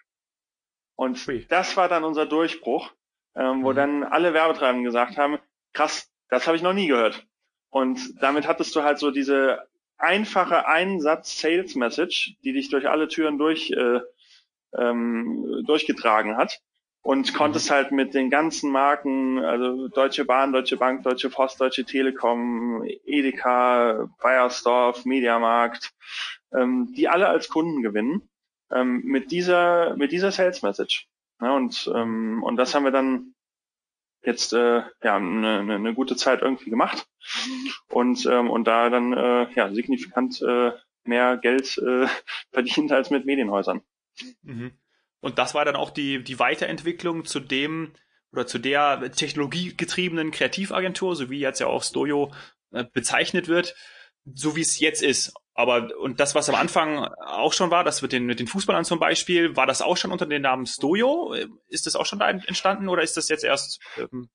Und 0.95 1.25
Ui. 1.27 1.45
das 1.47 1.77
war 1.77 1.88
dann 1.88 2.03
unser 2.03 2.25
Durchbruch, 2.25 2.91
ähm, 3.36 3.63
wo 3.63 3.71
mhm. 3.71 3.75
dann 3.75 4.03
alle 4.03 4.34
Werbetreibenden 4.34 4.84
gesagt 4.84 5.17
haben, 5.17 5.38
krass, 5.73 6.12
das 6.30 6.45
habe 6.47 6.58
ich 6.58 6.63
noch 6.63 6.73
nie 6.73 6.88
gehört. 6.88 7.25
Und 7.69 8.21
damit 8.21 8.47
hattest 8.47 8.75
du 8.75 8.84
halt 8.84 8.99
so 8.99 9.12
diese 9.12 9.65
einfache 9.97 10.67
Einsatz-Sales-Message, 10.67 12.36
die 12.43 12.51
dich 12.51 12.69
durch 12.69 12.89
alle 12.89 13.08
Türen 13.08 13.38
durch, 13.38 13.71
äh, 13.71 14.01
ähm, 14.77 15.63
durchgetragen 15.65 16.36
hat 16.36 16.62
und 17.08 17.34
konntest 17.34 17.72
halt 17.72 17.93
mit 17.93 18.13
den 18.13 18.30
ganzen 18.30 18.70
Marken, 18.70 19.39
also 19.39 19.88
Deutsche 19.88 20.26
Bahn, 20.26 20.52
Deutsche 20.52 20.76
Bank, 20.76 21.04
Deutsche 21.04 21.30
Post, 21.30 21.62
Deutsche 21.62 21.86
Telekom, 21.86 22.84
Edeka, 23.06 24.10
Bayersdorf, 24.22 25.06
Mediamarkt, 25.06 25.93
ähm, 26.52 26.91
die 26.98 27.08
alle 27.08 27.30
als 27.30 27.48
Kunden 27.48 27.82
gewinnen 27.82 28.28
ähm, 28.72 29.04
mit 29.06 29.32
dieser 29.32 29.96
mit 29.96 30.12
dieser 30.12 30.34
Sales 30.34 30.63
Message. 30.63 31.08
Ja, 31.39 31.56
und 31.56 31.89
ähm, 31.96 32.43
und 32.43 32.58
das 32.58 32.76
haben 32.76 32.84
wir 32.84 32.91
dann 32.91 33.34
jetzt 34.26 34.52
äh, 34.52 34.82
ja 35.02 35.15
eine, 35.15 35.60
eine, 35.60 35.76
eine 35.76 35.93
gute 35.93 36.17
Zeit 36.17 36.41
irgendwie 36.41 36.70
gemacht 36.70 37.08
und 37.88 38.26
ähm, 38.26 38.50
und 38.50 38.65
da 38.67 38.89
dann 38.89 39.13
äh, 39.13 39.50
ja 39.54 39.74
signifikant 39.74 40.41
äh, 40.41 40.74
mehr 41.06 41.38
Geld 41.38 41.78
äh, 41.78 42.08
verdient 42.52 42.91
als 42.91 43.12
mit 43.12 43.26
Medienhäusern. 43.26 43.82
Mhm. 44.41 44.78
Und 45.19 45.39
das 45.39 45.53
war 45.53 45.65
dann 45.65 45.75
auch 45.75 45.89
die, 45.89 46.23
die 46.23 46.39
Weiterentwicklung 46.39 47.25
zu 47.25 47.39
dem 47.39 47.93
oder 48.32 48.45
zu 48.45 48.60
der 48.60 49.12
technologiegetriebenen 49.12 50.32
Kreativagentur, 50.32 51.15
so 51.15 51.30
wie 51.30 51.39
jetzt 51.39 51.60
ja 51.60 51.67
auch 51.67 51.84
Stojo 51.84 52.34
äh, 52.71 52.84
bezeichnet 52.93 53.47
wird, 53.47 53.75
so 54.25 54.56
wie 54.56 54.62
es 54.62 54.80
jetzt 54.80 55.01
ist. 55.01 55.34
Aber 55.53 55.89
und 55.97 56.19
das, 56.19 56.36
was 56.36 56.49
am 56.49 56.56
Anfang 56.56 57.06
auch 57.06 57.53
schon 57.53 57.71
war, 57.71 57.84
das 57.84 58.01
mit 58.03 58.12
den, 58.12 58.25
mit 58.25 58.39
den 58.39 58.47
Fußballern 58.47 58.86
zum 58.86 58.99
Beispiel, 58.99 59.56
war 59.56 59.65
das 59.65 59.82
auch 59.82 59.97
schon 59.97 60.12
unter 60.12 60.27
dem 60.27 60.41
Namen 60.43 60.67
Stojo? 60.67 61.34
Ist 61.67 61.88
das 61.88 61.95
auch 61.95 62.06
schon 62.06 62.19
da 62.19 62.30
entstanden 62.30 62.89
oder 62.89 63.01
ist 63.01 63.17
das 63.17 63.30
jetzt 63.30 63.43
erst? 63.43 63.82
Ähm, 63.97 64.30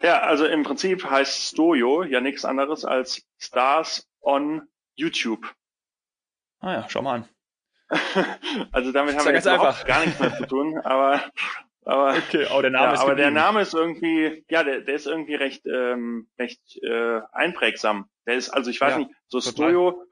ja, 0.00 0.20
also 0.20 0.46
im 0.46 0.62
Prinzip 0.62 1.04
heißt 1.04 1.48
Stojo 1.48 2.04
ja 2.04 2.20
nichts 2.20 2.44
anderes 2.44 2.84
als 2.84 3.26
Stars 3.38 4.06
on 4.20 4.68
YouTube. 4.94 5.52
Ah 6.60 6.72
ja, 6.72 6.88
schau 6.88 7.02
mal 7.02 7.16
an. 7.16 7.28
also 8.72 8.92
damit 8.92 9.16
haben 9.16 9.26
wir 9.26 9.34
jetzt 9.34 9.46
überhaupt 9.46 9.86
gar 9.86 10.04
nichts 10.04 10.18
mehr 10.18 10.36
zu 10.36 10.46
tun, 10.46 10.78
aber 10.78 11.22
aber, 11.86 12.16
okay, 12.16 12.48
oh, 12.52 12.60
der 12.60 12.72
Name 12.72 12.86
ja, 12.86 12.92
ist 12.94 13.00
aber 13.00 13.14
der 13.14 13.30
Name 13.30 13.60
ist 13.60 13.72
irgendwie, 13.72 14.44
ja, 14.50 14.64
der, 14.64 14.80
der 14.80 14.96
ist 14.96 15.06
irgendwie 15.06 15.36
recht, 15.36 15.66
ähm, 15.66 16.26
recht 16.36 16.60
äh, 16.82 17.20
einprägsam. 17.30 18.08
Der 18.26 18.34
ist, 18.34 18.50
also 18.50 18.72
ich 18.72 18.80
weiß 18.80 18.94
ja, 18.94 18.98
nicht, 18.98 19.10
so 19.28 19.40
Studio, 19.40 20.02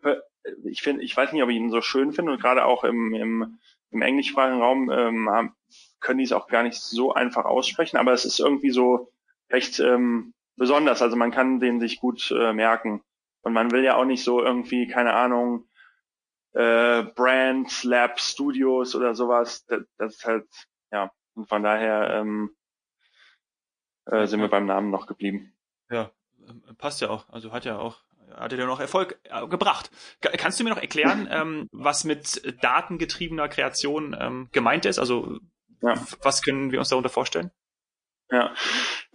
ich 0.62 0.82
finde, 0.82 1.02
ich 1.02 1.16
weiß 1.16 1.32
nicht, 1.32 1.42
ob 1.42 1.48
ich 1.50 1.56
ihn 1.56 1.72
so 1.72 1.80
schön 1.80 2.12
finde 2.12 2.30
und 2.30 2.40
gerade 2.40 2.64
auch 2.64 2.84
im, 2.84 3.12
im, 3.14 3.58
im 3.90 4.02
englischsprachigen 4.02 4.62
Raum 4.62 4.88
ähm, 4.88 5.52
können 6.00 6.18
die 6.18 6.24
es 6.24 6.32
auch 6.32 6.46
gar 6.46 6.62
nicht 6.62 6.76
so 6.76 7.12
einfach 7.12 7.44
aussprechen, 7.44 7.96
aber 7.96 8.12
es 8.12 8.24
ist 8.24 8.38
irgendwie 8.38 8.70
so 8.70 9.10
recht 9.50 9.80
ähm, 9.80 10.32
besonders. 10.54 11.02
Also 11.02 11.16
man 11.16 11.32
kann 11.32 11.58
den 11.58 11.80
sich 11.80 11.98
gut 11.98 12.30
äh, 12.30 12.52
merken 12.52 13.02
und 13.42 13.52
man 13.52 13.72
will 13.72 13.82
ja 13.82 13.96
auch 13.96 14.04
nicht 14.04 14.22
so 14.22 14.40
irgendwie, 14.40 14.86
keine 14.86 15.14
Ahnung, 15.14 15.66
äh, 16.54 17.02
Brand, 17.02 17.84
Lab, 17.84 18.20
Studios 18.20 18.94
oder 18.94 19.14
sowas. 19.14 19.64
Das, 19.66 19.82
das 19.98 20.14
ist 20.14 20.24
halt, 20.24 20.46
ja, 20.90 21.10
und 21.34 21.48
von 21.48 21.62
daher 21.62 22.10
ähm, 22.10 22.56
äh, 24.06 24.26
sind 24.26 24.40
wir 24.40 24.48
beim 24.48 24.66
Namen 24.66 24.90
noch 24.90 25.06
geblieben. 25.06 25.52
Ja, 25.90 26.10
ähm, 26.48 26.62
passt 26.78 27.00
ja 27.00 27.10
auch. 27.10 27.28
Also 27.28 27.52
hat 27.52 27.64
ja 27.64 27.78
auch 27.78 28.02
hat 28.36 28.52
er 28.52 28.66
noch 28.66 28.80
Erfolg 28.80 29.18
äh, 29.24 29.46
gebracht. 29.46 29.90
Kannst 30.20 30.58
du 30.58 30.64
mir 30.64 30.70
noch 30.70 30.80
erklären, 30.80 31.28
ähm, 31.30 31.68
was 31.72 32.04
mit 32.04 32.42
datengetriebener 32.62 33.48
Kreation 33.48 34.16
ähm, 34.18 34.48
gemeint 34.52 34.86
ist? 34.86 34.98
Also 34.98 35.38
ja. 35.82 35.94
was 36.22 36.42
können 36.42 36.72
wir 36.72 36.78
uns 36.78 36.88
darunter 36.88 37.10
vorstellen? 37.10 37.50
Ja, 38.30 38.54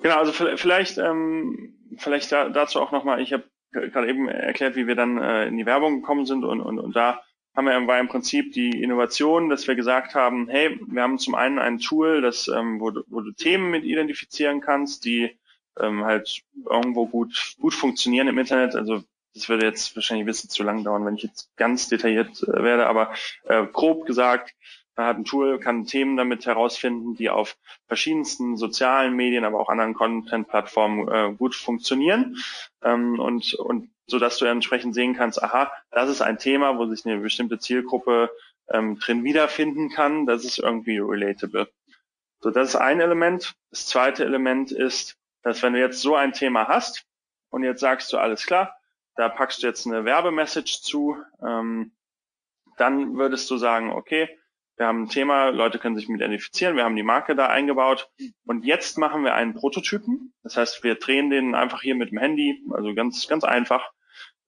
genau. 0.01 0.17
Also 0.17 0.31
vielleicht, 0.31 0.97
ähm, 0.97 1.75
vielleicht 1.97 2.31
da, 2.31 2.49
dazu 2.49 2.79
auch 2.79 2.91
nochmal. 2.91 3.21
Ich 3.21 3.33
habe 3.33 3.43
gerade 3.71 4.07
eben 4.07 4.27
erklärt, 4.29 4.75
wie 4.75 4.87
wir 4.87 4.95
dann 4.95 5.17
äh, 5.17 5.45
in 5.47 5.57
die 5.57 5.65
Werbung 5.65 6.01
gekommen 6.01 6.25
sind 6.25 6.43
und, 6.43 6.61
und, 6.61 6.79
und 6.79 6.95
da 6.95 7.21
haben 7.55 7.65
wir 7.65 7.87
war 7.87 7.99
im 7.99 8.07
Prinzip 8.07 8.53
die 8.53 8.81
Innovation, 8.81 9.49
dass 9.49 9.67
wir 9.67 9.75
gesagt 9.75 10.15
haben, 10.15 10.47
hey, 10.47 10.79
wir 10.87 11.01
haben 11.01 11.17
zum 11.19 11.35
einen 11.35 11.59
ein 11.59 11.79
Tool, 11.79 12.21
das, 12.21 12.47
ähm, 12.47 12.79
wo, 12.79 12.91
du, 12.91 13.03
wo 13.07 13.21
du 13.21 13.31
Themen 13.31 13.71
mit 13.71 13.83
identifizieren 13.83 14.61
kannst, 14.61 15.05
die 15.05 15.37
ähm, 15.79 16.05
halt 16.05 16.41
irgendwo 16.69 17.05
gut, 17.07 17.55
gut 17.59 17.73
funktionieren 17.73 18.27
im 18.27 18.37
Internet. 18.37 18.75
Also 18.75 19.03
das 19.33 19.49
würde 19.49 19.65
jetzt 19.65 19.95
wahrscheinlich 19.95 20.23
ein 20.23 20.27
bisschen 20.27 20.49
zu 20.49 20.63
lang 20.63 20.83
dauern, 20.83 21.05
wenn 21.05 21.15
ich 21.15 21.23
jetzt 21.23 21.55
ganz 21.55 21.87
detailliert 21.87 22.43
äh, 22.43 22.63
werde, 22.63 22.87
aber 22.87 23.13
äh, 23.43 23.65
grob 23.65 24.05
gesagt, 24.05 24.55
man 24.95 25.07
hat 25.07 25.17
ein 25.17 25.25
Tool, 25.25 25.59
kann 25.59 25.85
Themen 25.85 26.17
damit 26.17 26.45
herausfinden, 26.45 27.15
die 27.15 27.29
auf 27.29 27.55
verschiedensten 27.87 28.57
sozialen 28.57 29.15
Medien, 29.15 29.45
aber 29.45 29.59
auch 29.61 29.69
anderen 29.69 29.93
Content-Plattformen 29.93 31.07
äh, 31.07 31.33
gut 31.35 31.55
funktionieren 31.55 32.35
ähm, 32.83 33.17
und, 33.17 33.53
und 33.53 33.89
so 34.09 34.19
dass 34.19 34.37
du 34.37 34.45
entsprechend 34.45 34.93
sehen 34.95 35.15
kannst, 35.15 35.41
aha, 35.41 35.71
das 35.91 36.09
ist 36.09 36.21
ein 36.21 36.37
Thema, 36.37 36.77
wo 36.77 36.85
sich 36.85 37.05
eine 37.05 37.19
bestimmte 37.19 37.59
Zielgruppe 37.59 38.29
ähm, 38.71 38.99
drin 38.99 39.23
wiederfinden 39.23 39.89
kann, 39.89 40.25
das 40.25 40.45
ist 40.45 40.59
irgendwie 40.59 40.99
relatable. 40.99 41.69
So, 42.41 42.51
das 42.51 42.69
ist 42.69 42.75
ein 42.75 43.01
Element. 43.01 43.55
Das 43.69 43.85
zweite 43.85 44.23
Element 44.23 44.71
ist, 44.71 45.17
dass 45.43 45.61
wenn 45.61 45.73
du 45.73 45.79
jetzt 45.79 46.01
so 46.01 46.15
ein 46.15 46.33
Thema 46.33 46.67
hast 46.67 47.05
und 47.49 47.63
jetzt 47.63 47.81
sagst 47.81 48.11
du, 48.13 48.17
alles 48.17 48.45
klar, 48.45 48.75
da 49.15 49.27
packst 49.27 49.61
du 49.61 49.67
jetzt 49.67 49.85
eine 49.85 50.05
Werbemessage 50.05 50.81
zu, 50.81 51.17
ähm, 51.45 51.91
dann 52.77 53.17
würdest 53.17 53.49
du 53.51 53.57
sagen, 53.57 53.91
okay, 53.91 54.29
wir 54.77 54.87
haben 54.87 55.03
ein 55.03 55.09
Thema, 55.09 55.49
Leute 55.49 55.77
können 55.77 55.97
sich 55.97 56.07
mit 56.07 56.21
identifizieren, 56.21 56.77
wir 56.77 56.85
haben 56.85 56.95
die 56.95 57.03
Marke 57.03 57.35
da 57.35 57.47
eingebaut 57.47 58.09
und 58.45 58.63
jetzt 58.63 58.97
machen 58.97 59.25
wir 59.25 59.33
einen 59.33 59.53
Prototypen. 59.53 60.33
Das 60.41 60.55
heißt, 60.55 60.85
wir 60.85 60.95
drehen 60.95 61.29
den 61.29 61.53
einfach 61.53 61.81
hier 61.81 61.95
mit 61.95 62.11
dem 62.11 62.17
Handy, 62.17 62.63
also 62.71 62.93
ganz, 62.93 63.27
ganz 63.27 63.43
einfach, 63.43 63.91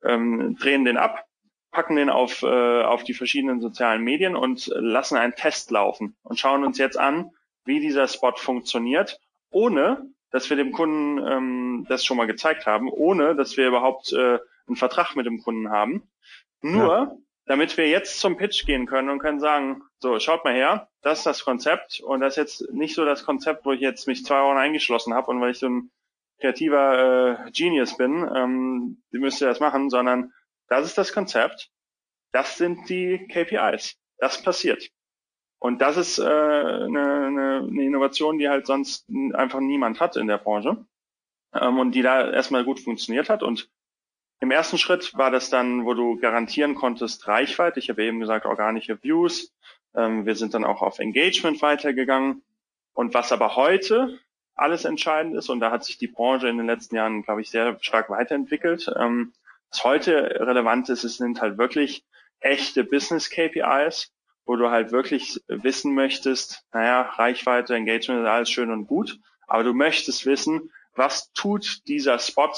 ähm, 0.03 0.57
drehen 0.59 0.85
den 0.85 0.97
ab, 0.97 1.25
packen 1.71 1.95
den 1.95 2.09
auf, 2.09 2.43
äh, 2.43 2.83
auf 2.83 3.03
die 3.03 3.13
verschiedenen 3.13 3.61
sozialen 3.61 4.03
Medien 4.03 4.35
und 4.35 4.67
lassen 4.75 5.17
einen 5.17 5.35
Test 5.35 5.71
laufen 5.71 6.15
und 6.23 6.39
schauen 6.39 6.65
uns 6.65 6.77
jetzt 6.77 6.97
an, 6.99 7.31
wie 7.65 7.79
dieser 7.79 8.07
Spot 8.07 8.35
funktioniert, 8.35 9.19
ohne 9.51 10.05
dass 10.31 10.49
wir 10.49 10.57
dem 10.57 10.71
Kunden 10.71 11.25
ähm, 11.25 11.85
das 11.89 12.05
schon 12.05 12.17
mal 12.17 12.27
gezeigt 12.27 12.65
haben, 12.65 12.89
ohne 12.89 13.35
dass 13.35 13.57
wir 13.57 13.67
überhaupt 13.67 14.13
äh, 14.13 14.39
einen 14.67 14.77
Vertrag 14.77 15.15
mit 15.15 15.25
dem 15.25 15.41
Kunden 15.41 15.69
haben. 15.69 16.03
Nur, 16.61 16.87
ja. 16.87 17.15
damit 17.45 17.75
wir 17.77 17.89
jetzt 17.89 18.19
zum 18.19 18.37
Pitch 18.37 18.65
gehen 18.65 18.85
können 18.85 19.09
und 19.09 19.19
können 19.19 19.39
sagen, 19.39 19.83
so, 19.99 20.19
schaut 20.19 20.45
mal 20.45 20.53
her, 20.53 20.89
das 21.01 21.19
ist 21.19 21.25
das 21.25 21.43
Konzept 21.43 21.99
und 21.99 22.21
das 22.21 22.33
ist 22.33 22.37
jetzt 22.37 22.73
nicht 22.73 22.95
so 22.95 23.03
das 23.03 23.25
Konzept, 23.25 23.65
wo 23.65 23.71
ich 23.71 23.81
jetzt 23.81 24.07
mich 24.07 24.23
zwei 24.23 24.41
Wochen 24.41 24.57
eingeschlossen 24.57 25.13
habe 25.13 25.31
und 25.31 25.41
weil 25.41 25.51
ich 25.51 25.59
so 25.59 25.67
ein 25.67 25.91
kreativer 26.41 27.45
äh, 27.47 27.51
Genius 27.51 27.95
bin, 27.95 28.29
ähm, 28.35 29.01
müsst 29.11 29.41
ihr 29.41 29.47
das 29.47 29.59
machen, 29.59 29.89
sondern 29.89 30.33
das 30.67 30.85
ist 30.85 30.97
das 30.97 31.13
Konzept, 31.13 31.69
das 32.31 32.57
sind 32.57 32.89
die 32.89 33.27
KPIs, 33.27 33.97
das 34.17 34.41
passiert. 34.41 34.89
Und 35.59 35.79
das 35.79 35.95
ist 35.95 36.17
äh, 36.17 36.23
eine, 36.23 37.25
eine, 37.27 37.67
eine 37.69 37.83
Innovation, 37.83 38.39
die 38.39 38.49
halt 38.49 38.65
sonst 38.65 39.07
einfach 39.33 39.59
niemand 39.59 39.99
hat 39.99 40.15
in 40.15 40.27
der 40.27 40.39
Branche 40.39 40.85
ähm, 41.53 41.77
und 41.77 41.93
die 41.93 42.01
da 42.01 42.31
erstmal 42.31 42.65
gut 42.65 42.79
funktioniert 42.79 43.29
hat. 43.29 43.43
Und 43.43 43.69
im 44.39 44.49
ersten 44.49 44.79
Schritt 44.79 45.15
war 45.15 45.29
das 45.29 45.51
dann, 45.51 45.85
wo 45.85 45.93
du 45.93 46.17
garantieren 46.17 46.73
konntest, 46.73 47.27
Reichweite. 47.27 47.79
Ich 47.79 47.89
habe 47.89 48.03
eben 48.03 48.19
gesagt, 48.19 48.47
organische 48.47 49.03
Views. 49.03 49.53
Ähm, 49.95 50.25
wir 50.25 50.35
sind 50.35 50.55
dann 50.55 50.65
auch 50.65 50.81
auf 50.81 50.97
Engagement 50.97 51.61
weitergegangen. 51.61 52.41
Und 52.93 53.13
was 53.13 53.31
aber 53.31 53.55
heute 53.55 54.19
alles 54.55 54.85
entscheidend 54.85 55.35
ist, 55.35 55.49
und 55.49 55.59
da 55.59 55.71
hat 55.71 55.83
sich 55.83 55.97
die 55.97 56.07
Branche 56.07 56.47
in 56.47 56.57
den 56.57 56.67
letzten 56.67 56.95
Jahren, 56.95 57.23
glaube 57.23 57.41
ich, 57.41 57.49
sehr 57.49 57.77
stark 57.81 58.09
weiterentwickelt. 58.09 58.91
Ähm, 58.97 59.33
was 59.69 59.83
heute 59.83 60.39
relevant 60.39 60.89
ist, 60.89 61.03
es 61.03 61.17
sind 61.17 61.41
halt 61.41 61.57
wirklich 61.57 62.03
echte 62.39 62.83
Business 62.83 63.29
KPIs, 63.29 64.11
wo 64.45 64.55
du 64.55 64.69
halt 64.69 64.91
wirklich 64.91 65.39
wissen 65.47 65.93
möchtest, 65.93 66.65
naja, 66.73 67.01
Reichweite, 67.01 67.75
Engagement 67.75 68.23
ist 68.23 68.27
alles 68.27 68.49
schön 68.49 68.71
und 68.71 68.87
gut, 68.87 69.17
aber 69.47 69.63
du 69.63 69.73
möchtest 69.73 70.25
wissen, 70.25 70.71
was 70.93 71.31
tut 71.33 71.87
dieser 71.87 72.19
Spot 72.19 72.51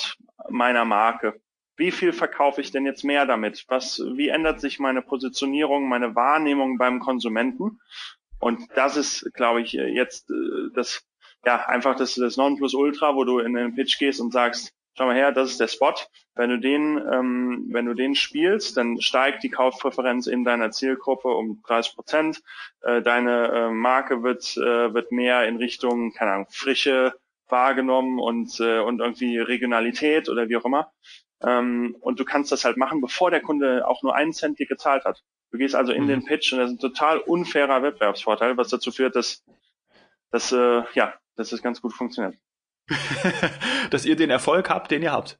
meiner 0.49 0.85
Marke? 0.85 1.39
Wie 1.75 1.91
viel 1.91 2.13
verkaufe 2.13 2.61
ich 2.61 2.71
denn 2.71 2.85
jetzt 2.85 3.03
mehr 3.03 3.25
damit? 3.25 3.65
Was, 3.67 3.99
wie 4.15 4.29
ändert 4.29 4.61
sich 4.61 4.79
meine 4.79 5.01
Positionierung, 5.01 5.87
meine 5.87 6.15
Wahrnehmung 6.15 6.77
beim 6.77 6.99
Konsumenten? 6.99 7.79
Und 8.39 8.67
das 8.75 8.97
ist, 8.97 9.31
glaube 9.33 9.61
ich, 9.61 9.73
jetzt 9.73 10.29
äh, 10.29 10.69
das, 10.73 11.03
ja, 11.45 11.65
einfach 11.67 11.95
das, 11.95 12.15
das 12.15 12.37
Nonplusultra, 12.37 13.15
wo 13.15 13.23
du 13.23 13.39
in 13.39 13.53
den 13.53 13.75
Pitch 13.75 13.99
gehst 13.99 14.21
und 14.21 14.31
sagst, 14.31 14.73
schau 14.95 15.05
mal 15.05 15.15
her, 15.15 15.31
das 15.31 15.51
ist 15.51 15.59
der 15.59 15.67
Spot. 15.67 15.93
Wenn 16.35 16.49
du 16.49 16.59
den, 16.59 16.97
ähm, 17.11 17.67
wenn 17.71 17.85
du 17.85 17.93
den 17.93 18.15
spielst, 18.15 18.77
dann 18.77 19.01
steigt 19.01 19.43
die 19.43 19.49
Kaufpräferenz 19.49 20.27
in 20.27 20.43
deiner 20.43 20.71
Zielgruppe 20.71 21.29
um 21.29 21.61
30 21.67 21.95
Prozent. 21.95 22.41
Äh, 22.81 23.01
deine 23.01 23.47
äh, 23.51 23.69
Marke 23.69 24.23
wird, 24.23 24.57
äh, 24.57 24.93
wird 24.93 25.11
mehr 25.11 25.47
in 25.47 25.57
Richtung, 25.57 26.13
keine 26.13 26.31
Ahnung, 26.31 26.47
Frische 26.49 27.13
wahrgenommen 27.49 28.19
und, 28.19 28.59
äh, 28.59 28.79
und 28.79 28.99
irgendwie 28.99 29.37
Regionalität 29.37 30.29
oder 30.29 30.49
wie 30.49 30.57
auch 30.57 30.65
immer. 30.65 30.91
Ähm, 31.43 31.95
und 31.99 32.19
du 32.19 32.25
kannst 32.25 32.51
das 32.51 32.65
halt 32.65 32.77
machen, 32.77 33.01
bevor 33.01 33.29
der 33.29 33.41
Kunde 33.41 33.87
auch 33.87 34.01
nur 34.01 34.15
einen 34.15 34.33
Cent 34.33 34.59
dir 34.59 34.65
gezahlt 34.65 35.05
hat. 35.05 35.21
Du 35.51 35.57
gehst 35.57 35.75
also 35.75 35.91
in 35.91 36.05
mhm. 36.05 36.07
den 36.07 36.25
Pitch 36.25 36.51
und 36.53 36.59
das 36.59 36.71
ist 36.71 36.77
ein 36.77 36.79
total 36.79 37.19
unfairer 37.19 37.83
Wettbewerbsvorteil, 37.83 38.57
was 38.57 38.69
dazu 38.69 38.91
führt, 38.91 39.15
dass, 39.15 39.43
dass, 40.31 40.51
äh, 40.51 40.83
ja, 40.93 41.13
dass 41.35 41.49
das 41.49 41.61
ganz 41.61 41.81
gut 41.81 41.93
funktioniert. 41.93 42.37
dass 43.89 44.05
ihr 44.05 44.15
den 44.15 44.29
Erfolg 44.29 44.69
habt, 44.69 44.91
den 44.91 45.03
ihr 45.03 45.11
habt. 45.11 45.39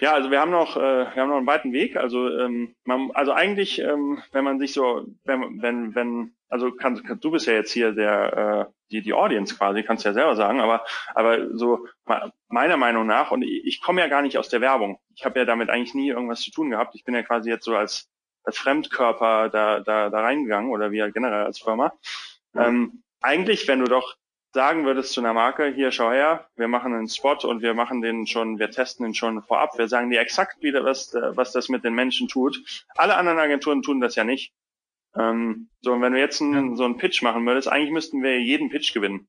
Ja, 0.00 0.12
also 0.12 0.30
wir 0.30 0.40
haben 0.40 0.50
noch, 0.50 0.76
äh, 0.76 0.80
wir 0.80 1.22
haben 1.22 1.30
noch 1.30 1.36
einen 1.36 1.46
weiten 1.46 1.72
Weg. 1.72 1.96
Also, 1.96 2.28
ähm, 2.28 2.74
man, 2.84 3.10
also 3.12 3.32
eigentlich, 3.32 3.78
ähm, 3.78 4.20
wenn 4.32 4.44
man 4.44 4.58
sich 4.58 4.72
so, 4.72 5.06
wenn, 5.24 5.62
wenn, 5.62 5.94
wenn, 5.94 6.34
also 6.48 6.72
kann, 6.72 7.00
kann, 7.04 7.20
du 7.20 7.30
bist 7.30 7.46
ja 7.46 7.52
jetzt 7.52 7.70
hier 7.72 7.92
der, 7.92 8.68
äh, 8.68 8.72
die, 8.90 9.02
die 9.02 9.12
Audience 9.12 9.56
quasi, 9.56 9.84
kannst 9.84 10.04
ja 10.04 10.12
selber 10.12 10.34
sagen, 10.34 10.60
aber, 10.60 10.84
aber 11.14 11.56
so 11.56 11.86
meiner 12.48 12.76
Meinung 12.76 13.06
nach, 13.06 13.30
und 13.30 13.42
ich, 13.42 13.64
ich 13.64 13.80
komme 13.80 14.00
ja 14.00 14.08
gar 14.08 14.22
nicht 14.22 14.36
aus 14.36 14.48
der 14.48 14.60
Werbung. 14.60 14.98
Ich 15.14 15.24
habe 15.24 15.38
ja 15.38 15.44
damit 15.44 15.70
eigentlich 15.70 15.94
nie 15.94 16.10
irgendwas 16.10 16.40
zu 16.40 16.50
tun 16.50 16.70
gehabt. 16.70 16.96
Ich 16.96 17.04
bin 17.04 17.14
ja 17.14 17.22
quasi 17.22 17.48
jetzt 17.48 17.64
so 17.64 17.76
als, 17.76 18.10
als 18.42 18.58
Fremdkörper 18.58 19.48
da, 19.48 19.80
da, 19.80 20.10
da 20.10 20.20
reingegangen 20.20 20.70
oder 20.70 20.90
wie 20.90 21.08
generell 21.12 21.44
als 21.44 21.60
Firma. 21.60 21.92
Mhm. 22.52 22.60
Ähm, 22.60 23.03
eigentlich, 23.24 23.66
wenn 23.66 23.80
du 23.80 23.86
doch 23.86 24.16
sagen 24.52 24.84
würdest 24.84 25.12
zu 25.12 25.20
einer 25.20 25.32
Marke, 25.32 25.66
hier 25.66 25.90
schau 25.90 26.12
her, 26.12 26.48
wir 26.54 26.68
machen 26.68 26.94
einen 26.94 27.08
Spot 27.08 27.36
und 27.48 27.62
wir 27.62 27.74
machen 27.74 28.02
den 28.02 28.26
schon, 28.26 28.58
wir 28.60 28.70
testen 28.70 29.04
den 29.04 29.14
schon 29.14 29.42
vorab, 29.42 29.76
wir 29.78 29.88
sagen 29.88 30.10
dir 30.10 30.20
exakt 30.20 30.62
wieder, 30.62 30.84
was, 30.84 31.12
was 31.12 31.50
das 31.50 31.68
mit 31.68 31.82
den 31.82 31.94
Menschen 31.94 32.28
tut. 32.28 32.84
Alle 32.94 33.16
anderen 33.16 33.40
Agenturen 33.40 33.82
tun 33.82 34.00
das 34.00 34.14
ja 34.14 34.22
nicht. 34.22 34.52
Ähm, 35.16 35.68
so, 35.80 35.92
und 35.92 36.02
wenn 36.02 36.12
du 36.12 36.20
jetzt 36.20 36.40
einen, 36.40 36.76
so 36.76 36.84
einen 36.84 36.98
Pitch 36.98 37.22
machen 37.22 37.44
würdest, 37.46 37.68
eigentlich 37.68 37.90
müssten 37.90 38.22
wir 38.22 38.40
jeden 38.40 38.70
Pitch 38.70 38.94
gewinnen. 38.94 39.26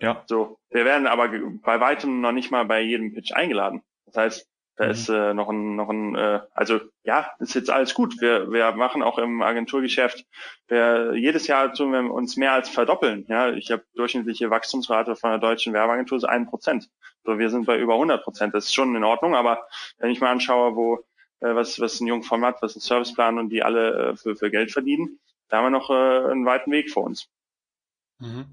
Ja. 0.00 0.22
So, 0.26 0.58
wir 0.70 0.84
werden 0.84 1.06
aber 1.06 1.28
bei 1.28 1.80
weitem 1.80 2.20
noch 2.20 2.32
nicht 2.32 2.50
mal 2.50 2.64
bei 2.64 2.80
jedem 2.80 3.14
Pitch 3.14 3.32
eingeladen. 3.32 3.82
Das 4.06 4.16
heißt, 4.16 4.50
da 4.76 4.86
mhm. 4.86 4.90
ist 4.90 5.08
äh, 5.08 5.34
noch 5.34 5.48
ein, 5.48 5.76
noch 5.76 5.88
ein, 5.88 6.16
äh, 6.16 6.40
also 6.52 6.80
ja, 7.04 7.30
ist 7.38 7.54
jetzt 7.54 7.70
alles 7.70 7.94
gut. 7.94 8.20
Wir, 8.20 8.50
wir 8.50 8.72
machen 8.72 9.02
auch 9.02 9.18
im 9.18 9.42
Agenturgeschäft, 9.42 10.26
wir, 10.66 11.14
jedes 11.14 11.46
Jahr 11.46 11.72
tun 11.72 11.92
wir 11.92 12.12
uns 12.12 12.36
mehr 12.36 12.52
als 12.52 12.68
verdoppeln. 12.68 13.24
Ja, 13.28 13.50
ich 13.50 13.70
habe 13.70 13.84
durchschnittliche 13.94 14.50
Wachstumsrate 14.50 15.14
von 15.14 15.30
der 15.30 15.38
deutschen 15.38 15.72
Werbeagentur 15.72 16.18
so 16.18 16.26
ein 16.26 16.46
Prozent. 16.46 16.90
So, 17.24 17.38
wir 17.38 17.50
sind 17.50 17.66
bei 17.66 17.78
über 17.78 17.94
100 17.94 18.24
Prozent. 18.24 18.54
Das 18.54 18.66
ist 18.66 18.74
schon 18.74 18.96
in 18.96 19.04
Ordnung. 19.04 19.34
Aber 19.34 19.66
wenn 19.98 20.10
ich 20.10 20.20
mal 20.20 20.30
anschaue, 20.30 20.74
wo 20.74 21.04
äh, 21.40 21.54
was 21.54 21.78
was 21.80 22.00
ein 22.00 22.06
Jungformat, 22.06 22.60
was 22.60 22.74
ein 22.74 22.80
Serviceplan 22.80 23.38
und 23.38 23.50
die 23.50 23.62
alle 23.62 24.10
äh, 24.10 24.16
für 24.16 24.34
für 24.34 24.50
Geld 24.50 24.72
verdienen, 24.72 25.20
da 25.48 25.58
haben 25.58 25.66
wir 25.66 25.70
noch 25.70 25.90
äh, 25.90 26.30
einen 26.32 26.46
weiten 26.46 26.72
Weg 26.72 26.90
vor 26.90 27.04
uns. 27.04 27.28
Mhm. 28.18 28.46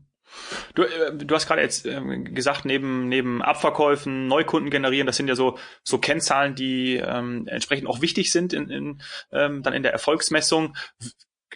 Du, 0.76 0.84
äh, 0.84 1.16
du 1.16 1.36
hast 1.36 1.48
gerade 1.48 1.62
jetzt 1.62 1.86
ähm, 1.86 2.34
gesagt, 2.34 2.66
neben, 2.66 3.08
neben 3.08 3.42
Abverkäufen, 3.42 4.28
Neukunden 4.28 4.70
generieren, 4.70 5.08
das 5.08 5.18
sind 5.18 5.28
ja 5.28 5.36
so, 5.36 5.58
so 5.84 5.98
Kennzahlen, 5.98 6.56
die 6.56 6.96
ähm, 6.96 7.48
entsprechend 7.48 7.88
auch 7.88 8.02
wichtig 8.02 8.32
sind 8.32 8.54
in, 8.54 8.70
in, 8.70 9.02
ähm, 9.32 9.64
dann 9.64 9.74
in 9.74 9.84
der 9.84 9.94
Erfolgsmessung. 9.94 10.76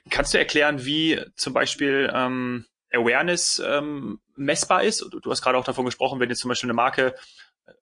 Kannst 0.10 0.34
du 0.34 0.38
erklären, 0.38 0.86
wie 0.86 1.20
zum 1.36 1.54
Beispiel 1.54 2.12
ähm, 2.14 2.66
Awareness 2.92 3.62
ähm, 3.66 4.20
messbar 4.36 4.84
ist? 4.84 5.02
Du, 5.02 5.20
du 5.20 5.32
hast 5.32 5.42
gerade 5.42 5.58
auch 5.58 5.66
davon 5.66 5.86
gesprochen, 5.86 6.20
wenn 6.20 6.30
jetzt 6.30 6.42
zum 6.42 6.50
Beispiel 6.50 6.70
eine 6.70 6.76
Marke 6.76 7.16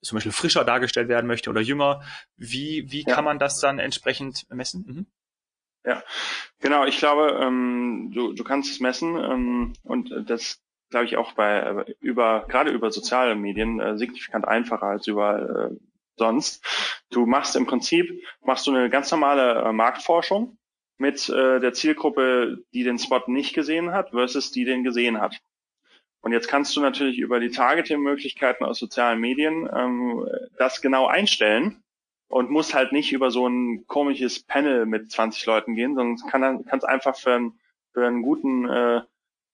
zum 0.02 0.16
Beispiel 0.16 0.32
frischer 0.32 0.64
dargestellt 0.64 1.10
werden 1.10 1.28
möchte 1.28 1.50
oder 1.50 1.62
jünger. 1.62 2.02
Wie, 2.38 2.86
wie 2.90 3.04
ja. 3.06 3.14
kann 3.14 3.26
man 3.26 3.40
das 3.40 3.60
dann 3.60 3.80
entsprechend 3.80 4.46
messen? 4.50 4.86
Mhm. 4.88 5.08
Ja, 5.86 6.04
genau. 6.60 6.86
Ich 6.86 6.98
glaube, 6.98 7.38
ähm, 7.42 8.12
du, 8.14 8.34
du 8.34 8.44
kannst 8.44 8.72
es 8.72 8.80
messen 8.80 9.18
ähm, 9.18 9.74
und 9.84 10.14
das 10.30 10.62
glaube 10.94 11.06
ich 11.06 11.18
auch 11.18 11.34
bei 11.34 11.86
über 12.02 12.46
gerade 12.48 12.70
über 12.70 12.92
soziale 12.92 13.34
Medien 13.34 13.80
äh, 13.80 13.98
signifikant 13.98 14.48
einfacher 14.48 14.86
als 14.86 15.08
überall 15.08 15.72
äh, 15.72 15.76
sonst. 16.18 16.64
Du 17.10 17.26
machst 17.26 17.56
im 17.56 17.66
Prinzip 17.66 18.24
machst 18.44 18.68
du 18.68 18.72
eine 18.72 18.92
ganz 18.92 19.10
normale 19.12 19.64
äh, 19.64 19.72
Marktforschung 19.72 20.58
mit 21.00 21.28
äh, 21.30 21.60
der 21.60 21.74
Zielgruppe, 21.74 22.60
die 22.74 22.84
den 22.84 23.00
Spot 23.00 23.24
nicht 23.26 23.56
gesehen 23.56 23.92
hat, 23.92 24.12
versus 24.12 24.52
die 24.52 24.66
den 24.66 24.84
gesehen 24.84 25.20
hat. 25.20 25.42
Und 26.22 26.32
jetzt 26.32 26.48
kannst 26.48 26.76
du 26.76 26.82
natürlich 26.82 27.18
über 27.18 27.40
die 27.40 27.50
Targeting-Möglichkeiten 27.50 28.64
aus 28.64 28.78
sozialen 28.78 29.20
Medien 29.20 29.68
ähm, 29.76 30.28
das 30.60 30.80
genau 30.82 31.08
einstellen 31.08 31.84
und 32.28 32.52
musst 32.52 32.76
halt 32.76 32.92
nicht 32.92 33.12
über 33.14 33.32
so 33.32 33.48
ein 33.48 33.88
komisches 33.88 34.44
Panel 34.44 34.86
mit 34.86 35.12
20 35.12 35.44
Leuten 35.48 35.74
gehen, 35.74 35.96
sondern 35.96 36.30
kann, 36.30 36.66
kannst 36.66 36.88
einfach 36.88 37.18
für, 37.18 37.34
einen, 37.34 37.60
für 37.94 38.06
einen 38.06 38.22
guten 38.22 38.70
äh, 38.70 39.02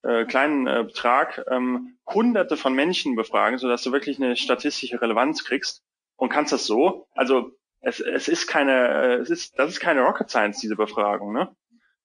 äh, 0.03 0.25
kleinen 0.25 0.67
äh, 0.67 0.83
Betrag 0.85 1.43
ähm, 1.49 1.97
hunderte 2.07 2.57
von 2.57 2.73
Menschen 2.73 3.15
befragen, 3.15 3.57
sodass 3.57 3.83
du 3.83 3.91
wirklich 3.91 4.17
eine 4.21 4.35
statistische 4.35 5.01
Relevanz 5.01 5.43
kriegst 5.43 5.83
und 6.15 6.29
kannst 6.29 6.53
das 6.53 6.65
so. 6.65 7.07
Also 7.13 7.51
es, 7.81 7.99
es 7.99 8.27
ist 8.27 8.47
keine, 8.47 8.87
äh, 8.87 9.13
es 9.15 9.29
ist, 9.29 9.57
das 9.57 9.71
ist 9.71 9.79
keine 9.79 10.01
Rocket 10.01 10.29
Science, 10.29 10.59
diese 10.59 10.75
Befragung, 10.75 11.33
ne? 11.33 11.55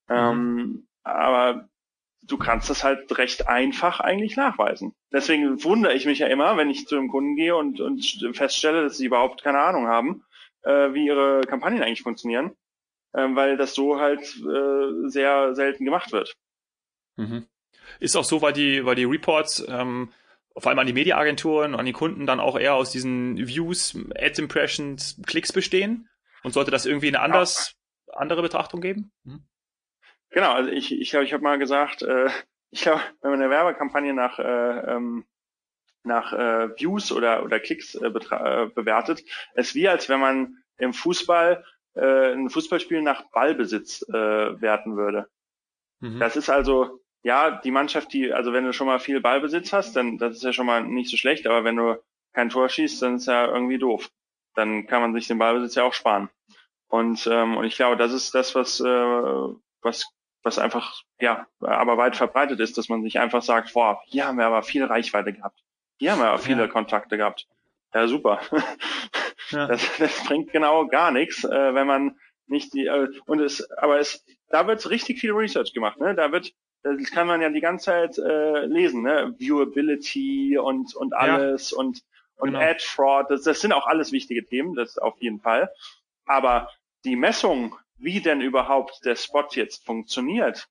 Mhm. 0.09 0.87
Aber 1.03 1.69
du 2.27 2.39
kannst 2.39 2.71
das 2.71 2.85
halt 2.85 3.17
recht 3.19 3.49
einfach 3.49 4.01
eigentlich 4.01 4.37
nachweisen. 4.37 4.95
Deswegen 5.13 5.63
wundere 5.63 5.95
ich 5.95 6.07
mich 6.07 6.19
ja 6.19 6.27
immer, 6.27 6.57
wenn 6.57 6.71
ich 6.71 6.87
zu 6.87 6.97
einem 6.97 7.09
Kunden 7.09 7.37
gehe 7.37 7.57
und, 7.57 7.81
und 7.81 8.03
feststelle, 8.33 8.83
dass 8.83 8.97
sie 8.97 9.07
überhaupt 9.07 9.43
keine 9.43 9.61
Ahnung 9.61 9.87
haben, 9.87 10.25
äh, 10.63 10.93
wie 10.95 11.07
ihre 11.07 11.43
Kampagnen 11.43 11.83
eigentlich 11.83 12.03
funktionieren, 12.03 12.53
äh, 13.13 13.29
weil 13.31 13.57
das 13.57 13.75
so 13.75 14.01
halt 14.01 14.21
äh, 14.21 15.09
sehr 15.09 15.55
selten 15.55 15.85
gemacht 15.85 16.13
wird. 16.13 16.35
Mhm. 17.17 17.47
Ist 18.01 18.17
auch 18.17 18.25
so, 18.25 18.43
weil 18.43 18.53
die, 18.53 18.85
weil 18.85 18.95
die 18.95 19.05
Reports 19.05 19.65
ähm, 19.69 20.11
vor 20.57 20.71
allem 20.71 20.79
an 20.79 20.87
die 20.87 20.93
Mediaagenturen, 20.93 21.75
an 21.75 21.87
die 21.87 21.93
Kunden 21.93 22.27
dann 22.27 22.41
auch 22.41 22.59
eher 22.59 22.75
aus 22.75 22.91
diesen 22.91 23.37
Views, 23.39 23.97
Ads 24.17 24.39
Impressions, 24.39 25.21
Klicks 25.27 25.53
bestehen? 25.53 26.09
Und 26.43 26.53
sollte 26.53 26.71
das 26.71 26.87
irgendwie 26.87 27.09
eine 27.09 27.21
anders, 27.21 27.75
ja. 28.07 28.15
andere 28.15 28.43
Betrachtung 28.43 28.81
geben? 28.81 29.11
Mhm. 29.25 29.45
Genau, 30.31 30.53
also 30.53 30.71
ich 30.71 30.93
ich, 30.93 31.11
glaube, 31.11 31.25
ich 31.25 31.33
habe 31.33 31.43
mal 31.43 31.59
gesagt, 31.59 32.03
äh, 32.03 32.29
ich 32.71 32.83
glaube, 32.83 33.01
wenn 33.23 33.31
man 33.31 33.41
eine 33.41 33.51
Werbekampagne 33.51 34.13
nach 34.13 34.39
äh, 34.39 34.95
ähm, 34.95 35.25
nach 36.03 36.33
äh, 36.33 36.79
Views 36.79 37.13
oder 37.13 37.45
oder 37.45 37.61
Klicks 37.61 37.95
äh, 37.95 38.07
äh, 38.09 38.67
bewertet, 38.67 39.25
ist 39.55 39.75
wie 39.75 39.89
als 39.89 40.09
wenn 40.09 40.21
man 40.21 40.59
im 40.77 40.93
Fußball 40.93 41.65
äh, 41.95 42.33
ein 42.33 42.51
Fußballspiel 42.51 43.01
nach 43.01 43.31
Ballbesitz 43.31 44.03
äh, 44.09 44.13
werten 44.13 44.97
würde. 44.97 45.29
Mhm. 46.01 46.19
Das 46.19 46.37
ist 46.37 46.51
also 46.51 47.01
ja 47.25 47.51
die 47.51 47.73
Mannschaft, 47.73 48.13
die 48.13 48.33
also 48.33 48.53
wenn 48.53 48.65
du 48.65 48.73
schon 48.73 48.87
mal 48.87 49.01
viel 49.01 49.21
Ballbesitz 49.21 49.73
hast, 49.73 49.97
dann 49.97 50.19
das 50.19 50.37
ist 50.37 50.45
ja 50.45 50.53
schon 50.53 50.67
mal 50.67 50.85
nicht 50.85 51.11
so 51.11 51.17
schlecht, 51.17 51.47
aber 51.47 51.65
wenn 51.65 51.77
du 51.77 52.01
kein 52.33 52.51
Tor 52.51 52.69
schießt, 52.69 53.03
dann 53.03 53.17
ist 53.17 53.27
ja 53.27 53.47
irgendwie 53.47 53.79
doof. 53.79 54.09
Dann 54.55 54.87
kann 54.87 55.01
man 55.01 55.15
sich 55.15 55.27
den 55.27 55.39
Ballbesitz 55.39 55.75
ja 55.75 55.83
auch 55.83 55.95
sparen. 55.95 56.29
Und 56.87 57.27
ähm, 57.27 57.57
und 57.57 57.65
ich 57.65 57.75
glaube, 57.75 57.97
das 57.97 58.13
ist 58.13 58.35
das, 58.35 58.55
was 58.55 58.79
äh, 58.81 58.85
was 59.83 60.07
was 60.45 60.59
einfach, 60.59 61.03
ja, 61.19 61.47
aber 61.61 61.97
weit 61.97 62.17
verbreitet 62.17 62.61
ist, 62.61 62.77
dass 62.77 62.91
man 62.91 63.03
sich 63.03 63.19
einfach 63.19 63.43
sagt, 63.43 63.73
boah, 63.73 64.03
hier 64.07 64.27
haben 64.27 64.39
wir 64.39 64.47
aber 64.47 64.63
viel 64.63 64.85
Reichweite 64.85 65.33
gehabt. 65.33 65.59
Hier 65.99 66.13
haben 66.13 66.21
wir 66.21 66.29
aber 66.29 66.39
viele 66.39 66.63
ja. 66.63 66.69
Kontakte 66.69 67.17
gehabt. 67.17 67.49
Ja, 67.93 68.07
super. 68.07 68.41
Ja. 68.53 68.63
Das, 69.69 69.99
das 69.99 70.25
bringt 70.25 70.53
genau 70.53 70.87
gar 70.87 71.11
nichts, 71.11 71.45
äh, 71.45 71.75
wenn 71.75 71.87
man 71.87 72.19
nicht 72.47 72.73
die, 72.73 72.87
äh, 72.87 73.09
und 73.27 73.41
es, 73.41 73.71
aber 73.73 74.01
es, 74.01 74.25
da 74.49 74.67
wird 74.67 74.89
richtig 74.89 75.21
viel 75.21 75.33
Research 75.33 75.75
gemacht, 75.75 76.01
ne? 76.01 76.15
Da 76.15 76.33
wird, 76.33 76.53
das 76.85 77.11
kann 77.11 77.27
man 77.27 77.41
ja 77.41 77.51
die 77.51 77.61
ganze 77.61 77.87
Zeit 77.87 78.19
äh, 78.19 78.67
lesen, 78.67 79.03
ne? 79.03 79.35
Viewability 79.39 80.59
und, 80.59 80.95
und 80.95 81.15
alles 81.15 81.71
ja. 81.71 81.79
und, 81.79 82.03
und 82.37 82.53
genau. 82.53 82.61
Ad 82.61 82.81
Fraud, 82.81 83.31
das, 83.31 83.43
das 83.43 83.61
sind 83.61 83.73
auch 83.73 83.87
alles 83.87 84.13
wichtige 84.13 84.45
Themen, 84.45 84.75
das 84.75 84.99
auf 84.99 85.21
jeden 85.21 85.41
Fall. 85.41 85.71
Aber 86.27 86.71
die 87.05 87.17
Messung 87.17 87.77
wie 87.97 88.21
denn 88.21 88.41
überhaupt 88.41 89.05
der 89.05 89.17
Spot 89.17 89.47
jetzt 89.53 89.85
funktioniert, 89.85 90.69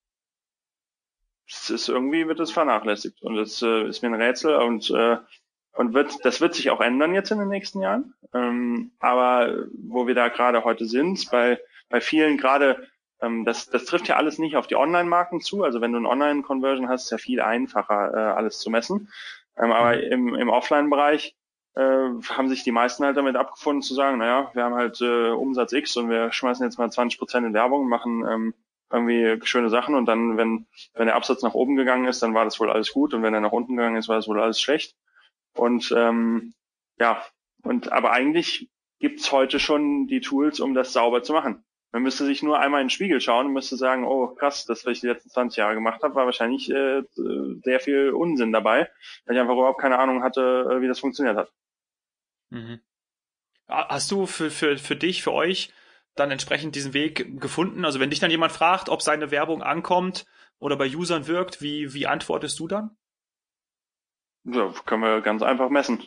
das 1.50 1.70
ist 1.70 1.90
irgendwie 1.90 2.28
wird 2.28 2.40
es 2.40 2.52
vernachlässigt 2.52 3.22
und 3.22 3.36
das 3.36 3.62
äh, 3.62 3.88
ist 3.88 4.02
mir 4.02 4.10
ein 4.10 4.22
Rätsel 4.22 4.56
und 4.56 4.90
äh, 4.92 5.18
und 5.76 5.94
wird 5.94 6.24
das 6.24 6.40
wird 6.40 6.54
sich 6.54 6.70
auch 6.70 6.82
ändern 6.82 7.16
jetzt 7.16 7.32
in 7.32 7.40
den 7.40 7.50
nächsten 7.50 7.82
Jahren. 7.82 8.14
Ähm, 8.34 8.92
aber 9.00 9.66
wo 9.74 10.06
wir 10.08 10.16
da 10.16 10.30
gerade 10.30 10.64
heute 10.64 10.86
sind, 10.86 11.30
bei 11.32 11.60
bei 11.90 12.00
vielen 12.02 12.38
gerade 12.38 12.88
ähm, 13.24 13.46
das, 13.46 13.70
das 13.70 13.86
trifft 13.86 14.08
ja 14.08 14.18
alles 14.18 14.38
nicht 14.38 14.56
auf 14.56 14.68
die 14.68 14.76
Online-Marken 14.76 15.42
zu. 15.42 15.64
Also 15.64 15.82
wenn 15.82 15.94
du 15.94 16.00
ein 16.00 16.06
Online-Conversion 16.06 16.90
hast, 16.90 17.06
ist 17.06 17.12
ja 17.12 17.18
viel 17.18 17.42
einfacher, 17.42 18.14
äh, 18.14 18.34
alles 18.34 18.60
zu 18.60 18.70
messen. 18.70 19.10
Ähm, 19.58 19.72
aber 19.72 19.96
mhm. 19.96 20.12
im, 20.12 20.36
im 20.36 20.50
Offline-Bereich 20.50 21.36
äh, 21.76 21.82
haben 21.82 22.50
sich 22.50 22.64
die 22.64 22.72
meisten 22.72 23.04
halt 23.06 23.18
damit 23.18 23.36
abgefunden 23.36 23.82
zu 23.82 23.94
sagen, 23.94 24.18
naja, 24.18 24.52
wir 24.54 24.64
haben 24.64 24.76
halt 24.76 25.02
äh, 25.02 25.30
Umsatz 25.30 25.74
X 25.74 25.98
und 25.98 26.10
wir 26.10 26.32
schmeißen 26.32 26.66
jetzt 26.66 26.78
mal 26.78 26.92
20 26.92 27.18
Prozent 27.18 27.46
in 27.46 27.54
Werbung, 27.54 27.88
machen 27.88 28.26
ähm, 28.28 28.54
irgendwie 28.92 29.40
schöne 29.46 29.70
Sachen 29.70 29.96
und 29.96 30.06
dann, 30.06 30.38
wenn, 30.38 30.68
wenn 30.94 31.08
der 31.08 31.16
Absatz 31.16 31.42
nach 31.42 31.56
oben 31.56 31.76
gegangen 31.76 32.06
ist, 32.06 32.22
dann 32.22 32.36
war 32.36 32.46
das 32.46 32.60
wohl 32.60 32.70
alles 32.70 32.94
gut 32.94 33.16
und 33.16 33.24
wenn 33.24 33.34
er 33.34 33.42
nach 33.42 33.52
unten 33.52 33.76
gegangen 33.76 33.96
ist, 33.96 34.08
war 34.08 34.18
das 34.18 34.28
wohl 34.28 34.40
alles 34.40 34.62
schlecht. 34.62 34.96
Und 35.56 35.92
ähm, 35.98 36.54
ja, 37.00 37.24
und 37.64 37.92
aber 37.92 38.12
eigentlich 38.12 38.70
gibt's 39.00 39.32
heute 39.32 39.60
schon 39.60 40.06
die 40.08 40.22
Tools, 40.22 40.60
um 40.60 40.76
das 40.76 40.94
sauber 40.94 41.24
zu 41.24 41.34
machen. 41.34 41.64
Man 41.94 42.02
müsste 42.02 42.26
sich 42.26 42.42
nur 42.42 42.60
einmal 42.60 42.82
in 42.82 42.88
den 42.88 42.90
Spiegel 42.90 43.22
schauen 43.22 43.46
und 43.46 43.54
müsste 43.54 43.78
sagen, 43.78 44.04
oh 44.04 44.30
krass, 44.30 44.66
das, 44.66 44.84
was 44.84 44.94
ich 44.94 45.02
die 45.02 45.08
letzten 45.08 45.30
20 45.30 45.58
Jahre 45.58 45.76
gemacht 45.76 46.02
habe, 46.02 46.16
war 46.16 46.26
wahrscheinlich 46.26 46.72
äh, 46.72 47.04
sehr 47.64 47.80
viel 47.80 48.10
Unsinn 48.10 48.52
dabei, 48.52 48.90
weil 49.26 49.36
ich 49.36 49.40
einfach 49.40 49.54
überhaupt 49.54 49.80
keine 49.80 50.00
Ahnung 50.00 50.24
hatte, 50.24 50.68
äh, 50.72 50.82
wie 50.82 50.88
das 50.88 51.00
funktioniert 51.00 51.38
hat. 51.38 51.54
Mhm. 52.50 52.82
Hast 53.68 54.10
du 54.10 54.26
für, 54.26 54.50
für, 54.50 54.80
für 54.80 54.96
dich, 54.96 55.22
für 55.22 55.34
euch 55.34 55.72
dann 56.16 56.32
entsprechend 56.32 56.76
diesen 56.76 56.96
Weg 56.96 57.40
gefunden? 57.40 57.86
Also 57.86 58.00
wenn 58.00 58.10
dich 58.10 58.20
dann 58.20 58.32
jemand 58.32 58.52
fragt, 58.52 58.90
ob 58.90 59.04
seine 59.04 59.30
Werbung 59.30 59.62
ankommt 59.62 60.26
oder 60.58 60.76
bei 60.76 60.88
Usern 60.88 61.28
wirkt, 61.28 61.62
wie, 61.62 61.94
wie 61.94 62.08
antwortest 62.08 62.60
du 62.60 62.68
dann? 62.68 62.98
Ja, 64.46 64.74
können 64.88 65.04
wir 65.04 65.22
ganz 65.22 65.44
einfach 65.44 65.70
messen. 65.70 66.04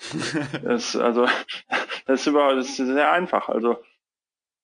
das, 0.62 0.96
also, 0.96 1.26
das 2.06 2.22
ist 2.22 2.26
überhaupt, 2.26 2.56
das 2.56 2.70
ist 2.70 2.76
sehr 2.78 3.12
einfach. 3.12 3.50
Also, 3.50 3.76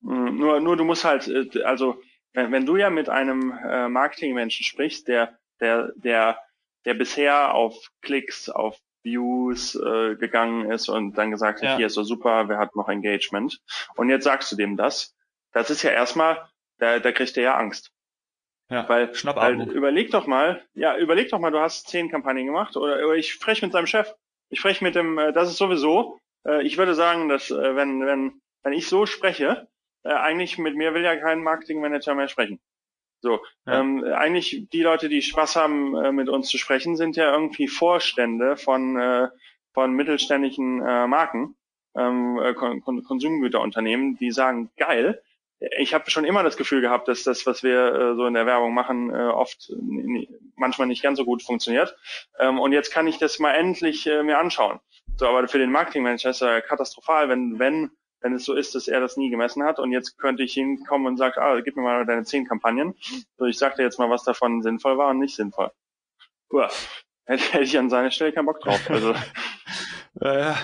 nur, 0.07 0.61
nur 0.61 0.76
du 0.76 0.84
musst 0.84 1.04
halt, 1.04 1.28
äh, 1.28 1.62
also, 1.62 2.02
wenn, 2.32 2.52
wenn 2.52 2.66
du 2.66 2.76
ja 2.76 2.90
mit 2.90 3.09
einem 3.09 3.52
äh, 3.52 3.88
Marketingmenschen 3.88 4.64
sprichst, 4.64 5.09
der, 5.09 5.38
der, 5.61 5.92
der, 5.96 6.38
der 6.84 6.94
bisher 6.94 7.54
auf 7.54 7.90
Klicks, 8.02 8.48
auf 8.48 8.78
Views 9.02 9.74
äh, 9.76 10.16
gegangen 10.16 10.70
ist 10.70 10.88
und 10.88 11.14
dann 11.16 11.30
gesagt 11.30 11.62
hat, 11.62 11.64
ja. 11.64 11.76
hier 11.76 11.86
ist 11.86 11.94
so 11.94 12.02
super, 12.02 12.48
wer 12.48 12.59
hat 12.59 12.74
noch 12.76 12.88
Engagement? 12.88 13.61
Und 13.96 14.11
jetzt 14.11 14.24
sagst 14.24 14.50
du 14.52 14.57
dem 14.57 14.76
das. 14.76 15.14
Das 15.52 15.70
ist 15.70 15.82
ja 15.82 15.90
erstmal, 15.90 16.48
da, 16.78 16.98
da 16.98 17.12
kriegt 17.12 17.36
er 17.36 17.42
ja 17.42 17.57
Angst. 17.57 17.92
Ja, 18.68 18.88
weil, 18.88 19.12
weil 19.12 19.70
überleg 19.70 20.11
doch 20.11 20.26
mal, 20.26 20.61
ja, 20.74 20.96
überleg 20.98 21.30
doch 21.30 21.38
mal, 21.38 21.52
du 21.52 21.61
hast 21.61 21.88
zehn 21.88 22.11
Kampagnen 22.11 22.46
gemacht 22.46 22.76
oder, 22.76 22.96
oder 23.07 23.14
ich 23.14 23.32
spreche 23.32 23.64
mit 23.64 23.72
seinem 23.72 23.86
Chef. 23.86 24.12
Ich 24.48 24.59
spreche 24.59 24.82
mit 24.82 24.96
dem, 24.96 25.18
äh, 25.18 25.32
das 25.32 25.48
ist 25.48 25.59
sowieso, 25.59 26.18
äh, 26.44 26.62
ich 26.66 26.76
würde 26.76 26.96
sagen, 26.96 27.28
dass 27.28 27.50
äh, 27.50 27.76
wenn, 27.76 28.04
wenn, 28.04 28.40
wenn 28.64 28.72
ich 28.72 28.88
so 28.88 29.07
spreche, 29.07 29.68
äh, 30.07 30.12
eigentlich 30.12 30.59
mit 30.59 30.76
mir 30.76 30.94
will 30.94 31.02
ja 31.02 31.16
kein 31.16 31.42
Marketingmanager 31.42 32.14
mehr 32.14 32.28
sprechen. 32.28 32.61
So, 33.20 33.40
ja. 33.66 33.80
ähm, 33.80 34.04
eigentlich 34.04 34.68
die 34.72 34.82
Leute, 34.82 35.09
die 35.09 35.22
Spaß 35.22 35.57
haben, 35.57 35.96
äh, 35.96 36.12
mit 36.12 36.28
uns 36.28 36.48
zu 36.48 36.59
sprechen, 36.59 36.96
sind 36.96 37.16
ja 37.16 37.32
irgendwie 37.32 37.68
Vorstände 37.68 38.57
von, 38.57 38.96
äh, 38.98 39.28
von 39.72 39.92
mittelständischen 39.92 40.80
äh, 40.86 41.07
Marken, 41.07 41.57
ähm, 41.96 42.38
äh, 42.42 42.54
Kon 42.54 42.82
Konsumgüterunternehmen, 42.82 44.16
die 44.18 44.30
sagen, 44.30 44.70
geil, 44.76 45.22
ich 45.78 45.94
habe 45.94 46.11
schon 46.11 46.24
immer 46.24 46.42
das 46.42 46.57
Gefühl 46.57 46.82
gehabt, 46.82 47.09
dass 47.09 47.22
das, 47.22 47.46
was 47.46 47.62
wir 47.62 47.94
äh, 47.94 48.14
so 48.14 48.26
in 48.26 48.34
der 48.34 48.46
Werbung 48.46 48.74
machen, 48.74 49.11
äh, 49.11 49.28
oft 49.28 49.72
manchmal 50.54 50.86
nicht 50.86 51.02
ganz 51.02 51.18
so 51.18 51.24
gut 51.24 51.42
funktioniert. 51.42 51.96
Ähm, 52.38 52.61
und 52.61 52.72
jetzt 52.72 52.92
kann 52.92 53.07
ich 53.07 53.18
das 53.18 53.38
mal 53.38 53.52
endlich 53.52 54.07
äh, 54.07 54.22
mir 54.22 54.38
anschauen. 54.38 54.80
So, 55.16 55.26
aber 55.26 55.48
für 55.48 55.59
den 55.59 55.72
Marketingmanager 55.72 56.30
ist 56.30 56.42
ja 56.42 56.61
katastrophal, 56.61 57.30
wenn, 57.30 57.59
wenn 57.59 57.90
wenn 58.20 58.34
es 58.34 58.44
so 58.44 58.54
ist, 58.54 58.74
dass 58.74 58.88
er 58.88 59.00
das 59.00 59.16
nie 59.16 59.30
gemessen 59.30 59.62
hat 59.62 59.78
und 59.78 59.92
jetzt 59.92 60.18
könnte 60.18 60.42
ich 60.42 60.54
hinkommen 60.54 61.06
und 61.06 61.16
sagen, 61.16 61.38
ah, 61.38 61.60
gib 61.60 61.76
mir 61.76 61.82
mal 61.82 62.06
deine 62.06 62.24
zehn 62.24 62.46
Kampagnen. 62.46 62.94
So, 63.38 63.44
ich 63.44 63.58
sag 63.58 63.76
dir 63.76 63.82
jetzt 63.82 63.98
mal, 63.98 64.10
was 64.10 64.24
davon 64.24 64.62
sinnvoll 64.62 64.98
war 64.98 65.10
und 65.10 65.18
nicht 65.18 65.36
sinnvoll. 65.36 65.70
Uah, 66.50 66.70
hätte, 67.24 67.44
hätte 67.52 67.64
ich 67.64 67.78
an 67.78 67.90
seiner 67.90 68.10
Stelle 68.10 68.32
keinen 68.32 68.46
Bock 68.46 68.60
drauf. 68.60 68.80
Also. 68.90 69.14
äh, 70.20 70.54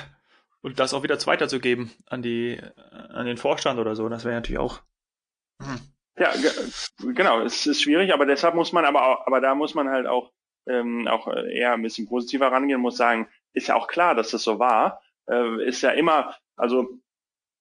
und 0.63 0.79
das 0.79 0.95
auch 0.95 1.03
wieder 1.03 1.19
weiterzugeben 1.27 1.91
an 2.07 2.23
die, 2.23 2.61
an 2.91 3.27
den 3.27 3.37
Vorstand 3.37 3.81
oder 3.81 3.97
so, 3.97 4.09
das 4.09 4.25
wäre 4.25 4.35
natürlich 4.35 4.61
auch. 4.61 4.81
Hm. 5.61 5.81
Ja, 6.19 6.33
genau, 6.99 7.41
es 7.41 7.67
ist 7.67 7.83
schwierig, 7.83 8.13
aber 8.13 8.27
deshalb 8.27 8.55
muss 8.55 8.73
man 8.73 8.85
aber 8.85 9.07
auch, 9.07 9.27
aber 9.27 9.41
da 9.41 9.55
muss 9.55 9.75
man 9.75 9.89
halt 9.89 10.07
auch, 10.07 10.31
ähm, 10.67 11.09
auch 11.09 11.27
eher 11.27 11.73
ein 11.73 11.83
bisschen 11.83 12.07
positiver 12.07 12.53
rangehen, 12.53 12.81
muss 12.81 12.97
sagen, 12.97 13.29
ist 13.55 13.69
ja 13.69 13.75
auch 13.75 13.89
klar, 13.89 14.15
dass 14.15 14.31
das 14.31 14.43
so 14.43 14.59
war, 14.59 15.01
äh, 15.29 15.67
ist 15.67 15.83
ja 15.83 15.91
immer, 15.91 16.37
also 16.57 16.89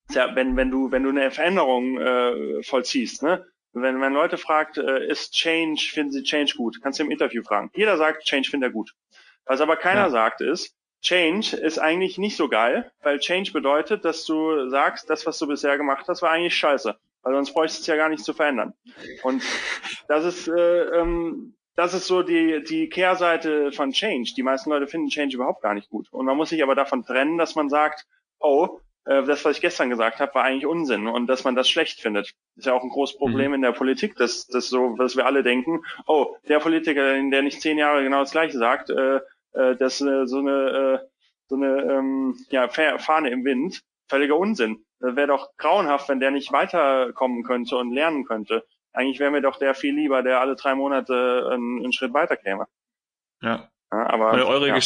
ja, 0.09 0.35
wenn, 0.35 0.57
wenn 0.57 0.71
du, 0.71 0.91
wenn 0.91 1.03
du 1.03 1.09
eine 1.09 1.31
Veränderung 1.31 1.99
äh, 1.99 2.63
vollziehst, 2.63 3.23
ne? 3.23 3.45
Wenn, 3.73 4.01
wenn 4.01 4.13
Leute 4.13 4.37
fragt, 4.37 4.77
äh, 4.77 5.07
ist 5.07 5.33
Change, 5.33 5.81
finden 5.93 6.11
sie 6.11 6.23
Change 6.23 6.55
gut? 6.57 6.81
Kannst 6.81 6.99
du 6.99 7.03
im 7.03 7.11
Interview 7.11 7.41
fragen. 7.41 7.71
Jeder 7.73 7.97
sagt, 7.97 8.25
Change 8.25 8.49
findet 8.49 8.69
er 8.69 8.73
gut. 8.73 8.93
Was 9.45 9.61
aber 9.61 9.77
keiner 9.77 10.01
ja. 10.01 10.09
sagt 10.09 10.41
ist, 10.41 10.75
Change 11.01 11.55
ist 11.57 11.79
eigentlich 11.79 12.17
nicht 12.17 12.35
so 12.35 12.47
geil, 12.47 12.91
weil 13.01 13.19
Change 13.19 13.51
bedeutet, 13.53 14.05
dass 14.05 14.25
du 14.25 14.69
sagst, 14.69 15.09
das, 15.09 15.25
was 15.25 15.39
du 15.39 15.47
bisher 15.47 15.77
gemacht 15.77 16.05
hast, 16.07 16.21
war 16.21 16.31
eigentlich 16.31 16.55
scheiße. 16.55 16.95
Weil 17.23 17.33
sonst 17.33 17.53
bräuchst 17.53 17.77
du 17.77 17.81
es 17.81 17.87
ja 17.87 17.95
gar 17.95 18.09
nicht 18.09 18.23
zu 18.23 18.33
verändern. 18.33 18.73
Und 19.23 19.43
das 20.07 20.25
ist, 20.25 20.47
äh, 20.47 20.81
ähm, 20.99 21.55
das 21.75 21.93
ist 21.93 22.07
so 22.07 22.23
die, 22.23 22.63
die 22.63 22.89
Kehrseite 22.89 23.71
von 23.71 23.91
Change. 23.91 24.33
Die 24.35 24.43
meisten 24.43 24.69
Leute 24.69 24.87
finden 24.87 25.09
Change 25.09 25.35
überhaupt 25.35 25.61
gar 25.61 25.73
nicht 25.73 25.89
gut. 25.89 26.11
Und 26.11 26.25
man 26.25 26.37
muss 26.37 26.49
sich 26.49 26.61
aber 26.61 26.75
davon 26.75 27.03
trennen, 27.03 27.37
dass 27.37 27.55
man 27.55 27.69
sagt, 27.69 28.05
oh, 28.39 28.79
äh, 29.05 29.23
das, 29.23 29.43
was 29.45 29.55
ich 29.55 29.61
gestern 29.61 29.89
gesagt 29.89 30.19
habe, 30.19 30.33
war 30.35 30.43
eigentlich 30.43 30.65
Unsinn 30.65 31.07
und 31.07 31.27
dass 31.27 31.43
man 31.43 31.55
das 31.55 31.69
schlecht 31.69 32.01
findet. 32.01 32.33
Ist 32.55 32.65
ja 32.65 32.73
auch 32.73 32.83
ein 32.83 32.89
großes 32.89 33.17
Problem 33.17 33.49
mhm. 33.49 33.55
in 33.55 33.61
der 33.61 33.71
Politik, 33.71 34.15
dass, 34.15 34.47
dass 34.47 34.69
so, 34.69 34.95
dass 34.95 35.15
wir 35.15 35.25
alle 35.25 35.43
denken, 35.43 35.83
oh, 36.05 36.35
der 36.47 36.59
Politiker, 36.59 37.13
der 37.13 37.41
nicht 37.41 37.61
zehn 37.61 37.77
Jahre 37.77 38.03
genau 38.03 38.19
das 38.19 38.31
Gleiche 38.31 38.57
sagt, 38.57 38.89
äh, 38.89 39.19
äh, 39.53 39.75
dass 39.75 40.01
äh, 40.01 40.25
so 40.25 40.39
eine, 40.39 41.01
äh, 41.01 41.07
so 41.47 41.55
eine 41.55 41.81
ähm, 41.81 42.37
ja, 42.49 42.69
Fahne 42.69 43.29
im 43.29 43.43
Wind, 43.43 43.81
völliger 44.07 44.37
Unsinn. 44.37 44.85
Das 44.99 45.15
wäre 45.15 45.27
doch 45.27 45.57
grauenhaft, 45.57 46.07
wenn 46.09 46.19
der 46.19 46.31
nicht 46.31 46.51
weiterkommen 46.51 47.43
könnte 47.43 47.77
und 47.77 47.91
lernen 47.91 48.25
könnte. 48.25 48.63
Eigentlich 48.93 49.19
wäre 49.19 49.31
mir 49.31 49.41
doch 49.41 49.57
der 49.57 49.73
viel 49.73 49.95
lieber, 49.95 50.21
der 50.21 50.41
alle 50.41 50.55
drei 50.55 50.75
Monate 50.75 51.49
einen, 51.51 51.79
einen 51.79 51.93
Schritt 51.93 52.13
weiter 52.13 52.37
käme. 52.37 52.67
Ja. 53.41 53.70
Ja 53.91 54.09
aber 54.09 54.31
eure, 54.45 54.67
ja. 54.67 54.79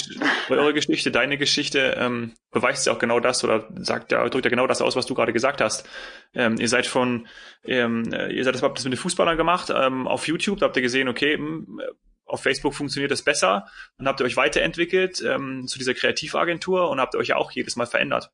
eure 0.50 0.74
Geschichte, 0.74 1.12
deine 1.12 1.38
Geschichte 1.38 1.96
ähm, 2.00 2.34
beweist 2.52 2.88
ja 2.88 2.94
auch 2.94 3.00
genau 3.00 3.20
das 3.20 3.44
oder 3.44 3.68
sagt 3.76 4.12
ja, 4.12 4.28
drückt 4.28 4.46
ja 4.46 4.50
genau 4.50 4.68
das 4.68 4.82
aus, 4.82 4.96
was 4.96 5.06
du 5.06 5.14
gerade 5.14 5.34
gesagt 5.34 5.62
hast. 5.62 5.88
Ähm, 6.34 6.56
ihr 6.60 6.70
seid 6.70 6.88
von, 6.88 7.28
ähm, 7.64 8.12
ihr 8.30 8.44
seid 8.44 8.56
das, 8.56 8.64
habt 8.64 8.78
das 8.78 8.86
mit 8.86 8.94
den 8.94 9.00
Fußballern 9.00 9.38
gemacht, 9.38 9.72
ähm, 9.76 10.08
auf 10.08 10.28
YouTube, 10.28 10.60
da 10.60 10.66
habt 10.66 10.76
ihr 10.76 10.82
gesehen, 10.82 11.08
okay, 11.08 11.36
hm, 11.36 11.82
auf 12.26 12.42
Facebook 12.42 12.74
funktioniert 12.74 13.12
es 13.12 13.24
besser 13.24 13.68
und 13.98 14.08
habt 14.08 14.20
ihr 14.20 14.26
euch 14.26 14.38
weiterentwickelt 14.38 15.22
ähm, 15.22 15.68
zu 15.68 15.78
dieser 15.78 15.94
Kreativagentur 15.94 16.90
und 16.90 17.00
habt 17.00 17.14
ihr 17.14 17.20
euch 17.20 17.28
ja 17.28 17.38
auch 17.38 17.52
jedes 17.52 17.76
Mal 17.76 17.86
verändert. 17.86 18.32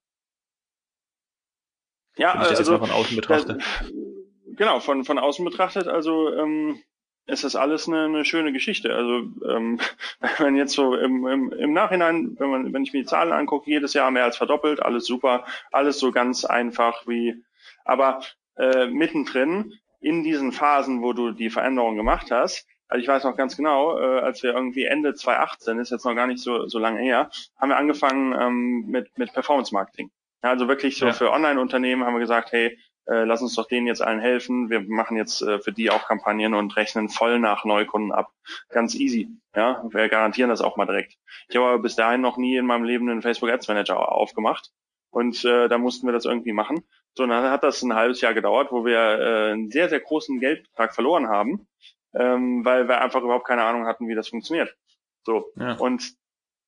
Ja, 2.17 2.33
Wenn 2.33 2.41
ich 2.43 2.47
das 2.49 2.59
also, 2.59 2.73
jetzt 2.73 2.81
mal 2.81 2.87
von 2.87 2.95
außen 2.95 3.15
betrachte. 3.15 3.57
Äh, 3.57 4.55
genau, 4.55 4.79
von, 4.79 5.03
von 5.03 5.19
außen 5.19 5.43
betrachtet, 5.43 5.87
also 5.87 6.33
ähm, 6.33 6.81
ist 7.27 7.43
das 7.43 7.55
alles 7.55 7.87
eine, 7.87 8.05
eine 8.05 8.25
schöne 8.25 8.51
Geschichte. 8.51 8.93
Also 8.93 9.29
ähm, 9.47 9.79
wenn 10.19 10.45
man 10.45 10.55
jetzt 10.55 10.73
so 10.73 10.95
im, 10.95 11.25
im, 11.27 11.51
im 11.51 11.73
Nachhinein, 11.73 12.35
wenn 12.39 12.49
man, 12.49 12.73
wenn 12.73 12.83
ich 12.83 12.93
mir 12.93 13.01
die 13.01 13.07
Zahlen 13.07 13.31
angucke, 13.31 13.69
jedes 13.69 13.93
Jahr 13.93 14.11
mehr 14.11 14.25
als 14.25 14.37
verdoppelt, 14.37 14.81
alles 14.81 15.05
super, 15.05 15.45
alles 15.71 15.99
so 15.99 16.11
ganz 16.11 16.45
einfach 16.45 17.07
wie, 17.07 17.43
aber 17.85 18.21
äh, 18.57 18.87
mittendrin 18.87 19.73
in 19.99 20.23
diesen 20.23 20.51
Phasen, 20.51 21.01
wo 21.01 21.13
du 21.13 21.31
die 21.31 21.49
Veränderung 21.49 21.95
gemacht 21.95 22.31
hast, 22.31 22.67
also 22.91 23.01
ich 23.01 23.07
weiß 23.07 23.23
noch 23.23 23.37
ganz 23.37 23.55
genau, 23.55 23.97
äh, 23.97 24.19
als 24.19 24.43
wir 24.43 24.53
irgendwie 24.53 24.83
Ende 24.83 25.13
2018, 25.13 25.79
ist 25.79 25.91
jetzt 25.91 26.03
noch 26.03 26.13
gar 26.13 26.27
nicht 26.27 26.43
so, 26.43 26.67
so 26.67 26.77
lange 26.77 26.99
her, 26.99 27.29
haben 27.57 27.69
wir 27.69 27.77
angefangen 27.77 28.35
ähm, 28.37 28.85
mit, 28.87 29.17
mit 29.17 29.31
Performance 29.31 29.73
Marketing. 29.73 30.11
Ja, 30.43 30.49
also 30.49 30.67
wirklich 30.67 30.97
so 30.97 31.05
ja. 31.05 31.13
für 31.13 31.31
Online-Unternehmen 31.31 32.03
haben 32.03 32.15
wir 32.15 32.19
gesagt, 32.19 32.51
hey, 32.51 32.77
äh, 33.11 33.23
lass 33.25 33.41
uns 33.41 33.55
doch 33.55 33.67
denen 33.67 33.87
jetzt 33.87 34.01
allen 34.01 34.19
helfen. 34.19 34.69
Wir 34.69 34.81
machen 34.81 35.17
jetzt 35.17 35.41
äh, 35.41 35.59
für 35.59 35.71
die 35.71 35.91
auch 35.91 36.07
Kampagnen 36.07 36.53
und 36.53 36.75
rechnen 36.77 37.09
voll 37.09 37.39
nach 37.39 37.65
Neukunden 37.65 38.11
ab. 38.11 38.31
Ganz 38.69 38.95
easy. 38.95 39.29
Ja, 39.55 39.83
wir 39.89 40.09
garantieren 40.09 40.49
das 40.49 40.61
auch 40.61 40.77
mal 40.77 40.85
direkt. 40.85 41.17
Ich 41.49 41.55
habe 41.55 41.67
aber 41.67 41.79
bis 41.79 41.95
dahin 41.95 42.21
noch 42.21 42.37
nie 42.37 42.55
in 42.55 42.65
meinem 42.65 42.83
Leben 42.83 43.09
einen 43.09 43.21
Facebook 43.21 43.49
Ads 43.49 43.67
Manager 43.67 44.11
aufgemacht. 44.11 44.71
Und 45.09 45.43
äh, 45.43 45.67
da 45.67 45.77
mussten 45.77 46.07
wir 46.07 46.13
das 46.13 46.25
irgendwie 46.25 46.53
machen. 46.53 46.83
So, 47.15 47.27
dann 47.27 47.51
hat 47.51 47.63
das 47.63 47.81
ein 47.81 47.95
halbes 47.95 48.21
Jahr 48.21 48.33
gedauert, 48.33 48.71
wo 48.71 48.85
wir 48.85 48.97
äh, 48.97 49.51
einen 49.51 49.69
sehr, 49.69 49.89
sehr 49.89 49.99
großen 49.99 50.39
Geldbetrag 50.39 50.95
verloren 50.95 51.27
haben 51.27 51.67
ähm, 52.13 52.65
weil 52.65 52.87
wir 52.87 53.01
einfach 53.01 53.21
überhaupt 53.21 53.47
keine 53.47 53.63
Ahnung 53.63 53.85
hatten, 53.85 54.07
wie 54.07 54.15
das 54.15 54.29
funktioniert. 54.29 54.75
So. 55.23 55.51
Ja. 55.55 55.75
Und 55.75 56.13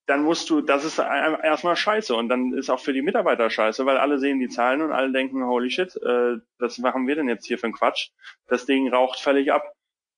dann 0.06 0.24
musst 0.24 0.50
du, 0.50 0.62
das 0.62 0.84
ist 0.84 1.00
erstmal 1.00 1.76
scheiße 1.76 2.14
und 2.14 2.28
dann 2.28 2.54
ist 2.54 2.70
auch 2.70 2.80
für 2.80 2.94
die 2.94 3.02
Mitarbeiter 3.02 3.50
scheiße, 3.50 3.86
weil 3.86 3.98
alle 3.98 4.20
sehen 4.20 4.40
die 4.40 4.50
Zahlen 4.50 4.82
und 4.82 4.92
alle 4.92 5.12
denken, 5.12 5.46
holy 5.46 5.70
shit, 5.70 5.96
äh, 5.96 6.38
was 6.60 6.78
machen 6.80 7.08
wir 7.08 7.16
denn 7.16 7.30
jetzt 7.30 7.46
hier 7.46 7.58
für 7.58 7.66
einen 7.66 7.74
Quatsch? 7.74 8.10
Das 8.48 8.66
Ding 8.66 8.94
raucht 8.94 9.20
völlig 9.20 9.54
ab. 9.54 9.74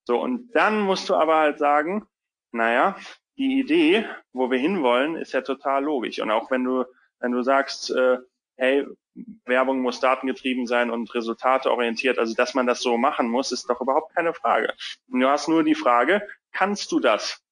So, 0.06 0.20
und 0.20 0.52
dann 0.56 0.82
musst 0.82 1.10
du 1.10 1.16
aber 1.16 1.38
halt 1.38 1.60
sagen, 1.60 2.08
naja, 2.52 2.96
die 3.38 3.60
Idee, 3.60 4.06
wo 4.34 4.50
wir 4.50 4.58
hinwollen, 4.58 5.16
ist 5.16 5.34
ja 5.34 5.42
total 5.42 5.84
logisch. 5.84 6.20
Und 6.20 6.32
auch 6.32 6.50
wenn 6.52 6.64
du, 6.64 6.86
wenn 7.20 7.32
du 7.32 7.42
sagst, 7.42 7.92
äh, 7.92 8.18
hey, 8.58 8.88
Werbung 9.46 9.82
muss 9.82 10.00
datengetrieben 10.00 10.68
sein 10.68 10.90
und 10.90 11.14
resultateorientiert. 11.14 12.20
Also, 12.20 12.34
dass 12.34 12.54
man 12.54 12.68
das 12.68 12.82
so 12.82 12.98
machen 12.98 13.30
muss, 13.30 13.52
ist 13.52 13.70
doch 13.70 13.82
überhaupt 13.82 14.14
keine 14.16 14.34
Frage. 14.34 14.74
Du 15.08 15.28
hast 15.28 15.48
nur 15.48 15.64
die 15.64 15.76
Frage, 15.76 16.28
kannst 16.52 16.92
du 16.92 17.00
das? 17.00 17.45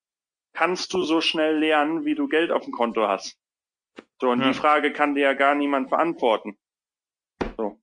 Kannst 0.53 0.93
du 0.93 1.03
so 1.03 1.21
schnell 1.21 1.57
lernen, 1.57 2.05
wie 2.05 2.15
du 2.15 2.27
Geld 2.27 2.51
auf 2.51 2.63
dem 2.63 2.73
Konto 2.73 3.07
hast? 3.07 3.37
So, 4.19 4.29
und 4.29 4.41
ja. 4.41 4.47
die 4.47 4.53
Frage 4.53 4.93
kann 4.93 5.15
dir 5.15 5.21
ja 5.21 5.33
gar 5.33 5.55
niemand 5.55 5.89
beantworten. 5.89 6.57
So. 7.57 7.79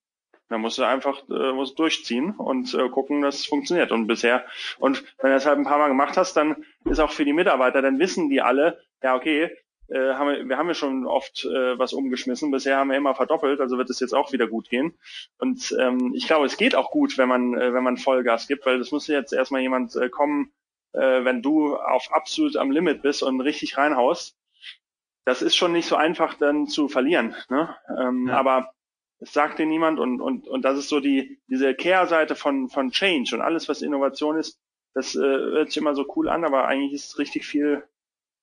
Dann 0.48 0.60
musst 0.62 0.78
du 0.78 0.84
einfach 0.84 1.28
äh, 1.28 1.52
musst 1.52 1.78
durchziehen 1.78 2.34
und 2.36 2.74
äh, 2.74 2.88
gucken, 2.88 3.22
dass 3.22 3.36
es 3.36 3.46
funktioniert. 3.46 3.92
Und 3.92 4.06
bisher, 4.06 4.44
und 4.78 5.04
wenn 5.18 5.30
du 5.30 5.36
das 5.36 5.46
halt 5.46 5.58
ein 5.58 5.64
paar 5.64 5.78
Mal 5.78 5.88
gemacht 5.88 6.16
hast, 6.16 6.36
dann 6.36 6.64
ist 6.84 6.98
auch 6.98 7.12
für 7.12 7.24
die 7.24 7.32
Mitarbeiter, 7.32 7.82
dann 7.82 7.98
wissen 7.98 8.28
die 8.30 8.40
alle, 8.40 8.82
ja, 9.02 9.14
okay, 9.14 9.50
äh, 9.90 10.14
haben 10.14 10.28
wir, 10.28 10.48
wir 10.48 10.56
haben 10.56 10.68
ja 10.68 10.74
schon 10.74 11.06
oft 11.06 11.44
äh, 11.44 11.78
was 11.78 11.92
umgeschmissen. 11.92 12.50
Bisher 12.50 12.78
haben 12.78 12.90
wir 12.90 12.96
immer 12.96 13.14
verdoppelt, 13.14 13.60
also 13.60 13.76
wird 13.76 13.90
es 13.90 14.00
jetzt 14.00 14.14
auch 14.14 14.32
wieder 14.32 14.46
gut 14.46 14.68
gehen. 14.70 14.98
Und 15.38 15.76
ähm, 15.78 16.12
ich 16.14 16.26
glaube, 16.26 16.46
es 16.46 16.56
geht 16.56 16.74
auch 16.74 16.90
gut, 16.90 17.18
wenn 17.18 17.28
man, 17.28 17.54
äh, 17.54 17.72
wenn 17.72 17.84
man 17.84 17.96
Vollgas 17.96 18.46
gibt, 18.46 18.66
weil 18.66 18.78
das 18.78 18.92
muss 18.92 19.06
jetzt 19.06 19.32
erstmal 19.32 19.60
jemand 19.60 19.94
äh, 19.96 20.08
kommen, 20.08 20.52
äh, 20.92 21.24
wenn 21.24 21.42
du 21.42 21.76
auf 21.76 22.12
absolut 22.12 22.56
am 22.56 22.70
Limit 22.70 23.02
bist 23.02 23.22
und 23.22 23.40
richtig 23.40 23.76
reinhaust. 23.76 24.36
Das 25.24 25.42
ist 25.42 25.54
schon 25.54 25.72
nicht 25.72 25.86
so 25.86 25.96
einfach 25.96 26.34
dann 26.34 26.66
zu 26.66 26.88
verlieren. 26.88 27.34
Ne? 27.48 27.76
Ähm, 27.98 28.28
ja. 28.28 28.36
Aber 28.36 28.72
es 29.18 29.32
sagt 29.32 29.58
dir 29.58 29.66
niemand 29.66 30.00
und, 30.00 30.20
und, 30.20 30.48
und 30.48 30.62
das 30.62 30.78
ist 30.78 30.88
so 30.88 31.00
die, 31.00 31.40
diese 31.46 31.74
Kehrseite 31.74 32.34
von, 32.34 32.68
von 32.68 32.90
Change 32.90 33.34
und 33.34 33.42
alles, 33.42 33.68
was 33.68 33.82
Innovation 33.82 34.38
ist, 34.38 34.58
das 34.94 35.14
äh, 35.14 35.20
hört 35.20 35.68
sich 35.68 35.76
immer 35.76 35.94
so 35.94 36.06
cool 36.16 36.28
an, 36.28 36.44
aber 36.44 36.66
eigentlich 36.66 36.94
ist 36.94 37.10
es 37.10 37.18
richtig 37.18 37.46
viel, 37.46 37.84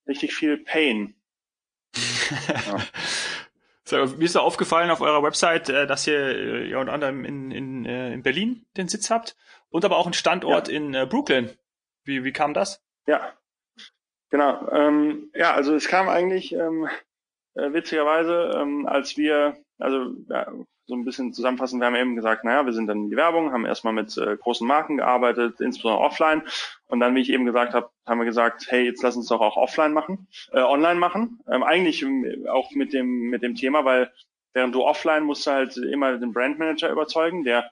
richtig 0.08 0.34
viel 0.34 0.58
Pain. 0.58 1.16
Ja. 1.95 2.78
So, 3.88 3.95
mir 3.95 4.26
ist 4.26 4.36
aufgefallen 4.36 4.89
auf 4.89 5.00
eurer 5.00 5.24
Website, 5.24 5.70
äh, 5.70 5.88
dass 5.88 6.06
ihr 6.08 6.20
äh, 6.20 6.70
ja 6.70 6.78
unter 6.78 6.91
anderem 6.91 7.24
in, 7.24 7.52
in, 7.52 7.86
äh, 7.86 8.12
in 8.12 8.22
Berlin 8.22 8.66
den 8.76 8.89
Sitz 8.89 9.10
habt 9.10 9.38
und 9.70 9.86
aber 9.86 9.95
auch 9.95 10.06
einen 10.06 10.14
Standort 10.14 10.68
ja. 10.68 10.76
in 10.76 10.91
Brooklyn. 11.08 11.52
Wie, 12.08 12.24
wie 12.24 12.32
kam 12.32 12.53
das? 12.53 12.82
Ja, 13.05 13.34
genau. 14.30 14.68
Ähm, 14.72 15.30
ja, 15.36 15.53
also 15.53 15.76
es 15.76 15.88
kam 15.88 16.08
eigentlich 16.08 16.53
ähm, 16.53 16.88
äh, 17.55 17.74
witzigerweise, 17.74 18.53
ähm, 18.55 18.88
als 18.88 19.18
wir, 19.18 19.58
also 19.78 20.14
ja, 20.30 20.49
so 20.86 20.95
ein 20.95 21.03
bisschen 21.03 21.34
zusammenfassen, 21.34 21.82
wir 21.82 21.88
haben 21.88 21.97
eben 21.97 22.16
gesagt, 22.16 22.45
naja, 22.45 22.66
wir 22.66 22.72
sind 22.72 22.88
dann 22.88 23.03
in 23.03 23.10
die 23.10 23.18
Werbung, 23.18 23.51
haben 23.51 23.66
erstmal 23.66 23.91
mit 23.91 24.18
äh, 24.18 24.38
großen 24.38 24.66
Marken 24.66 24.97
gearbeitet, 24.97 25.60
insbesondere 25.60 26.01
offline. 26.01 26.43
Und 26.88 27.01
dann, 27.01 27.14
wie 27.14 27.22
ich 27.22 27.30
eben 27.30 27.45
gesagt 27.45 27.74
habe, 27.74 27.89
haben 28.05 28.20
wir 28.20 28.26
gesagt, 28.26 28.68
hey, 28.70 28.86
jetzt 28.86 29.03
lass 29.03 29.18
uns 29.18 29.28
doch 29.28 29.41
auch 29.41 29.58
offline 29.58 29.91
machen, 29.91 30.30
äh, 30.53 30.62
online 30.62 30.99
machen. 30.99 31.41
Ähm, 31.51 31.64
eigentlich 31.64 32.05
auch 32.47 32.72
mit 32.72 32.93
dem, 32.93 33.30
mit 33.30 33.43
dem 33.43 33.55
Thema, 33.55 33.84
weil 33.84 34.14
während 34.53 34.74
du 34.74 34.86
offline 34.86 35.26
musst 35.26 35.45
du 35.45 35.51
halt 35.51 35.76
immer 35.76 36.18
den 36.18 36.32
Brandmanager 36.32 36.89
überzeugen, 36.89 37.43
der 37.43 37.70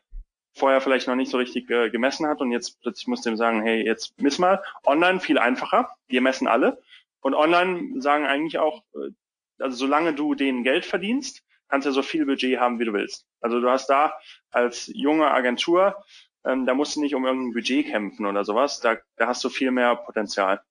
vorher 0.56 0.82
vielleicht 0.82 1.08
noch 1.08 1.16
nicht 1.16 1.30
so 1.30 1.38
richtig 1.38 1.70
äh, 1.70 1.90
gemessen 1.90 2.28
hat 2.28 2.42
und 2.42 2.52
jetzt 2.52 2.82
plötzlich 2.82 3.08
musst 3.08 3.26
du 3.26 3.30
ihm 3.30 3.38
sagen, 3.38 3.62
hey, 3.62 3.86
jetzt 3.86 4.14
miss 4.20 4.40
mal. 4.40 4.64
Online 4.86 5.20
viel 5.20 5.38
einfacher, 5.38 5.90
wir 6.08 6.22
messen 6.22 6.48
alle. 6.48 6.82
Und 7.22 7.36
online 7.36 8.02
sagen 8.02 8.26
eigentlich 8.26 8.58
auch, 8.58 8.84
äh, 8.96 9.12
also 9.60 9.76
solange 9.76 10.14
du 10.14 10.34
denen 10.34 10.64
Geld 10.64 10.86
verdienst, 10.86 11.44
kannst 11.68 11.86
ja 11.86 11.92
so 11.92 12.02
viel 12.02 12.26
Budget 12.26 12.60
haben, 12.60 12.80
wie 12.80 12.86
du 12.86 12.94
willst. 12.94 13.26
Also 13.42 13.60
du 13.60 13.70
hast 13.70 13.88
da 13.88 14.14
als 14.52 14.90
junge 14.94 15.32
Agentur, 15.32 15.98
ähm, 16.46 16.66
da 16.66 16.74
musst 16.74 16.96
du 16.96 17.02
nicht 17.02 17.16
um 17.16 17.26
irgendein 17.26 17.54
Budget 17.54 17.88
kämpfen 17.88 18.26
oder 18.26 18.46
sowas, 18.46 18.80
da, 18.80 18.98
da 19.18 19.28
hast 19.28 19.44
du 19.44 19.50
viel 19.50 19.72
mehr 19.72 19.96
Potenzial. 19.96 20.62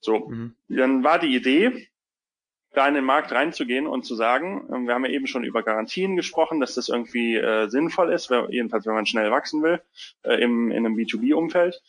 So, 0.00 0.28
mhm. 0.28 0.54
dann 0.68 1.04
war 1.04 1.18
die 1.18 1.34
Idee, 1.34 1.89
da 2.72 2.86
in 2.86 2.94
den 2.94 3.04
Markt 3.04 3.32
reinzugehen 3.32 3.86
und 3.86 4.04
zu 4.04 4.14
sagen, 4.14 4.68
ähm, 4.72 4.86
wir 4.86 4.94
haben 4.94 5.04
ja 5.04 5.10
eben 5.10 5.26
schon 5.26 5.44
über 5.44 5.62
Garantien 5.62 6.16
gesprochen, 6.16 6.60
dass 6.60 6.74
das 6.74 6.88
irgendwie 6.88 7.36
äh, 7.36 7.68
sinnvoll 7.68 8.12
ist, 8.12 8.30
jedenfalls 8.50 8.86
wenn 8.86 8.94
man 8.94 9.06
schnell 9.06 9.30
wachsen 9.30 9.62
will, 9.62 9.82
äh, 10.22 10.40
im, 10.40 10.70
in 10.70 10.86
einem 10.86 10.96
B2B-Umfeld. 10.96 11.82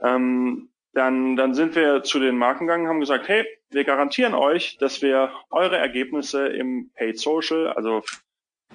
Ähm, 0.00 0.70
dann, 0.92 1.36
dann 1.36 1.54
sind 1.54 1.74
wir 1.74 2.02
zu 2.02 2.18
den 2.18 2.38
Marken 2.38 2.66
gegangen, 2.66 2.88
haben 2.88 3.00
gesagt, 3.00 3.28
hey, 3.28 3.46
wir 3.70 3.84
garantieren 3.84 4.34
euch, 4.34 4.78
dass 4.78 5.02
wir 5.02 5.30
eure 5.50 5.76
Ergebnisse 5.76 6.46
im 6.46 6.90
Paid 6.94 7.18
Social, 7.18 7.68
also 7.68 8.02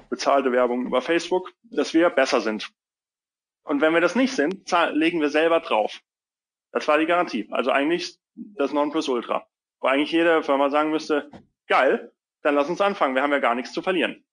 bezahlte 0.10 0.52
Werbung 0.52 0.86
über 0.86 1.02
Facebook, 1.02 1.52
dass 1.64 1.94
wir 1.94 2.10
besser 2.10 2.42
sind. 2.42 2.70
Und 3.64 3.82
wenn 3.82 3.94
wir 3.94 4.02
das 4.02 4.16
nicht 4.16 4.34
sind, 4.34 4.72
legen 4.94 5.22
wir 5.22 5.30
selber 5.30 5.60
drauf. 5.62 6.02
Das 6.72 6.88
war 6.88 6.98
die 6.98 7.06
Garantie. 7.06 7.48
Also 7.52 7.72
eigentlich 7.72 8.18
das 8.36 8.74
Nonplusultra. 8.74 9.48
Wo 9.80 9.88
eigentlich 9.88 10.12
jede 10.12 10.44
Firma 10.44 10.70
sagen 10.70 10.92
müsste, 10.92 11.30
geil, 11.72 12.12
dann 12.44 12.56
lass 12.56 12.70
uns 12.70 12.82
anfangen. 12.82 13.16
Wir 13.16 13.24
haben 13.24 13.32
ja 13.32 13.40
gar 13.40 13.56
nichts 13.56 13.72
zu 13.72 13.82
verlieren. 13.82 14.26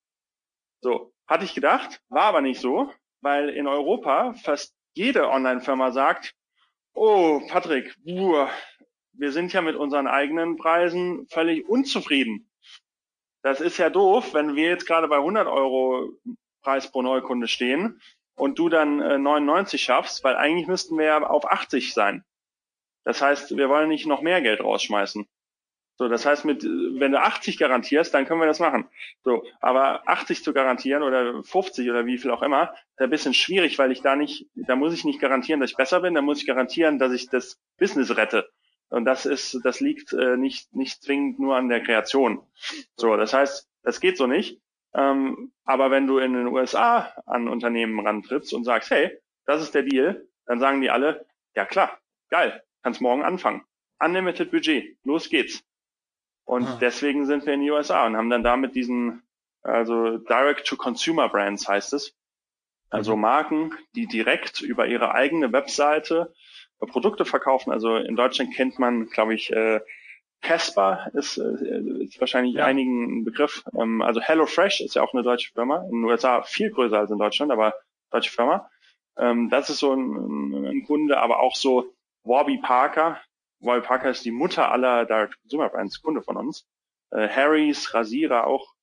So, 0.80 1.12
hatte 1.28 1.44
ich 1.44 1.54
gedacht, 1.54 2.02
war 2.08 2.24
aber 2.24 2.40
nicht 2.40 2.60
so, 2.60 2.92
weil 3.20 3.48
in 3.48 3.68
Europa 3.68 4.34
fast 4.34 4.74
jede 4.94 5.28
Online-Firma 5.28 5.92
sagt, 5.92 6.34
oh, 6.94 7.40
Patrick, 7.48 7.94
buh, 8.04 8.48
wir 9.12 9.30
sind 9.30 9.52
ja 9.52 9.62
mit 9.62 9.76
unseren 9.76 10.08
eigenen 10.08 10.56
Preisen 10.56 11.28
völlig 11.28 11.68
unzufrieden. 11.68 12.50
Das 13.42 13.60
ist 13.60 13.78
ja 13.78 13.88
doof, 13.88 14.34
wenn 14.34 14.56
wir 14.56 14.68
jetzt 14.68 14.86
gerade 14.86 15.06
bei 15.06 15.18
100 15.18 15.46
Euro 15.46 16.10
Preis 16.62 16.90
pro 16.90 17.02
Neukunde 17.02 17.46
stehen 17.46 18.00
und 18.34 18.58
du 18.58 18.68
dann 18.68 19.00
äh, 19.00 19.16
99 19.16 19.80
schaffst, 19.80 20.24
weil 20.24 20.34
eigentlich 20.34 20.66
müssten 20.66 20.98
wir 20.98 21.06
ja 21.06 21.22
auf 21.22 21.50
80 21.50 21.94
sein. 21.94 22.24
Das 23.04 23.22
heißt, 23.22 23.56
wir 23.56 23.68
wollen 23.68 23.88
nicht 23.88 24.06
noch 24.06 24.22
mehr 24.22 24.42
Geld 24.42 24.60
rausschmeißen. 24.60 25.28
So, 25.98 26.06
das 26.06 26.24
heißt, 26.24 26.44
mit, 26.44 26.62
wenn 26.62 27.10
du 27.10 27.20
80 27.20 27.58
garantierst, 27.58 28.14
dann 28.14 28.24
können 28.24 28.40
wir 28.40 28.46
das 28.46 28.60
machen. 28.60 28.88
So, 29.24 29.44
aber 29.60 30.08
80 30.08 30.44
zu 30.44 30.52
garantieren 30.52 31.02
oder 31.02 31.42
50 31.42 31.90
oder 31.90 32.06
wie 32.06 32.18
viel 32.18 32.30
auch 32.30 32.42
immer, 32.42 32.72
ist 32.92 33.00
ein 33.00 33.10
bisschen 33.10 33.34
schwierig, 33.34 33.78
weil 33.80 33.90
ich 33.90 34.00
da 34.00 34.14
nicht, 34.14 34.46
da 34.54 34.76
muss 34.76 34.94
ich 34.94 35.04
nicht 35.04 35.20
garantieren, 35.20 35.60
dass 35.60 35.70
ich 35.70 35.76
besser 35.76 36.00
bin, 36.00 36.14
da 36.14 36.22
muss 36.22 36.40
ich 36.40 36.46
garantieren, 36.46 37.00
dass 37.00 37.12
ich 37.12 37.28
das 37.28 37.60
Business 37.78 38.16
rette. 38.16 38.48
Und 38.90 39.06
das 39.06 39.26
ist, 39.26 39.58
das 39.64 39.80
liegt 39.80 40.12
äh, 40.12 40.36
nicht, 40.36 40.72
nicht 40.72 41.02
zwingend 41.02 41.40
nur 41.40 41.56
an 41.56 41.68
der 41.68 41.82
Kreation. 41.82 42.46
So, 42.96 43.16
das 43.16 43.34
heißt, 43.34 43.68
das 43.82 44.00
geht 44.00 44.16
so 44.16 44.28
nicht. 44.28 44.60
Ähm, 44.94 45.52
aber 45.64 45.90
wenn 45.90 46.06
du 46.06 46.18
in 46.18 46.32
den 46.32 46.46
USA 46.46 47.12
an 47.26 47.48
Unternehmen 47.48 47.98
rantrittst 48.06 48.54
und 48.54 48.64
sagst, 48.64 48.90
hey, 48.92 49.18
das 49.46 49.62
ist 49.62 49.74
der 49.74 49.82
Deal, 49.82 50.26
dann 50.46 50.60
sagen 50.60 50.80
die 50.80 50.90
alle, 50.90 51.26
ja 51.56 51.66
klar, 51.66 51.98
geil, 52.30 52.62
kannst 52.84 53.00
morgen 53.00 53.24
anfangen. 53.24 53.64
Unlimited 53.98 54.52
Budget, 54.52 54.96
los 55.02 55.28
geht's. 55.28 55.67
Und 56.48 56.64
ah. 56.64 56.78
deswegen 56.80 57.26
sind 57.26 57.44
wir 57.44 57.52
in 57.52 57.60
den 57.60 57.70
USA 57.70 58.06
und 58.06 58.16
haben 58.16 58.30
dann 58.30 58.42
damit 58.42 58.74
diesen, 58.74 59.22
also 59.60 60.16
Direct-to-Consumer-Brands 60.16 61.68
heißt 61.68 61.92
es. 61.92 62.16
Also 62.88 63.16
mhm. 63.16 63.20
Marken, 63.20 63.72
die 63.94 64.06
direkt 64.06 64.62
über 64.62 64.86
ihre 64.86 65.12
eigene 65.12 65.52
Webseite 65.52 66.32
Produkte 66.78 67.26
verkaufen. 67.26 67.70
Also 67.70 67.96
in 67.96 68.16
Deutschland 68.16 68.54
kennt 68.54 68.78
man, 68.78 69.10
glaube 69.10 69.34
ich, 69.34 69.52
äh, 69.52 69.80
Casper 70.40 71.10
ist, 71.12 71.36
äh, 71.36 71.80
ist 72.02 72.18
wahrscheinlich 72.18 72.54
ja. 72.54 72.64
einigen 72.64 73.18
ein 73.18 73.24
Begriff. 73.24 73.62
Ähm, 73.78 74.00
also 74.00 74.22
HelloFresh 74.22 74.80
ist 74.80 74.94
ja 74.94 75.02
auch 75.02 75.12
eine 75.12 75.24
deutsche 75.24 75.52
Firma. 75.52 75.82
In 75.82 76.00
den 76.00 76.04
USA 76.04 76.40
viel 76.44 76.70
größer 76.70 76.98
als 76.98 77.10
in 77.10 77.18
Deutschland, 77.18 77.52
aber 77.52 77.74
deutsche 78.10 78.32
Firma. 78.32 78.70
Ähm, 79.18 79.50
das 79.50 79.68
ist 79.68 79.80
so 79.80 79.92
ein, 79.92 80.64
ein 80.64 80.86
Kunde, 80.86 81.18
aber 81.18 81.40
auch 81.40 81.56
so 81.56 81.92
Warby 82.22 82.56
Parker, 82.56 83.20
Warby 83.60 83.86
Parker 83.86 84.10
ist 84.10 84.24
die 84.24 84.30
Mutter 84.30 84.70
aller 84.70 85.04
Direct-Consumer 85.04 85.68
Brands, 85.68 86.02
Kunde 86.02 86.22
von 86.22 86.36
uns. 86.36 86.66
Äh, 87.10 87.28
Harrys, 87.28 87.94
Rasierer 87.94 88.46
auch 88.46 88.74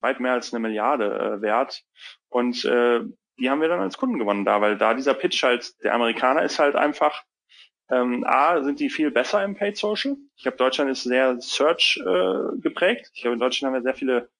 weit 0.00 0.20
mehr 0.20 0.32
als 0.32 0.52
eine 0.52 0.60
Milliarde 0.60 1.38
äh, 1.38 1.42
wert. 1.42 1.82
Und 2.28 2.64
äh, 2.64 3.00
die 3.38 3.50
haben 3.50 3.60
wir 3.60 3.68
dann 3.68 3.80
als 3.80 3.96
Kunden 3.96 4.18
gewonnen 4.18 4.44
da, 4.44 4.60
weil 4.60 4.76
da 4.76 4.94
dieser 4.94 5.14
Pitch 5.14 5.42
halt, 5.42 5.72
der 5.82 5.94
Amerikaner 5.94 6.42
ist 6.42 6.58
halt 6.58 6.76
einfach, 6.76 7.24
ähm, 7.90 8.24
A, 8.26 8.62
sind 8.62 8.80
die 8.80 8.90
viel 8.90 9.10
besser 9.10 9.42
im 9.44 9.56
Paid 9.56 9.76
Social. 9.76 10.16
Ich 10.36 10.42
glaube, 10.42 10.58
Deutschland 10.58 10.90
ist 10.90 11.02
sehr 11.02 11.40
Search 11.40 12.00
äh, 12.04 12.58
geprägt. 12.60 13.10
Ich 13.14 13.22
glaube, 13.22 13.34
in 13.34 13.40
Deutschland 13.40 13.74
haben 13.74 13.82
wir 13.82 13.82
sehr 13.82 13.94
viele 13.94 14.30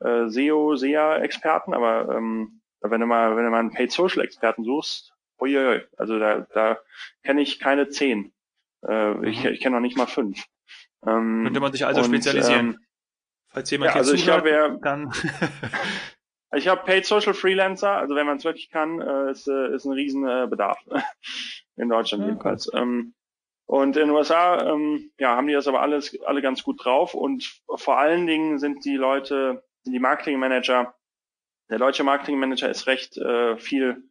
äh, 0.00 0.28
SEO, 0.28 0.76
SEA-Experten, 0.76 1.74
aber 1.74 2.14
ähm, 2.14 2.60
wenn 2.80 3.00
du 3.00 3.06
mal, 3.06 3.36
wenn 3.36 3.44
du 3.44 3.50
mal 3.50 3.60
einen 3.60 3.72
Paid 3.72 3.92
Social 3.92 4.22
Experten 4.22 4.64
suchst, 4.64 5.14
uiuiui, 5.40 5.82
also 5.96 6.18
da, 6.18 6.46
da 6.52 6.78
kenne 7.22 7.40
ich 7.40 7.58
keine 7.58 7.88
zehn. 7.88 8.33
Äh, 8.86 9.14
mhm. 9.14 9.24
Ich, 9.24 9.44
ich 9.44 9.60
kenne 9.60 9.76
noch 9.76 9.82
nicht 9.82 9.96
mal 9.96 10.06
fünf. 10.06 10.44
Ähm, 11.06 11.42
Könnte 11.44 11.60
man 11.60 11.72
sich 11.72 11.84
also 11.84 12.00
und, 12.00 12.06
spezialisieren. 12.06 12.66
Ähm, 12.66 12.78
Falls 13.48 13.70
jemand 13.70 13.92
ja, 13.92 13.96
also 13.96 14.14
ich 14.14 14.24
glaube, 14.24 14.78
dann 14.82 15.12
ich 16.56 16.68
habe 16.68 16.84
Paid 16.84 17.06
Social 17.06 17.34
Freelancer, 17.34 17.96
also 17.96 18.14
wenn 18.14 18.26
man 18.26 18.38
es 18.38 18.44
wirklich 18.44 18.70
kann, 18.70 19.00
äh, 19.00 19.30
ist, 19.30 19.46
äh, 19.48 19.74
ist 19.74 19.84
ein 19.84 19.92
riesen 19.92 20.26
äh, 20.26 20.46
Bedarf 20.48 20.78
in 21.76 21.88
Deutschland 21.88 22.24
ja, 22.24 22.30
jedenfalls. 22.30 22.70
Ähm, 22.74 23.14
und 23.66 23.96
in 23.96 24.08
den 24.08 24.10
USA, 24.10 24.72
ähm, 24.72 25.10
ja, 25.18 25.36
haben 25.36 25.46
die 25.46 25.54
das 25.54 25.68
aber 25.68 25.80
alles 25.80 26.18
alle 26.26 26.42
ganz 26.42 26.62
gut 26.62 26.84
drauf 26.84 27.14
und 27.14 27.60
vor 27.76 27.98
allen 27.98 28.26
Dingen 28.26 28.58
sind 28.58 28.84
die 28.84 28.96
Leute, 28.96 29.64
sind 29.82 29.94
die 29.94 30.00
Marketingmanager, 30.00 30.94
der 31.70 31.78
deutsche 31.78 32.04
Marketingmanager 32.04 32.68
ist 32.68 32.86
recht 32.86 33.16
äh, 33.16 33.56
viel, 33.56 34.02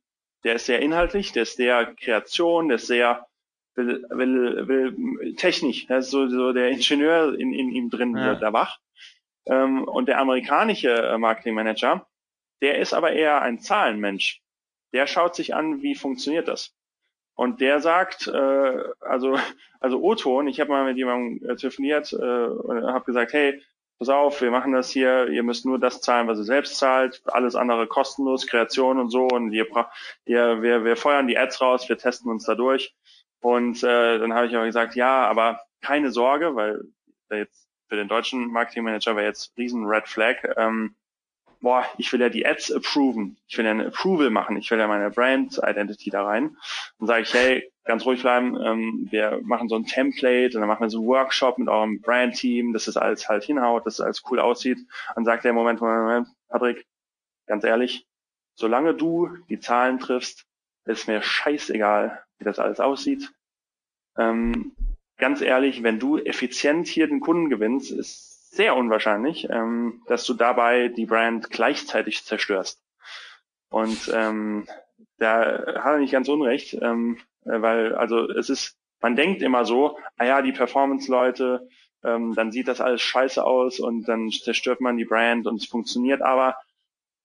der 0.43 0.55
ist 0.55 0.65
sehr 0.65 0.79
inhaltlich, 0.79 1.33
der 1.33 1.43
ist 1.43 1.57
sehr 1.57 1.93
Kreation, 1.95 2.69
der 2.69 2.75
ist 2.75 2.87
sehr 2.87 3.27
will, 3.75 4.05
will, 4.09 4.67
will 4.67 5.35
technisch, 5.35 5.87
das 5.87 6.05
ist 6.05 6.11
so, 6.11 6.27
so 6.27 6.53
der 6.53 6.69
Ingenieur 6.69 7.33
in, 7.37 7.53
in 7.53 7.69
ihm 7.71 7.89
drin 7.89 8.15
ja. 8.15 8.27
wird 8.27 8.41
da 8.41 8.53
wach. 8.53 8.79
Ähm, 9.45 9.83
und 9.83 10.07
der 10.07 10.19
amerikanische 10.19 10.91
äh, 10.91 11.17
Marketingmanager, 11.17 12.07
der 12.61 12.79
ist 12.79 12.93
aber 12.93 13.11
eher 13.11 13.41
ein 13.41 13.59
Zahlenmensch. 13.59 14.41
Der 14.93 15.07
schaut 15.07 15.35
sich 15.35 15.53
an, 15.55 15.81
wie 15.81 15.95
funktioniert 15.95 16.47
das. 16.47 16.73
Und 17.35 17.61
der 17.61 17.79
sagt, 17.79 18.27
äh, 18.27 18.83
also 19.01 19.37
also 19.83 20.01
O-Ton, 20.01 20.47
ich 20.47 20.61
habe 20.61 20.71
mal 20.71 20.85
mit 20.85 20.95
jemandem 20.95 21.49
äh, 21.49 21.57
telefoniert 21.57 22.13
äh, 22.13 22.15
und 22.15 22.87
habe 22.87 23.03
gesagt, 23.03 23.33
hey, 23.33 23.61
pass 23.99 24.07
auf, 24.07 24.39
wir 24.39 24.49
machen 24.49 24.71
das 24.71 24.89
hier, 24.89 25.27
ihr 25.27 25.43
müsst 25.43 25.65
nur 25.65 25.77
das 25.77 25.99
zahlen, 25.99 26.25
was 26.29 26.37
ihr 26.37 26.45
selbst 26.45 26.77
zahlt, 26.77 27.21
alles 27.25 27.55
andere 27.55 27.85
kostenlos, 27.85 28.47
Kreation 28.47 28.97
und 28.97 29.09
so 29.09 29.27
und 29.27 29.51
ihr, 29.51 29.67
ihr 30.25 30.61
wir, 30.61 30.85
wir 30.85 30.95
feuern 30.95 31.27
die 31.27 31.37
Ads 31.37 31.59
raus, 31.59 31.89
wir 31.89 31.97
testen 31.97 32.31
uns 32.31 32.45
da 32.45 32.55
durch. 32.55 32.95
Und 33.43 33.83
äh, 33.83 34.19
dann 34.19 34.33
habe 34.33 34.47
ich 34.47 34.55
aber 34.55 34.65
gesagt, 34.65 34.95
ja, 34.95 35.27
aber 35.27 35.59
keine 35.81 36.11
Sorge, 36.11 36.55
weil 36.55 36.81
jetzt 37.29 37.67
für 37.89 37.97
den 37.97 38.07
deutschen 38.07 38.47
Marketingmanager 38.47 39.17
wäre 39.17 39.27
jetzt 39.27 39.51
riesen 39.57 39.85
Red 39.85 40.07
Flag. 40.07 40.37
Ähm, 40.55 40.95
boah, 41.59 41.85
ich 41.97 42.11
will 42.13 42.21
ja 42.21 42.29
die 42.29 42.45
Ads 42.45 42.71
approven, 42.71 43.35
ich 43.47 43.57
will 43.57 43.65
ja 43.65 43.71
eine 43.71 43.87
Approval 43.87 44.29
machen, 44.29 44.55
ich 44.55 44.71
will 44.71 44.79
ja 44.79 44.87
meine 44.87 45.09
Brand 45.09 45.59
Identity 45.61 46.09
da 46.09 46.23
rein. 46.23 46.55
Dann 46.99 47.07
sage 47.07 47.23
ich, 47.23 47.33
hey, 47.33 47.71
ganz 47.83 48.05
ruhig 48.05 48.21
bleiben, 48.21 48.57
ähm, 48.63 49.07
wir 49.11 49.41
machen 49.43 49.67
so 49.67 49.75
ein 49.75 49.85
Template 49.85 50.55
und 50.55 50.61
dann 50.61 50.69
machen 50.69 50.83
wir 50.83 50.89
so 50.89 50.99
einen 50.99 51.07
Workshop 51.07 51.57
mit 51.57 51.67
eurem 51.67 51.99
Brand-Team, 51.99 52.71
dass 52.71 52.85
das 52.85 52.95
alles 52.95 53.27
halt 53.27 53.43
hinhaut, 53.43 53.85
dass 53.85 53.97
das 53.97 54.05
alles 54.05 54.23
cool 54.31 54.39
aussieht. 54.39 54.77
Dann 55.15 55.25
sagt 55.25 55.43
der 55.43 55.51
Moment, 55.51 55.81
Moment, 55.81 56.01
Moment, 56.01 56.27
Patrick, 56.47 56.85
ganz 57.45 57.65
ehrlich, 57.65 58.07
solange 58.55 58.93
du 58.93 59.35
die 59.49 59.59
Zahlen 59.59 59.99
triffst, 59.99 60.45
ist 60.85 61.09
mir 61.09 61.21
scheißegal, 61.21 62.23
wie 62.43 62.49
das 62.49 62.59
alles 62.59 62.79
aussieht. 62.79 63.31
Ähm, 64.17 64.75
ganz 65.17 65.41
ehrlich, 65.41 65.81
wenn 65.81 65.99
du 65.99 66.17
effizient 66.17 66.87
hier 66.87 67.07
den 67.07 67.21
Kunden 67.21 67.49
gewinnst, 67.49 67.91
ist 67.91 68.51
sehr 68.53 68.75
unwahrscheinlich, 68.75 69.47
ähm, 69.49 70.03
dass 70.07 70.25
du 70.25 70.33
dabei 70.33 70.89
die 70.89 71.05
Brand 71.05 71.49
gleichzeitig 71.49 72.23
zerstörst. 72.25 72.83
Und 73.69 74.11
ähm, 74.13 74.67
da 75.17 75.81
hat 75.81 75.93
er 75.93 75.97
nicht 75.97 76.11
ganz 76.11 76.27
unrecht, 76.27 76.77
ähm, 76.81 77.17
weil 77.43 77.95
also 77.95 78.29
es 78.29 78.49
ist, 78.49 78.77
man 79.01 79.15
denkt 79.15 79.41
immer 79.41 79.65
so, 79.65 79.97
ah 80.17 80.25
ja, 80.25 80.41
die 80.41 80.51
Performance-Leute, 80.51 81.67
ähm, 82.03 82.33
dann 82.35 82.51
sieht 82.51 82.67
das 82.67 82.81
alles 82.81 83.01
scheiße 83.01 83.43
aus 83.43 83.79
und 83.79 84.07
dann 84.07 84.29
zerstört 84.29 84.81
man 84.81 84.97
die 84.97 85.05
Brand 85.05 85.47
und 85.47 85.55
es 85.55 85.65
funktioniert 85.65 86.21
aber. 86.21 86.57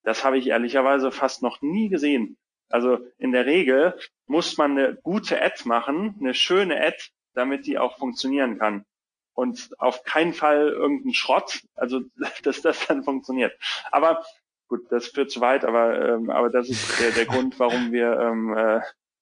Das 0.04 0.24
habe 0.24 0.38
ich 0.38 0.46
ehrlicherweise 0.46 1.10
fast 1.10 1.42
noch 1.42 1.60
nie 1.60 1.88
gesehen. 1.88 2.38
Also 2.68 2.98
in 3.18 3.32
der 3.32 3.46
Regel 3.46 3.98
muss 4.26 4.56
man 4.58 4.72
eine 4.72 4.96
gute 4.96 5.40
Ad 5.40 5.62
machen, 5.64 6.16
eine 6.20 6.34
schöne 6.34 6.80
Ad, 6.80 6.96
damit 7.34 7.66
die 7.66 7.78
auch 7.78 7.98
funktionieren 7.98 8.58
kann. 8.58 8.84
Und 9.32 9.70
auf 9.78 10.02
keinen 10.02 10.34
Fall 10.34 10.68
irgendein 10.68 11.14
Schrott, 11.14 11.60
also 11.74 12.00
dass 12.42 12.62
das 12.62 12.86
dann 12.86 13.04
funktioniert. 13.04 13.56
Aber 13.90 14.24
gut, 14.68 14.90
das 14.90 15.08
führt 15.08 15.30
zu 15.30 15.40
weit, 15.40 15.64
aber, 15.64 16.14
ähm, 16.14 16.30
aber 16.30 16.50
das 16.50 16.68
ist 16.68 17.00
der, 17.00 17.12
der 17.12 17.26
Grund, 17.26 17.58
warum 17.58 17.92
wir 17.92 18.18
ähm, 18.18 18.56
äh, 18.56 18.80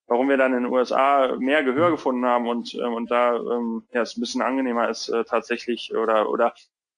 warum 0.09 0.29
wir 0.29 0.37
dann 0.37 0.55
in 0.55 0.65
den 0.65 0.73
USA 0.73 1.37
mehr 1.39 1.65
Gehör 1.65 1.91
gefunden 1.91 2.25
haben 2.25 2.49
und 2.49 2.75
ähm, 2.75 2.95
und 2.95 3.11
da 3.11 3.37
ähm, 3.37 3.87
ja 3.93 4.03
es 4.03 4.17
ein 4.17 4.21
bisschen 4.21 4.43
angenehmer 4.43 4.89
ist 4.89 5.09
äh, 5.09 5.25
tatsächlich 5.25 5.95
oder 5.95 6.29
oder 6.31 6.55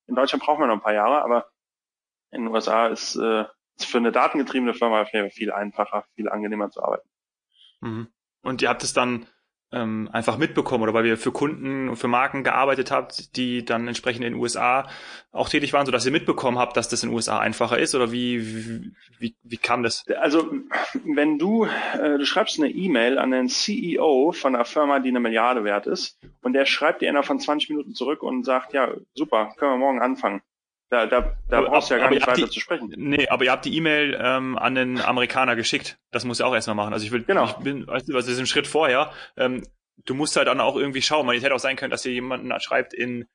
in 0.06 0.14
Deutschland 0.14 0.42
brauchen 0.42 0.62
wir 0.62 0.66
noch 0.66 0.74
ein 0.74 0.82
paar 0.82 0.94
Jahre, 0.94 1.22
aber 1.22 1.48
in 2.30 2.42
den 2.42 2.54
USA 2.54 2.88
ist 2.88 3.16
äh, 3.16 3.44
für 3.84 3.98
eine 3.98 4.12
datengetriebene 4.12 4.74
Firma 4.74 5.04
viel 5.04 5.52
einfacher, 5.52 6.04
viel 6.14 6.28
angenehmer 6.28 6.70
zu 6.70 6.82
arbeiten. 6.82 7.08
Mhm. 7.80 8.08
Und 8.42 8.62
ihr 8.62 8.68
habt 8.68 8.82
es 8.82 8.92
dann 8.92 9.26
ähm, 9.70 10.08
einfach 10.12 10.38
mitbekommen 10.38 10.82
oder 10.82 10.94
weil 10.94 11.04
wir 11.04 11.18
für 11.18 11.32
Kunden 11.32 11.88
und 11.90 11.96
für 11.96 12.08
Marken 12.08 12.42
gearbeitet 12.42 12.90
habt, 12.90 13.36
die 13.36 13.64
dann 13.64 13.86
entsprechend 13.86 14.24
in 14.24 14.32
den 14.32 14.40
USA 14.40 14.88
auch 15.30 15.48
tätig 15.48 15.72
waren, 15.72 15.84
sodass 15.84 16.06
ihr 16.06 16.12
mitbekommen 16.12 16.58
habt, 16.58 16.76
dass 16.76 16.88
das 16.88 17.02
in 17.02 17.10
den 17.10 17.14
USA 17.14 17.38
einfacher 17.38 17.78
ist 17.78 17.94
oder 17.94 18.10
wie, 18.10 18.40
wie, 18.46 18.92
wie, 19.18 19.36
wie 19.42 19.56
kam 19.58 19.82
das? 19.82 20.04
Also 20.20 20.50
wenn 21.04 21.38
du, 21.38 21.66
äh, 21.66 22.16
du 22.16 22.24
schreibst 22.24 22.58
eine 22.58 22.70
E-Mail 22.70 23.18
an 23.18 23.30
den 23.30 23.48
CEO 23.48 24.32
von 24.32 24.54
einer 24.54 24.64
Firma, 24.64 25.00
die 25.00 25.10
eine 25.10 25.20
Milliarde 25.20 25.64
wert 25.64 25.86
ist 25.86 26.18
und 26.42 26.54
der 26.54 26.64
schreibt 26.64 27.02
dir 27.02 27.08
innerhalb 27.08 27.26
von 27.26 27.40
20 27.40 27.68
Minuten 27.68 27.94
zurück 27.94 28.22
und 28.22 28.44
sagt, 28.44 28.72
ja 28.72 28.94
super, 29.14 29.52
können 29.58 29.72
wir 29.72 29.78
morgen 29.78 30.00
anfangen. 30.00 30.40
Da, 30.90 31.06
da, 31.06 31.36
da 31.48 31.58
aber, 31.58 31.68
brauchst 31.68 31.90
du 31.90 31.94
ja 31.94 32.00
gar 32.00 32.10
nicht 32.10 32.26
weiter 32.26 32.46
die, 32.46 32.50
zu 32.50 32.60
sprechen. 32.60 32.92
Nee, 32.96 33.28
aber 33.28 33.44
ihr 33.44 33.52
habt 33.52 33.66
die 33.66 33.76
E-Mail 33.76 34.18
ähm, 34.20 34.56
an 34.56 34.74
den 34.74 35.00
Amerikaner 35.00 35.54
geschickt. 35.54 35.98
Das 36.10 36.24
muss 36.24 36.40
er 36.40 36.46
auch 36.46 36.54
erstmal 36.54 36.76
machen. 36.76 36.94
Also 36.94 37.04
ich 37.04 37.12
will, 37.12 37.24
genau. 37.24 37.44
ich 37.44 37.52
bin, 37.56 37.86
weißt 37.86 38.08
du, 38.08 38.14
was 38.14 38.26
ist 38.26 38.38
ein 38.38 38.46
Schritt 38.46 38.66
vorher? 38.66 39.12
Ähm, 39.36 39.64
du 40.06 40.14
musst 40.14 40.36
halt 40.36 40.48
dann 40.48 40.60
auch 40.60 40.76
irgendwie 40.76 41.02
schauen. 41.02 41.26
Man, 41.26 41.36
es 41.36 41.42
hätte 41.42 41.54
auch 41.54 41.60
sein 41.60 41.76
können, 41.76 41.90
dass 41.90 42.06
ihr 42.06 42.12
jemanden 42.12 42.58
schreibt 42.60 42.94
in 42.94 43.26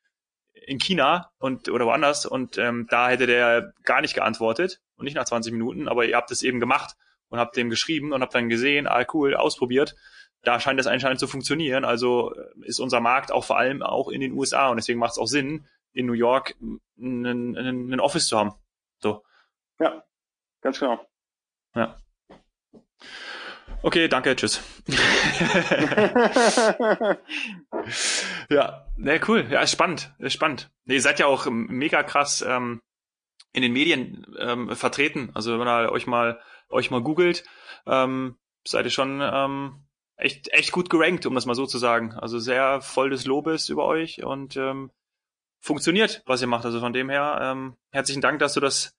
in 0.66 0.80
China 0.80 1.32
und 1.40 1.70
oder 1.70 1.86
woanders 1.86 2.26
und 2.26 2.58
ähm, 2.58 2.88
da 2.90 3.10
hätte 3.10 3.28
der 3.28 3.74
gar 3.84 4.02
nicht 4.02 4.14
geantwortet 4.14 4.80
und 4.96 5.06
nicht 5.06 5.16
nach 5.16 5.26
20 5.26 5.52
Minuten, 5.52 5.88
aber 5.88 6.06
ihr 6.06 6.16
habt 6.16 6.32
es 6.32 6.44
eben 6.44 6.60
gemacht 6.60 6.96
und 7.30 7.40
habt 7.40 7.58
dem 7.58 7.70
geschrieben 7.70 8.14
und 8.14 8.22
habt 8.22 8.36
dann 8.36 8.50
gesehen, 8.50 8.88
ah 8.88 9.06
cool, 9.14 9.36
ausprobiert. 9.36 9.96
Da 10.44 10.60
scheint 10.60 10.80
das 10.80 10.88
anscheinend 10.88 11.20
zu 11.20 11.28
funktionieren. 11.28 11.86
Also 11.86 12.34
äh, 12.36 12.68
ist 12.68 12.80
unser 12.80 13.00
Markt 13.00 13.32
auch 13.32 13.44
vor 13.44 13.58
allem 13.58 13.82
auch 13.82 14.10
in 14.10 14.22
den 14.22 14.34
USA 14.34 14.70
und 14.70 14.78
deswegen 14.78 15.00
macht 15.00 15.14
es 15.14 15.18
auch 15.18 15.28
Sinn, 15.28 15.66
in 15.94 16.06
New 16.06 16.14
York 16.14 16.56
einen, 16.98 17.58
einen 17.58 18.00
Office 18.00 18.28
zu 18.28 18.38
haben. 18.38 18.54
So. 19.00 19.24
Ja, 19.80 20.04
ganz 20.62 20.80
genau. 20.80 21.00
Ja. 21.76 21.98
Okay, 23.82 24.08
danke, 24.08 24.36
tschüss. 24.36 24.62
ja, 28.50 28.88
ne, 28.96 29.20
cool. 29.28 29.46
Ja, 29.50 29.62
ist 29.62 29.72
spannend, 29.72 30.14
ist 30.20 30.32
spannend. 30.34 30.72
ihr 30.86 31.02
seid 31.02 31.20
ja 31.20 31.26
auch 31.26 31.48
mega 31.50 32.02
krass 32.04 32.42
ähm, 32.48 32.82
in 33.52 33.62
den 33.62 33.74
Medien 33.74 34.26
ähm, 34.40 34.74
vertreten. 34.76 35.32
Also 35.34 35.60
wenn 35.60 35.68
ihr 35.68 35.92
euch 35.92 36.08
mal 36.08 36.40
euch 36.70 36.92
mal 36.92 37.02
googelt, 37.02 37.44
ähm, 37.86 38.38
seid 38.66 38.86
ihr 38.86 38.92
schon 38.92 39.20
ähm, 39.22 39.84
echt 40.16 40.48
echt 40.54 40.72
gut 40.72 40.90
gerankt, 40.90 41.26
um 41.26 41.36
das 41.36 41.46
mal 41.46 41.56
so 41.56 41.66
zu 41.66 41.78
sagen. 41.78 42.14
Also 42.14 42.40
sehr 42.40 42.80
voll 42.80 43.10
des 43.10 43.26
Lobes 43.26 43.68
über 43.68 43.86
euch 43.86 44.24
und 44.24 44.56
ähm, 44.56 44.92
funktioniert, 45.64 46.22
was 46.26 46.42
ihr 46.42 46.48
macht. 46.48 46.66
Also 46.66 46.80
von 46.80 46.94
dem 46.94 47.10
her 47.10 47.40
ähm, 47.42 47.76
herzlichen 47.92 48.22
Dank, 48.22 48.40
dass 48.40 48.54
du 48.54 48.60
das 48.60 48.94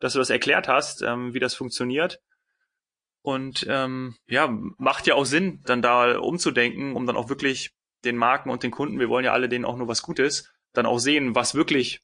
dass 0.00 0.14
du 0.14 0.18
das 0.18 0.30
erklärt 0.30 0.66
hast, 0.66 1.02
ähm, 1.02 1.34
wie 1.34 1.40
das 1.40 1.54
funktioniert. 1.54 2.20
Und 3.22 3.66
ähm, 3.68 4.16
ja, 4.26 4.48
macht 4.78 5.06
ja 5.06 5.14
auch 5.14 5.26
Sinn, 5.26 5.62
dann 5.66 5.82
da 5.82 6.18
umzudenken, 6.18 6.96
um 6.96 7.06
dann 7.06 7.16
auch 7.16 7.28
wirklich 7.28 7.72
den 8.04 8.16
Marken 8.16 8.48
und 8.48 8.62
den 8.62 8.70
Kunden, 8.70 8.98
wir 8.98 9.10
wollen 9.10 9.26
ja 9.26 9.32
alle 9.32 9.50
denen 9.50 9.66
auch 9.66 9.76
nur 9.76 9.88
was 9.88 10.02
Gutes, 10.02 10.50
dann 10.72 10.86
auch 10.86 10.98
sehen, 10.98 11.34
was 11.34 11.54
wirklich 11.54 12.00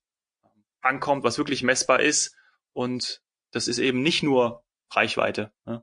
ankommt, 0.83 1.25
was 1.25 1.39
wirklich 1.39 1.63
messbar 1.63 2.01
ist. 2.01 2.37
Und 2.75 3.23
das 3.51 3.67
ist 3.67 3.79
eben 3.79 4.03
nicht 4.03 4.23
nur 4.23 4.63
Reichweite. 4.91 5.53
Ne? 5.65 5.83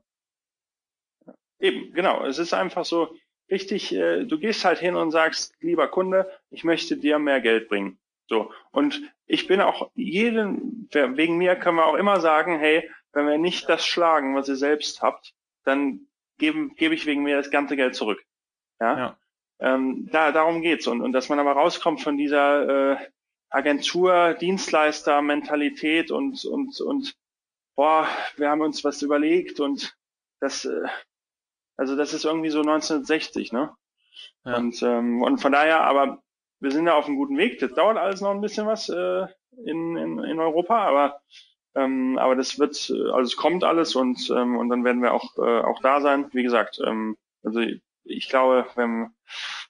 Eben, 1.58 1.92
genau. 1.92 2.24
Es 2.24 2.38
ist 2.38 2.54
einfach 2.54 2.84
so 2.84 3.16
richtig, 3.50 3.92
äh, 3.92 4.24
du 4.24 4.38
gehst 4.38 4.64
halt 4.64 4.78
hin 4.78 4.94
und 4.94 5.10
sagst, 5.10 5.52
lieber 5.58 5.88
Kunde, 5.88 6.30
ich 6.50 6.62
möchte 6.62 6.96
dir 6.96 7.18
mehr 7.18 7.40
Geld 7.40 7.68
bringen. 7.68 7.98
So. 8.26 8.52
Und 8.70 9.00
ich 9.26 9.46
bin 9.46 9.60
auch 9.60 9.90
jeden, 9.94 10.88
wegen 10.92 11.36
mir 11.36 11.56
können 11.56 11.76
wir 11.76 11.86
auch 11.86 11.94
immer 11.94 12.20
sagen, 12.20 12.58
hey, 12.58 12.90
wenn 13.12 13.26
wir 13.26 13.38
nicht 13.38 13.68
das 13.68 13.86
schlagen, 13.86 14.34
was 14.34 14.48
ihr 14.48 14.56
selbst 14.56 15.02
habt, 15.02 15.34
dann 15.64 16.06
gebe 16.38 16.68
gebe 16.74 16.94
ich 16.94 17.06
wegen 17.06 17.22
mir 17.22 17.36
das 17.36 17.50
ganze 17.50 17.76
Geld 17.76 17.94
zurück. 17.94 18.22
Ja. 18.80 18.98
ja. 18.98 19.18
Ähm, 19.60 20.08
da, 20.10 20.32
darum 20.32 20.62
geht's. 20.62 20.86
Und, 20.86 21.00
und 21.00 21.12
dass 21.12 21.28
man 21.28 21.38
aber 21.38 21.52
rauskommt 21.52 22.02
von 22.02 22.16
dieser 22.16 22.92
äh, 22.92 22.96
Agentur, 23.50 24.34
Dienstleister, 24.34 25.22
Mentalität 25.22 26.10
und, 26.10 26.44
und, 26.44 26.80
und 26.80 27.14
boah, 27.76 28.08
wir 28.36 28.50
haben 28.50 28.62
uns 28.62 28.82
was 28.82 29.02
überlegt 29.02 29.60
und 29.60 29.96
das, 30.40 30.64
äh, 30.64 30.82
also 31.76 31.96
das 31.96 32.12
ist 32.12 32.24
irgendwie 32.24 32.50
so 32.50 32.60
1960, 32.60 33.52
ne? 33.52 33.74
Ja. 34.44 34.56
Und, 34.56 34.82
ähm, 34.82 35.22
und 35.22 35.38
von 35.38 35.52
daher, 35.52 35.82
aber 35.82 36.23
wir 36.64 36.72
sind 36.72 36.86
ja 36.86 36.94
auf 36.94 37.06
einem 37.06 37.16
guten 37.16 37.38
Weg. 37.38 37.60
Das 37.60 37.72
dauert 37.72 37.98
alles 37.98 38.20
noch 38.20 38.30
ein 38.30 38.40
bisschen 38.40 38.66
was 38.66 38.88
äh, 38.88 39.26
in, 39.64 39.96
in, 39.96 40.18
in 40.18 40.40
Europa, 40.40 40.76
aber 40.84 41.20
ähm, 41.76 42.18
aber 42.18 42.36
das 42.36 42.58
wird, 42.58 42.72
also 42.90 43.20
es 43.20 43.36
kommt 43.36 43.64
alles 43.64 43.94
und 43.94 44.30
ähm, 44.30 44.56
und 44.56 44.68
dann 44.68 44.84
werden 44.84 45.02
wir 45.02 45.12
auch 45.12 45.36
äh, 45.38 45.60
auch 45.60 45.80
da 45.80 46.00
sein. 46.00 46.28
Wie 46.32 46.42
gesagt, 46.42 46.80
ähm, 46.84 47.16
also 47.42 47.60
ich 48.04 48.28
glaube, 48.28 48.66
wenn 48.76 49.10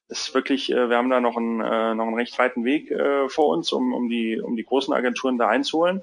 es 0.09 0.35
wirklich, 0.35 0.71
äh, 0.71 0.89
wir 0.89 0.97
haben 0.97 1.11
da 1.11 1.21
noch 1.21 1.37
einen 1.37 1.61
äh, 1.61 1.95
noch 1.95 2.07
einen 2.07 2.17
recht 2.17 2.39
weiten 2.39 2.65
Weg 2.65 2.91
äh, 2.91 3.29
vor 3.29 3.49
uns, 3.49 3.73
um 3.73 3.93
um 3.93 4.09
die 4.09 4.41
um 4.41 4.57
die 4.57 4.65
großen 4.65 4.95
Agenturen 4.95 5.39
da 5.39 5.49
einzuholen. 5.49 6.03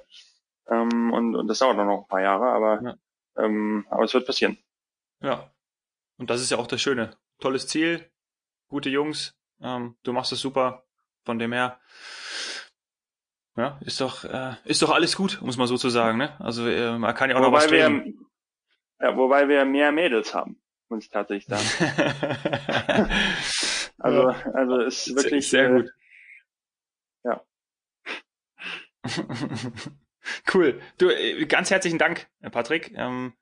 Ähm, 0.67 1.13
und, 1.13 1.35
und 1.35 1.47
das 1.47 1.59
dauert 1.59 1.77
noch 1.77 2.01
ein 2.01 2.07
paar 2.07 2.21
Jahre, 2.21 2.51
aber 2.51 2.81
ja. 2.81 2.95
ähm, 3.37 3.85
aber 3.89 4.03
es 4.03 4.13
wird 4.13 4.25
passieren. 4.25 4.57
Ja. 5.21 5.51
Und 6.17 6.29
das 6.29 6.41
ist 6.41 6.51
ja 6.51 6.57
auch 6.57 6.67
das 6.67 6.81
Schöne. 6.81 7.15
Tolles 7.39 7.67
Ziel, 7.67 8.09
gute 8.69 8.89
Jungs, 8.89 9.35
ähm, 9.61 9.95
du 10.03 10.13
machst 10.13 10.31
es 10.31 10.39
super. 10.39 10.83
Von 11.23 11.37
dem 11.37 11.53
her, 11.53 11.79
ja, 13.55 13.79
ist 13.81 14.01
doch, 14.01 14.23
äh, 14.23 14.55
ist 14.65 14.81
doch 14.81 14.89
alles 14.89 15.15
gut, 15.15 15.39
muss 15.41 15.57
man 15.57 15.67
so 15.67 15.77
zu 15.77 15.89
sagen, 15.89 16.17
ne? 16.17 16.39
Also 16.39 16.67
äh, 16.67 16.97
man 16.97 17.13
kann 17.13 17.29
ja 17.29 17.35
auch 17.35 17.41
wobei 17.41 17.49
noch 17.49 17.63
was 17.63 17.71
wir, 17.71 18.13
ja, 18.99 19.17
wobei 19.17 19.47
wir 19.47 19.65
mehr 19.65 19.91
Mädels 19.91 20.33
haben, 20.33 20.61
muss 20.89 21.03
ich 21.03 21.09
tatsächlich 21.11 21.45
sagen. 21.45 23.09
also, 23.99 24.29
also 24.53 24.79
ist 24.79 25.15
wirklich 25.15 25.47
sehr, 25.49 25.67
sehr 25.67 25.77
gut. 25.77 25.91
Äh, 27.23 27.29
ja. 27.29 27.45
cool. 30.53 30.81
Du, 30.97 31.09
äh, 31.09 31.45
ganz 31.45 31.69
herzlichen 31.69 31.99
Dank, 31.99 32.27
Patrick. 32.51 32.93
Ähm, 32.95 33.33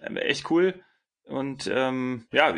echt 0.00 0.50
cool. 0.50 0.82
Und 1.24 1.70
ähm, 1.72 2.26
ja, 2.32 2.54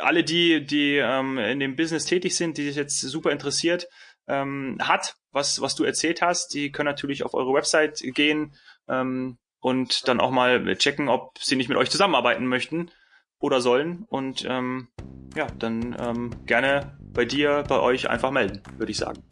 alle 0.00 0.24
die, 0.24 0.64
die 0.64 0.96
ähm, 0.96 1.38
in 1.38 1.60
dem 1.60 1.76
Business 1.76 2.04
tätig 2.04 2.36
sind, 2.36 2.56
die 2.56 2.64
sich 2.64 2.76
jetzt 2.76 3.00
super 3.00 3.30
interessiert 3.30 3.88
ähm, 4.28 4.78
hat, 4.80 5.16
was, 5.32 5.60
was 5.60 5.74
du 5.74 5.84
erzählt 5.84 6.22
hast, 6.22 6.54
die 6.54 6.72
können 6.72 6.86
natürlich 6.86 7.24
auf 7.24 7.34
eure 7.34 7.52
Website 7.52 8.00
gehen 8.14 8.54
ähm, 8.88 9.38
und 9.60 10.08
dann 10.08 10.20
auch 10.20 10.30
mal 10.30 10.76
checken, 10.76 11.08
ob 11.08 11.38
sie 11.38 11.56
nicht 11.56 11.68
mit 11.68 11.78
euch 11.78 11.90
zusammenarbeiten 11.90 12.46
möchten 12.46 12.90
oder 13.38 13.60
sollen. 13.60 14.06
Und 14.08 14.44
ähm, 14.48 14.88
ja, 15.34 15.46
dann 15.58 15.96
ähm, 16.00 16.30
gerne 16.46 16.98
bei 17.12 17.24
dir, 17.24 17.64
bei 17.68 17.80
euch 17.80 18.08
einfach 18.08 18.30
melden, 18.30 18.62
würde 18.78 18.92
ich 18.92 18.98
sagen. 18.98 19.22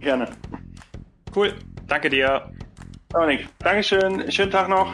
Gerne. 0.00 0.30
Cool. 1.34 1.54
Danke 1.86 2.10
dir. 2.10 2.52
Dominik, 3.10 3.48
Dankeschön. 3.58 4.30
Schönen 4.30 4.50
Tag 4.50 4.68
noch. 4.68 4.92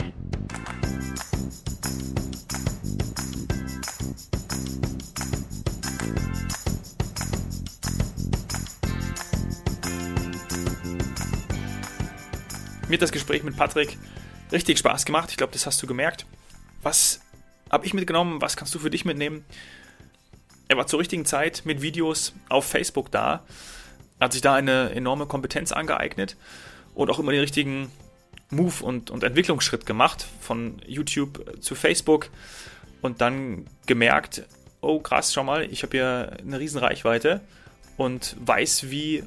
Mir 12.95 12.99
hat 12.99 13.03
das 13.03 13.11
Gespräch 13.11 13.43
mit 13.43 13.57
Patrick 13.57 13.99
richtig 14.53 14.79
Spaß 14.79 15.05
gemacht. 15.05 15.29
Ich 15.33 15.37
glaube, 15.37 15.53
das 15.53 15.67
hast 15.67 15.83
du 15.83 15.89
gemerkt. 15.89 16.27
Was 16.81 17.23
habe 17.69 17.85
ich 17.87 17.93
mitgenommen? 17.93 18.41
Was 18.41 18.57
kannst 18.57 18.73
du 18.73 18.79
für 18.79 18.89
dich 18.89 19.05
mitnehmen? 19.05 19.45
Er 20.69 20.77
war 20.77 20.87
zur 20.87 21.01
richtigen 21.01 21.25
Zeit 21.25 21.63
mit 21.65 21.83
Videos 21.83 22.35
auf 22.49 22.67
Facebook 22.67 23.11
da, 23.11 23.43
hat 24.21 24.33
sich 24.33 24.43
da 24.43 24.55
eine 24.55 24.91
enorme 24.91 25.27
Kompetenz 25.27 25.73
angeeignet 25.73 26.37
und 26.95 27.11
auch 27.11 27.19
immer 27.19 27.33
den 27.33 27.41
richtigen 27.41 27.91
Move 28.51 28.85
und, 28.85 29.11
und 29.11 29.25
Entwicklungsschritt 29.25 29.87
gemacht 29.87 30.25
von 30.41 30.81
YouTube 30.87 31.61
zu 31.61 31.75
Facebook 31.75 32.31
und 33.03 33.21
dann 33.21 33.67
gemerkt, 33.87 34.45
oh 34.83 35.01
krass, 35.01 35.33
schau 35.33 35.43
mal, 35.43 35.65
ich 35.65 35.83
habe 35.83 35.97
hier 35.97 36.37
eine 36.39 36.61
riesen 36.61 36.79
Reichweite 36.79 37.41
und 37.97 38.37
weiß, 38.39 38.89
wie 38.89 39.25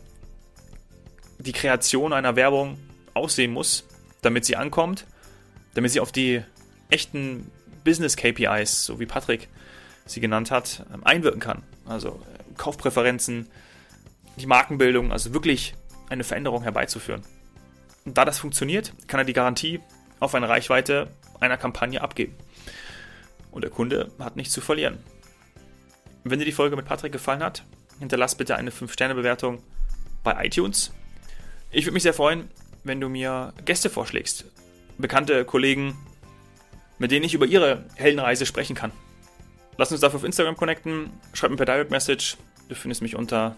die 1.40 1.52
Kreation 1.52 2.14
einer 2.14 2.38
Werbung 2.38 2.80
aussehen 3.18 3.52
muss, 3.52 3.88
damit 4.22 4.46
sie 4.46 4.56
ankommt, 4.56 5.06
damit 5.74 5.92
sie 5.92 6.00
auf 6.00 6.12
die 6.12 6.42
echten 6.90 7.52
Business 7.84 8.16
KPIs, 8.16 8.86
so 8.86 9.00
wie 9.00 9.06
Patrick 9.06 9.48
sie 10.06 10.22
genannt 10.22 10.52
hat, 10.52 10.86
ähm, 10.94 11.06
einwirken 11.06 11.40
kann. 11.40 11.64
Also 11.86 12.10
äh, 12.10 12.54
Kaufpräferenzen, 12.58 13.48
die 14.38 14.46
Markenbildung, 14.46 15.12
also 15.12 15.34
wirklich 15.34 15.74
eine 16.10 16.24
Veränderung 16.24 16.64
herbeizuführen. 16.64 17.22
Und 18.06 18.18
da 18.18 18.26
das 18.26 18.40
funktioniert, 18.40 18.94
kann 19.08 19.20
er 19.20 19.26
die 19.26 19.34
Garantie 19.34 19.82
auf 20.20 20.34
eine 20.34 20.50
Reichweite 20.50 21.10
einer 21.40 21.58
Kampagne 21.58 22.02
abgeben. 22.02 22.36
Und 23.52 23.64
der 23.64 23.72
Kunde 23.72 24.12
hat 24.20 24.36
nichts 24.36 24.54
zu 24.54 24.62
verlieren. 24.62 24.98
Wenn 26.24 26.40
dir 26.40 26.46
die 26.46 26.52
Folge 26.52 26.76
mit 26.76 26.86
Patrick 26.86 27.12
gefallen 27.12 27.44
hat, 27.44 27.64
hinterlass 28.00 28.36
bitte 28.36 28.56
eine 28.56 28.72
5-Sterne-Bewertung 28.72 29.64
bei 30.24 30.46
iTunes. 30.46 30.92
Ich 31.72 31.86
würde 31.86 31.94
mich 31.94 32.04
sehr 32.04 32.14
freuen, 32.14 32.50
wenn 32.88 33.02
du 33.02 33.10
mir 33.10 33.54
Gäste 33.66 33.90
vorschlägst. 33.90 34.46
Bekannte 34.98 35.44
Kollegen, 35.46 35.98
mit 36.98 37.12
denen 37.12 37.26
ich 37.26 37.34
über 37.34 37.46
ihre 37.46 37.86
Heldenreise 37.96 38.46
sprechen 38.46 38.76
kann. 38.76 38.92
Lass 39.78 39.92
uns 39.92 40.00
dafür 40.02 40.18
auf 40.18 40.24
Instagram 40.24 40.58
connecten, 40.58 41.12
schreib 41.34 41.52
mir 41.52 41.58
per 41.58 41.66
Direct 41.66 41.92
Message. 41.92 42.38
Du 42.68 42.76
findest 42.76 43.02
mich 43.02 43.16
unter 43.16 43.56